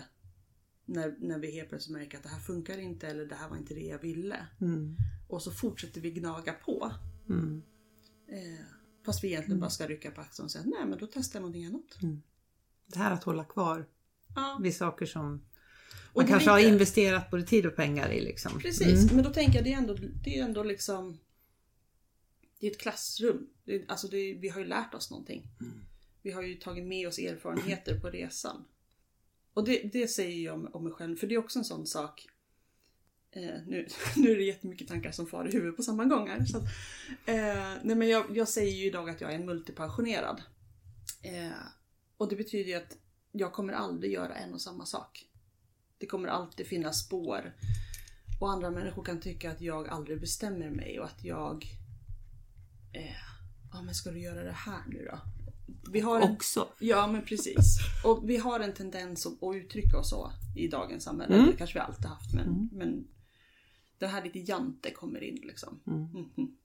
När, 0.85 1.15
när 1.19 1.39
vi 1.39 1.51
helt 1.51 1.69
plötsligt 1.69 1.97
märker 1.97 2.17
att 2.17 2.23
det 2.23 2.29
här 2.29 2.39
funkar 2.39 2.77
inte 2.77 3.07
eller 3.07 3.25
det 3.25 3.35
här 3.35 3.49
var 3.49 3.57
inte 3.57 3.73
det 3.73 3.81
jag 3.85 3.99
ville. 3.99 4.47
Mm. 4.61 4.95
Och 5.27 5.41
så 5.43 5.51
fortsätter 5.51 6.01
vi 6.01 6.11
gnaga 6.11 6.53
på. 6.53 6.91
Mm. 7.29 7.61
Eh, 8.27 8.65
fast 9.05 9.23
vi 9.23 9.27
egentligen 9.27 9.59
bara 9.59 9.69
ska 9.69 9.87
rycka 9.87 10.11
på 10.11 10.21
axeln 10.21 10.43
och 10.45 10.51
säga 10.51 10.63
nej 10.67 10.85
men 10.85 10.99
då 10.99 11.07
testar 11.13 11.39
jag 11.39 11.41
någonting 11.41 11.65
annat. 11.65 11.97
Det 12.87 12.99
här 12.99 13.11
att 13.11 13.23
hålla 13.23 13.43
kvar 13.43 13.87
Ja, 14.35 14.59
vid 14.63 14.75
saker 14.75 15.05
som 15.05 15.45
Och 16.13 16.15
man 16.15 16.25
det 16.25 16.31
kanske 16.31 16.49
är 16.49 16.51
har 16.51 16.59
investerat 16.59 17.31
både 17.31 17.43
tid 17.43 17.65
och 17.65 17.75
pengar 17.75 18.11
i. 18.11 18.21
Liksom. 18.21 18.59
Precis, 18.59 19.03
Mm. 19.03 19.15
men 19.15 19.23
då 19.23 19.33
tänker 19.33 19.55
jag 19.55 19.63
det 19.63 19.73
är 19.73 19.77
ändå, 19.77 19.95
det 20.23 20.39
är 20.39 20.43
ändå 20.43 20.63
liksom 20.63 21.19
Det 22.59 22.67
är 22.67 22.71
ett 22.71 22.79
klassrum. 22.79 23.49
Det 23.65 23.75
är, 23.75 23.85
alltså 23.87 24.07
det, 24.07 24.33
vi 24.33 24.49
har 24.49 24.59
ju 24.59 24.65
lärt 24.67 24.93
oss 24.93 25.11
någonting. 25.11 25.47
Vi 26.27 26.33
har 26.33 26.41
ju 26.41 26.55
tagit 26.55 26.85
med 26.85 27.07
oss 27.07 27.19
erfarenheter 27.19 27.99
på 27.99 28.09
resan. 28.09 28.65
Och 29.53 29.65
det, 29.65 29.89
det 29.93 30.07
säger 30.07 30.45
jag 30.45 30.55
om, 30.55 30.69
om 30.73 30.83
mig 30.83 30.93
själv, 30.93 31.15
för 31.15 31.27
det 31.27 31.35
är 31.35 31.39
också 31.39 31.59
en 31.59 31.65
sån 31.65 31.87
sak. 31.87 32.27
Eh, 33.31 33.61
nu, 33.67 33.87
nu 34.15 34.31
är 34.31 34.37
det 34.37 34.43
jättemycket 34.43 34.87
tankar 34.87 35.11
som 35.11 35.27
far 35.27 35.47
i 35.47 35.51
huvudet 35.51 35.77
på 35.77 35.83
samma 35.83 36.05
gång 36.05 36.29
här. 36.29 36.45
Så 36.45 36.57
att, 36.57 36.63
eh, 37.25 37.83
nej 37.83 37.95
men 37.95 38.09
jag, 38.09 38.37
jag 38.37 38.47
säger 38.47 38.71
ju 38.71 38.85
idag 38.85 39.09
att 39.09 39.21
jag 39.21 39.31
är 39.31 39.35
en 39.35 39.45
multipensionerad. 39.45 40.41
Eh, 41.21 41.51
och 42.17 42.29
det 42.29 42.35
betyder 42.35 42.69
ju 42.69 42.75
att 42.75 42.97
jag 43.31 43.53
kommer 43.53 43.73
aldrig 43.73 44.11
göra 44.11 44.35
en 44.35 44.53
och 44.53 44.61
samma 44.61 44.85
sak. 44.85 45.25
Det 45.97 46.05
kommer 46.05 46.27
alltid 46.27 46.67
finnas 46.67 47.05
spår. 47.05 47.55
Och 48.39 48.51
andra 48.51 48.71
människor 48.71 49.03
kan 49.03 49.21
tycka 49.21 49.51
att 49.51 49.61
jag 49.61 49.87
aldrig 49.87 50.21
bestämmer 50.21 50.69
mig 50.69 50.99
och 50.99 51.05
att 51.05 51.23
jag... 51.23 51.65
Eh, 52.93 53.15
ja 53.73 53.81
men 53.81 53.95
ska 53.95 54.11
du 54.11 54.19
göra 54.19 54.43
det 54.43 54.51
här 54.51 54.83
nu 54.87 55.07
då? 55.11 55.19
Vi 55.91 55.99
har 55.99 56.21
en, 56.21 56.31
Också. 56.31 56.69
ja 56.79 57.07
men 57.07 57.21
precis. 57.21 57.77
Och 58.03 58.29
vi 58.29 58.37
har 58.37 58.59
en 58.59 58.73
tendens 58.73 59.25
att, 59.25 59.43
att 59.43 59.55
uttrycka 59.55 59.97
oss 59.97 60.09
så 60.09 60.31
i 60.55 60.67
dagens 60.67 61.03
samhälle. 61.03 61.35
Mm. 61.35 61.51
Det 61.51 61.57
kanske 61.57 61.79
vi 61.79 61.79
alltid 61.79 62.05
haft 62.05 62.33
men, 62.33 62.69
men 62.71 63.07
det 63.97 64.07
här 64.07 64.23
lite 64.23 64.39
jante 64.39 64.91
kommer 64.91 65.23
in 65.23 65.39
liksom. 65.43 65.79
Mm. 65.87 66.01
Mhm. 66.01 66.57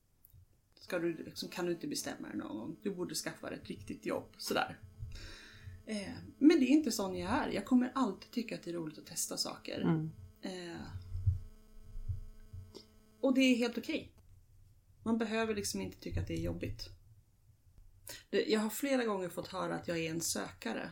Ska 0.81 0.99
du, 0.99 1.25
liksom, 1.25 1.49
kan 1.49 1.67
du 1.67 1.73
inte 1.73 1.87
bestämma 1.87 2.29
dig 2.29 2.37
någon 2.37 2.57
gång? 2.57 2.77
Du 2.83 2.95
borde 2.95 3.15
skaffa 3.15 3.51
dig 3.51 3.59
ett 3.63 3.69
riktigt 3.69 4.07
jobb. 4.07 4.35
Sådär. 4.37 4.79
Eh, 5.87 6.13
men 6.39 6.61
det 6.61 6.65
är 6.65 6.69
inte 6.69 6.93
sån 6.93 7.17
jag 7.17 7.31
är. 7.31 7.49
Jag 7.49 7.67
kommer 7.67 7.93
alltid 7.95 8.31
tycka 8.31 8.55
att 8.55 8.63
det 8.63 8.71
är 8.71 8.75
roligt 8.75 8.99
att 8.99 9.07
testa 9.07 9.37
saker. 9.37 9.81
Mm. 9.81 10.11
Eh, 10.43 10.81
och 13.21 13.35
det 13.35 13.41
är 13.41 13.57
helt 13.57 13.79
okej. 13.79 14.13
Man 15.03 15.19
behöver 15.19 15.55
liksom 15.55 15.81
inte 15.81 16.01
tycka 16.01 16.21
att 16.21 16.27
det 16.29 16.35
är 16.35 16.43
jobbigt. 16.43 16.91
Jag 18.31 18.61
har 18.61 18.71
flera 18.71 19.05
gånger 19.05 19.29
fått 19.29 19.49
höra 19.49 19.75
att 19.75 19.89
jag 19.89 19.99
är 19.99 20.11
en 20.11 20.21
sökare. 20.21 20.91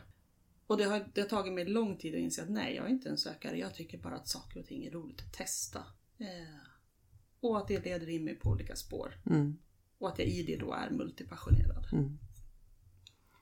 Och 0.67 0.77
det 0.77 0.83
har, 0.83 1.05
det 1.13 1.21
har 1.21 1.27
tagit 1.27 1.53
mig 1.53 1.65
lång 1.65 1.97
tid 1.97 2.13
att 2.13 2.19
inse 2.19 2.43
att 2.43 2.49
nej, 2.49 2.75
jag 2.75 2.85
är 2.85 2.89
inte 2.89 3.09
en 3.09 3.17
sökare. 3.17 3.57
Jag 3.57 3.75
tycker 3.75 3.97
bara 3.97 4.15
att 4.15 4.27
saker 4.27 4.59
och 4.59 4.65
ting 4.65 4.85
är 4.85 4.91
roligt 4.91 5.21
att 5.21 5.33
testa. 5.33 5.79
Eh, 6.17 6.27
och 7.39 7.57
att 7.57 7.67
det 7.67 7.85
leder 7.85 8.09
in 8.09 8.23
mig 8.23 8.35
på 8.35 8.49
olika 8.49 8.75
spår. 8.75 9.21
Mm. 9.25 9.57
Och 9.97 10.09
att 10.09 10.19
jag 10.19 10.27
i 10.27 10.43
det 10.43 10.57
då 10.57 10.73
är 10.73 10.89
multipassionerad. 10.89 11.87
Mm. 11.91 12.17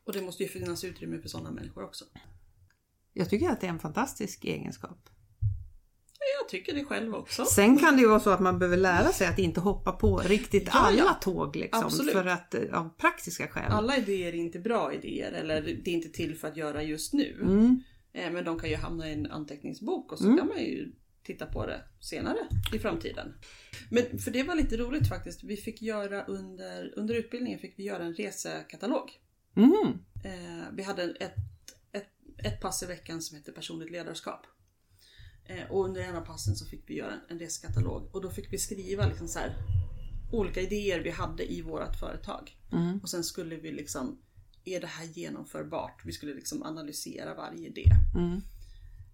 Och 0.04 0.13
det 0.13 0.22
måste 0.22 0.44
ju 0.44 0.50
finnas 0.50 0.84
utrymme 0.84 1.22
för 1.22 1.30
sådana 1.30 1.52
människor 1.52 1.84
också. 1.84 2.06
Jag 3.13 3.30
tycker 3.30 3.50
att 3.50 3.62
det 3.62 3.68
är 3.68 3.72
en 3.72 3.80
fantastisk 3.80 4.46
egenskap. 4.46 5.10
Jag 6.52 6.62
tycker 6.62 6.73
det 6.73 6.85
själv 6.85 7.15
också. 7.15 7.45
Sen 7.45 7.77
kan 7.77 7.95
det 7.95 8.02
ju 8.02 8.08
vara 8.08 8.19
så 8.19 8.29
att 8.29 8.39
man 8.39 8.60
behöver 8.60 8.77
lära 8.77 9.08
sig 9.12 9.27
att 9.27 9.39
inte 9.39 9.60
hoppa 9.60 9.91
på 9.91 10.17
riktigt 10.17 10.63
Ja, 10.65 10.71
alla 10.79 10.97
ja. 10.97 11.13
tåg 11.21 11.56
liksom, 11.56 11.83
Absolut. 11.85 12.13
för 12.13 12.25
att, 12.25 12.54
eh, 12.54 12.62
av 12.79 12.89
praktiska 12.97 13.47
skäl. 13.47 13.71
Alla 13.71 13.97
idéer 13.97 14.27
är 14.27 14.33
inte 14.37 14.60
bra 14.60 14.93
idéer 14.93 15.31
eller 15.31 15.62
det 15.62 15.91
är 15.91 15.93
inte 15.95 16.10
till 16.10 16.35
för 16.37 16.47
att 16.47 16.58
göra 16.58 16.83
just 16.83 17.13
nu. 17.13 17.37
Mm. 17.41 17.83
Eh, 18.13 18.31
Men 18.31 18.43
de 18.45 18.60
kan 18.60 18.69
ju 18.69 18.75
hamna 18.75 19.10
i 19.10 19.13
en 19.13 19.31
anteckningsbok 19.31 20.12
och 20.12 20.17
så 20.17 20.23
Mm. 20.25 20.37
kan 20.37 20.47
man 20.47 20.60
ju 20.60 20.91
titta 21.23 21.45
på 21.45 21.65
det 21.65 21.81
senare 22.00 22.37
i 22.73 22.79
framtiden. 22.79 23.33
Men 23.89 24.19
för 24.19 24.31
det 24.31 24.43
var 24.43 24.56
lite 24.56 24.77
roligt 24.77 25.10
faktiskt. 25.10 25.43
Vi 25.43 25.58
fick 25.58 25.81
göra 25.81 26.23
under, 26.25 26.93
under 27.00 27.15
utbildningen 27.15 27.60
fick 27.60 27.73
vi 27.79 27.83
göra 27.83 28.04
en 28.04 28.13
resekatalog. 28.13 29.12
Mm. 29.56 29.73
Eh, 30.25 30.65
vi 30.73 30.83
hade 30.83 31.04
ett, 31.04 31.35
ett, 31.91 32.08
ett 32.43 32.62
pass 32.62 32.83
i 32.83 32.85
veckan 32.85 33.21
som 33.21 33.37
heter 33.37 33.52
personligt 33.52 33.91
ledarskap. 33.91 34.45
Eh, 35.50 35.71
och 35.71 35.85
under 35.85 36.02
en 36.02 36.15
av 36.15 36.21
passen 36.21 36.56
så 36.56 36.65
fick 36.65 36.89
vi 36.89 36.95
göra 36.95 37.13
en, 37.29 37.39
resekatalog 37.39 38.15
och 38.15 38.21
då 38.21 38.29
fick 38.29 38.54
vi 38.54 38.58
skriva 38.58 39.08
liksom 39.08 39.27
så 39.27 39.39
här, 39.39 39.56
olika 40.31 40.62
idéer 40.62 41.00
vi 41.00 41.10
hade 41.10 41.54
i 41.54 41.62
vårt 41.62 41.95
företag. 41.95 42.58
Mm. 42.71 43.00
Och 43.00 43.10
sen 43.10 43.23
skulle 43.23 43.56
vi 43.56 43.71
liksom, 43.71 44.21
är 44.65 44.81
det 44.81 44.87
här 44.87 45.06
genomförbart? 45.06 46.02
Vi 46.06 46.12
skulle 46.12 46.33
liksom 46.33 46.63
analysera 46.63 47.35
varje 47.35 47.67
idé. 47.67 47.91
Mm. 48.15 48.41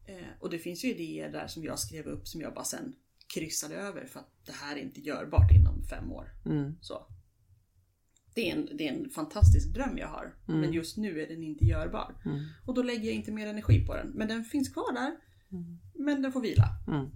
Eh, 0.06 0.30
och 0.40 0.50
det 0.50 0.60
finns 0.60 0.84
ju 0.84 0.90
idéer 0.90 1.32
där 1.32 1.48
som 1.48 1.64
jag 1.64 1.80
skrev 1.80 2.06
upp 2.06 2.28
som 2.28 2.42
jag 2.42 2.54
bara 2.54 2.66
sen 2.66 2.96
kryssade 3.34 3.76
över 3.76 4.06
för 4.06 4.20
att 4.20 4.32
det 4.46 4.52
här 4.52 4.76
är 4.76 4.82
inte 4.82 5.02
görbart 5.02 5.52
inom 5.52 5.84
fem 5.84 6.12
år. 6.12 6.34
Mm. 6.46 6.76
Så. 6.82 7.08
Det 8.34 8.52
är, 8.52 8.56
en, 8.56 8.70
det 8.78 8.88
är 8.88 8.94
en 8.94 9.10
fantastisk 9.10 9.74
dröm 9.74 9.98
jag 9.98 10.08
har. 10.08 10.36
Mm. 10.48 10.62
Men 10.62 10.74
just 10.74 10.98
nu 10.98 11.22
är 11.22 11.28
den 11.28 11.44
inte 11.44 11.66
görbar. 11.66 12.22
Mm. 12.26 12.46
Och 12.66 12.74
då 12.74 12.84
lägger 12.84 13.06
jag 13.06 13.14
inte 13.14 13.32
mer 13.32 13.48
energi 13.48 13.86
på 13.86 13.96
den. 13.96 14.08
Men 14.08 14.28
den 14.28 14.44
finns 14.44 14.70
kvar 14.70 14.94
där. 14.94 15.18
Mm. 15.52 15.80
Men 15.96 16.22
den 16.22 16.32
får 16.32 16.42
vila. 16.42 16.66
Mm. 16.88 17.10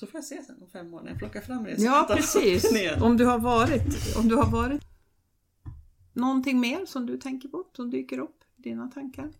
Så 0.00 0.06
får 0.06 0.18
jag 0.18 0.24
se 0.24 0.42
sen 0.42 0.62
om 0.62 0.70
fem 0.70 0.94
år 0.94 1.02
när 1.02 1.10
jag 1.10 1.18
plockar 1.18 1.40
fram 1.40 1.64
det. 1.64 1.74
Ja 1.78 2.06
precis. 2.10 2.72
Om 3.00 3.16
du 3.16 3.24
har 3.24 3.38
varit, 3.38 4.16
om 4.16 4.28
du 4.28 4.36
har 4.36 4.50
varit 4.50 4.82
någonting 6.12 6.60
mer 6.60 6.86
som 6.86 7.06
du 7.06 7.18
tänker 7.18 7.48
på, 7.48 7.64
som 7.76 7.90
dyker 7.90 8.18
upp 8.18 8.44
i 8.56 8.62
dina 8.62 8.88
tankar? 8.88 9.32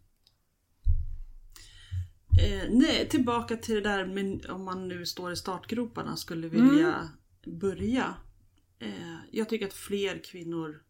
Eh, 2.43 2.71
nej, 2.71 3.09
tillbaka 3.09 3.57
till 3.57 3.75
det 3.75 3.81
där 3.81 4.07
med 4.07 4.47
om 4.47 4.65
man 4.65 4.89
nu 4.89 5.07
står 5.07 5.33
i 5.33 5.37
startgroparna 5.37 6.17
skulle 6.17 6.49
vilja 6.49 7.09
börja. 7.47 8.15
Eh, 8.79 9.17
jag 9.31 9.49
tycker 9.49 9.67
att 9.67 9.73
fler 9.73 10.19
kvinnor, 10.25 10.83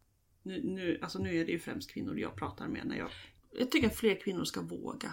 nu, 0.42 0.62
nu, 0.64 0.98
alltså 1.02 1.18
nu 1.18 1.36
är 1.36 1.44
det 1.44 1.52
ju 1.52 1.58
främst 1.58 1.90
kvinnor 1.90 2.18
jag 2.18 2.36
pratar 2.36 2.68
med 2.68 2.86
när 2.86 2.96
jag... 2.96 3.10
Jag 3.58 3.70
tycker 3.70 3.86
att 3.86 3.96
fler 3.96 4.20
kvinnor 4.20 4.44
ska 4.44 4.60
våga. 4.60 5.12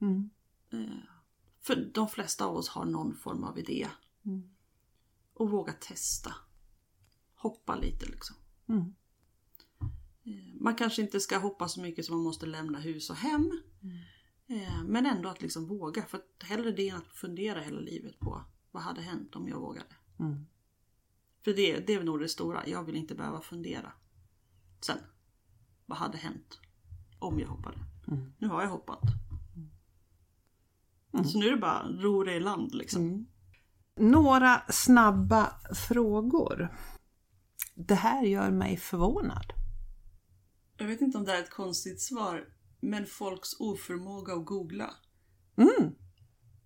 Mm. 0.00 0.30
Eh, 0.72 1.13
för 1.66 1.90
de 1.94 2.08
flesta 2.08 2.46
av 2.46 2.56
oss 2.56 2.68
har 2.68 2.84
någon 2.84 3.16
form 3.16 3.44
av 3.44 3.58
idé. 3.58 3.88
Mm. 4.26 4.50
Och 5.34 5.50
våga 5.50 5.72
testa. 5.72 6.34
Hoppa 7.34 7.76
lite 7.76 8.06
liksom. 8.06 8.36
Mm. 8.68 8.94
Eh, 10.24 10.54
Man 10.60 10.74
kanske 10.74 11.02
inte 11.02 11.20
ska 11.20 11.38
hoppa 11.38 11.68
så 11.68 11.80
mycket 11.80 12.04
som 12.04 12.16
man 12.16 12.24
måste 12.24 12.46
lämna 12.46 12.78
hus 12.78 13.10
och 13.10 13.16
hem. 13.16 13.62
Eh, 14.46 14.84
Men 14.84 15.06
ändå 15.06 15.28
att 15.28 15.42
liksom 15.42 15.66
våga. 15.66 16.02
För 16.06 16.20
hellre 16.40 16.70
det 16.72 16.88
än 16.88 16.96
att 16.96 17.16
fundera 17.16 17.60
hela 17.60 17.80
livet 17.80 18.18
på 18.18 18.44
vad 18.70 18.82
hade 18.82 19.00
hänt 19.00 19.36
om 19.36 19.48
jag 19.48 19.60
vågade. 19.60 19.96
Mm. 20.18 20.46
För 21.44 21.52
det, 21.52 21.86
det 21.86 21.94
är 21.94 22.04
nog 22.04 22.20
det 22.20 22.28
stora. 22.28 22.68
Jag 22.68 22.84
vill 22.84 22.96
inte 22.96 23.14
behöva 23.14 23.40
fundera. 23.40 23.92
Sen. 24.80 24.98
Vad 25.86 25.98
hade 25.98 26.18
hänt 26.18 26.60
om 27.18 27.40
jag 27.40 27.48
hoppade? 27.48 27.78
Mm. 28.08 28.32
Nu 28.38 28.48
har 28.48 28.62
jag 28.62 28.70
hoppat. 28.70 29.00
Så 31.22 31.38
nu 31.38 31.46
är 31.46 31.50
det 31.50 31.56
bara 31.56 31.88
ro 31.88 32.24
det 32.24 32.34
i 32.34 32.40
land 32.40 32.74
liksom. 32.74 33.02
Mm. 33.02 33.26
Några 33.96 34.62
snabba 34.68 35.52
frågor. 35.88 36.68
Det 37.74 37.94
här 37.94 38.24
gör 38.24 38.50
mig 38.50 38.76
förvånad. 38.76 39.52
Jag 40.76 40.86
vet 40.86 41.00
inte 41.00 41.18
om 41.18 41.24
det 41.24 41.32
är 41.32 41.42
ett 41.42 41.50
konstigt 41.50 42.00
svar. 42.00 42.48
Men 42.80 43.06
folks 43.06 43.60
oförmåga 43.60 44.32
att 44.34 44.46
googla. 44.46 44.90
Mm. 45.56 45.94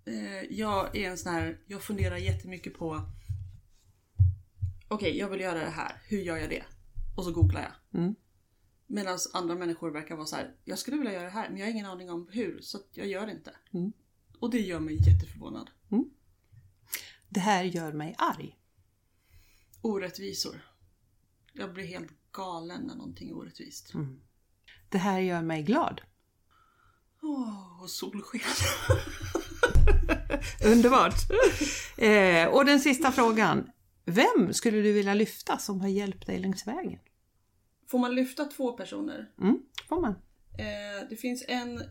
Eh, 0.05 0.43
jag 0.51 0.97
är 0.97 1.11
en 1.11 1.19
sån 1.19 1.33
här, 1.33 1.61
jag 1.67 1.83
funderar 1.83 2.17
jättemycket 2.17 2.75
på 2.79 3.03
Okej, 4.89 5.19
jag 5.19 5.29
vill 5.29 5.41
göra 5.41 5.59
det 5.59 5.71
här. 5.71 6.03
Hur 6.05 6.19
gör 6.19 6.37
jag 6.37 6.51
det? 6.51 6.65
Och 7.17 7.25
så 7.25 7.33
googlar 7.33 7.61
jag. 7.61 8.01
Mm. 8.01 8.15
Medan 8.87 9.19
andra 9.33 9.55
människor 9.55 9.91
verkar 9.91 10.17
vara 10.17 10.27
så 10.27 10.37
här. 10.37 10.57
Jag 10.65 10.79
skulle 10.79 10.97
vilja 10.97 11.13
göra 11.13 11.25
det 11.25 11.31
här 11.31 11.49
men 11.49 11.59
jag 11.59 11.67
har 11.67 11.71
ingen 11.71 11.87
aning 11.87 12.11
om 12.11 12.29
hur 12.33 12.61
så 12.61 12.79
jag 12.93 13.07
gör 13.07 13.27
det 13.27 13.33
inte. 13.33 13.53
Mm. 13.73 13.93
Och 14.41 14.51
det 14.51 14.61
gör 14.61 14.81
mig 14.81 15.09
jätteförvånad. 15.09 15.71
Det 17.29 17.41
här 17.41 17.65
gör 17.65 17.93
mig 17.93 18.15
arg. 18.19 18.57
Orättvisor. 19.83 20.61
Jag 21.53 21.75
blir 21.75 21.85
helt 21.85 22.33
galen 22.33 22.83
när 22.83 22.95
någonting 22.95 23.29
är 23.29 23.37
orättvist. 23.37 23.95
Mm. 23.95 24.21
Det 24.89 24.99
här 24.99 25.19
gör 25.21 25.43
mig 25.43 25.63
glad. 25.63 26.01
Åh, 27.23 27.83
och 27.83 27.91
solsken. 27.91 28.41
Underbart! 30.73 31.15
eh, 31.99 32.49
och 32.49 32.65
den 32.65 32.81
sista 32.81 33.13
frågan. 33.13 33.71
Vem 34.05 34.53
skulle 34.53 34.83
du 34.83 34.93
vilja 34.93 35.15
lyfta 35.15 35.59
som 35.59 35.81
har 35.81 35.89
hjälpt 35.89 36.27
dig 36.27 36.39
längs 36.39 36.67
vägen? 36.67 37.01
Får 37.87 37.99
man 37.99 38.15
lyfta 38.15 38.45
två 38.45 38.73
personer? 38.73 39.31
Mm, 39.41 39.59
får 39.89 40.01
man. 40.01 40.13
Eh, 40.59 41.09
det 41.11 41.17
finns 41.17 41.45
en 41.49 41.83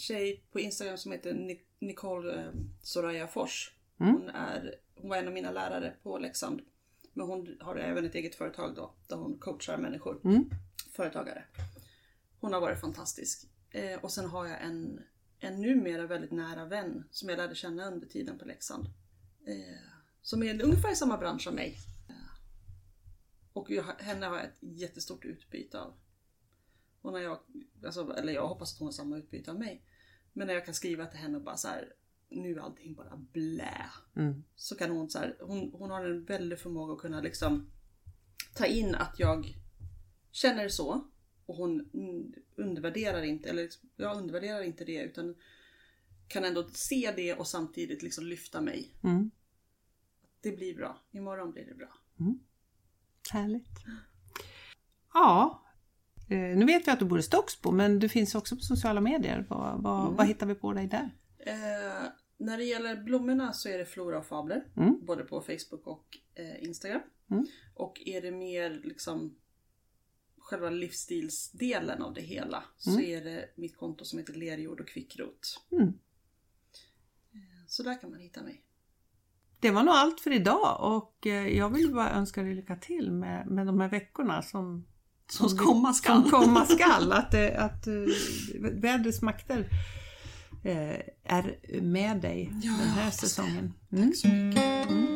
tjej 0.00 0.44
på 0.52 0.60
Instagram 0.60 0.96
som 0.98 1.12
heter 1.12 1.34
Ni- 1.34 1.64
Nicole 1.78 2.42
eh, 2.44 2.50
Soraya 2.82 3.28
Fors. 3.28 3.72
Mm. 4.00 4.12
Hon, 4.12 4.28
är, 4.28 4.74
hon 4.94 5.10
var 5.10 5.16
en 5.16 5.26
av 5.26 5.32
mina 5.32 5.50
lärare 5.50 5.96
på 6.02 6.18
Leksand. 6.18 6.60
Men 7.12 7.26
hon 7.26 7.56
har 7.60 7.76
även 7.76 8.04
ett 8.04 8.14
eget 8.14 8.34
företag 8.34 8.74
då, 8.76 8.94
där 9.08 9.16
hon 9.16 9.38
coachar 9.38 9.78
människor. 9.78 10.20
Mm. 10.24 10.50
Företagare. 10.92 11.44
Hon 12.40 12.52
har 12.52 12.60
varit 12.60 12.80
fantastisk. 12.80 13.48
Eh, 13.70 13.98
och 14.04 14.12
sen 14.12 14.26
har 14.28 14.46
jag 14.46 14.62
en, 14.62 15.00
en 15.38 15.60
numera 15.60 16.06
väldigt 16.06 16.32
nära 16.32 16.64
vän 16.64 17.04
som 17.10 17.28
jag 17.28 17.36
lärde 17.36 17.54
känna 17.54 17.86
under 17.86 18.06
tiden 18.06 18.38
på 18.38 18.44
Leksand. 18.44 18.84
Eh, 19.46 19.78
som 20.22 20.42
är 20.42 20.62
ungefär 20.64 20.92
i 20.92 20.96
samma 20.96 21.18
bransch 21.18 21.42
som 21.42 21.54
mig. 21.54 21.78
Eh, 22.08 22.14
och 23.52 23.70
jag, 23.70 23.84
henne 23.98 24.26
har 24.26 24.36
jag 24.36 24.44
ett 24.44 24.58
jättestort 24.60 25.24
utbyte 25.24 25.80
av. 25.80 25.94
Och 27.06 27.12
när 27.12 27.20
jag, 27.20 27.38
alltså, 27.84 28.14
eller 28.16 28.32
jag 28.32 28.48
hoppas 28.48 28.72
att 28.72 28.78
hon 28.78 28.86
har 28.86 28.92
samma 28.92 29.16
utbyte 29.16 29.50
av 29.50 29.58
mig. 29.58 29.82
Men 30.32 30.46
när 30.46 30.54
jag 30.54 30.64
kan 30.64 30.74
skriva 30.74 31.06
till 31.06 31.18
henne 31.18 31.36
och 31.36 31.44
bara 31.44 31.56
så 31.56 31.68
här, 31.68 31.92
nu 32.28 32.54
är 32.54 32.60
allting 32.60 32.94
bara 32.94 33.16
blä. 33.16 33.90
Mm. 34.16 34.44
Så 34.56 34.76
kan 34.76 34.90
hon 34.90 35.10
så 35.10 35.18
här, 35.18 35.36
hon, 35.40 35.72
hon 35.72 35.90
har 35.90 36.04
en 36.04 36.24
väldig 36.24 36.58
förmåga 36.58 36.92
att 36.92 36.98
kunna 36.98 37.20
liksom 37.20 37.70
ta 38.54 38.66
in 38.66 38.94
att 38.94 39.14
jag 39.18 39.54
känner 40.30 40.68
så. 40.68 41.10
Och 41.46 41.56
hon 41.56 41.90
mm, 41.94 42.34
undervärderar 42.56 43.22
inte, 43.22 43.50
eller 43.50 43.68
jag 43.96 44.16
undervärderar 44.16 44.62
inte 44.62 44.84
det 44.84 45.02
utan 45.02 45.34
kan 46.28 46.44
ändå 46.44 46.68
se 46.68 47.12
det 47.16 47.34
och 47.34 47.46
samtidigt 47.46 48.02
liksom 48.02 48.26
lyfta 48.26 48.60
mig. 48.60 48.94
Mm. 49.02 49.30
Det 50.40 50.52
blir 50.52 50.76
bra, 50.76 51.00
imorgon 51.10 51.52
blir 51.52 51.64
det 51.66 51.74
bra. 51.74 51.98
Härligt. 53.32 53.84
Ja, 55.14 55.65
nu 56.28 56.64
vet 56.66 56.86
vi 56.86 56.90
att 56.92 56.98
du 56.98 57.04
bor 57.04 57.18
i 57.18 57.22
Stocksbo 57.22 57.70
men 57.70 57.98
du 57.98 58.08
finns 58.08 58.34
också 58.34 58.56
på 58.56 58.62
sociala 58.62 59.00
medier. 59.00 59.46
Vad, 59.50 59.82
vad, 59.82 60.00
Mm. 60.04 60.16
vad 60.16 60.26
hittar 60.26 60.46
vi 60.46 60.54
på 60.54 60.72
dig 60.72 60.86
där? 60.86 61.10
Eh, 61.38 62.08
när 62.38 62.58
det 62.58 62.64
gäller 62.64 62.96
blommorna 63.02 63.52
så 63.52 63.68
är 63.68 63.78
det 63.78 63.84
Flora 63.86 64.18
och 64.18 64.26
Fabler. 64.26 64.64
Mm. 64.76 65.04
Både 65.06 65.24
på 65.24 65.40
Facebook 65.40 65.86
och 65.86 66.18
eh, 66.34 66.64
Instagram. 66.64 67.00
Mm. 67.30 67.46
Och 67.74 68.02
är 68.06 68.22
det 68.22 68.30
mer 68.30 68.80
liksom 68.84 69.36
själva 70.38 70.70
livsstilsdelen 70.70 72.02
av 72.02 72.14
det 72.14 72.20
hela 72.20 72.64
så 72.76 72.90
Mm. 72.90 73.02
är 73.04 73.24
det 73.24 73.48
mitt 73.56 73.76
konto 73.76 74.04
som 74.04 74.18
heter 74.18 74.34
Lerjord 74.34 74.80
och 74.80 74.88
kvickrot. 74.88 75.60
Mm. 75.72 75.88
Eh, 77.32 77.66
Så 77.68 77.82
där 77.82 78.00
kan 78.00 78.10
man 78.10 78.20
hitta 78.20 78.42
mig. 78.42 78.62
Det 79.60 79.70
var 79.70 79.82
nog 79.82 79.94
allt 79.94 80.20
för 80.20 80.32
idag 80.32 80.96
och 80.96 81.26
eh, 81.26 81.48
jag 81.48 81.70
vill 81.70 81.94
bara 81.94 82.10
önska 82.10 82.42
dig 82.42 82.54
lycka 82.54 82.76
till 82.76 83.10
med, 83.12 83.46
med 83.46 83.66
de 83.66 83.80
här 83.80 83.88
veckorna 83.88 84.42
som, 84.42 84.86
Som 85.30 85.48
vi- 85.48 85.56
komma 85.56 85.92
skall. 85.92 86.22
Som 86.22 86.30
komma 86.30 86.66
skall. 86.66 87.12
Att, 87.12 87.34
eh, 87.34 87.64
att 87.64 87.86
eh, 87.86 87.92
vädrets 88.60 89.22
makter 89.22 89.68
eh, 90.64 91.00
är 91.24 91.80
med 91.82 92.20
dig 92.20 92.52
Ja, 92.62 92.72
den 92.80 92.88
här 92.88 93.10
säsongen. 93.10 93.72
Tack 93.90 94.16
så 94.16 94.28
mycket. 94.28 94.90
Mm. 94.90 95.15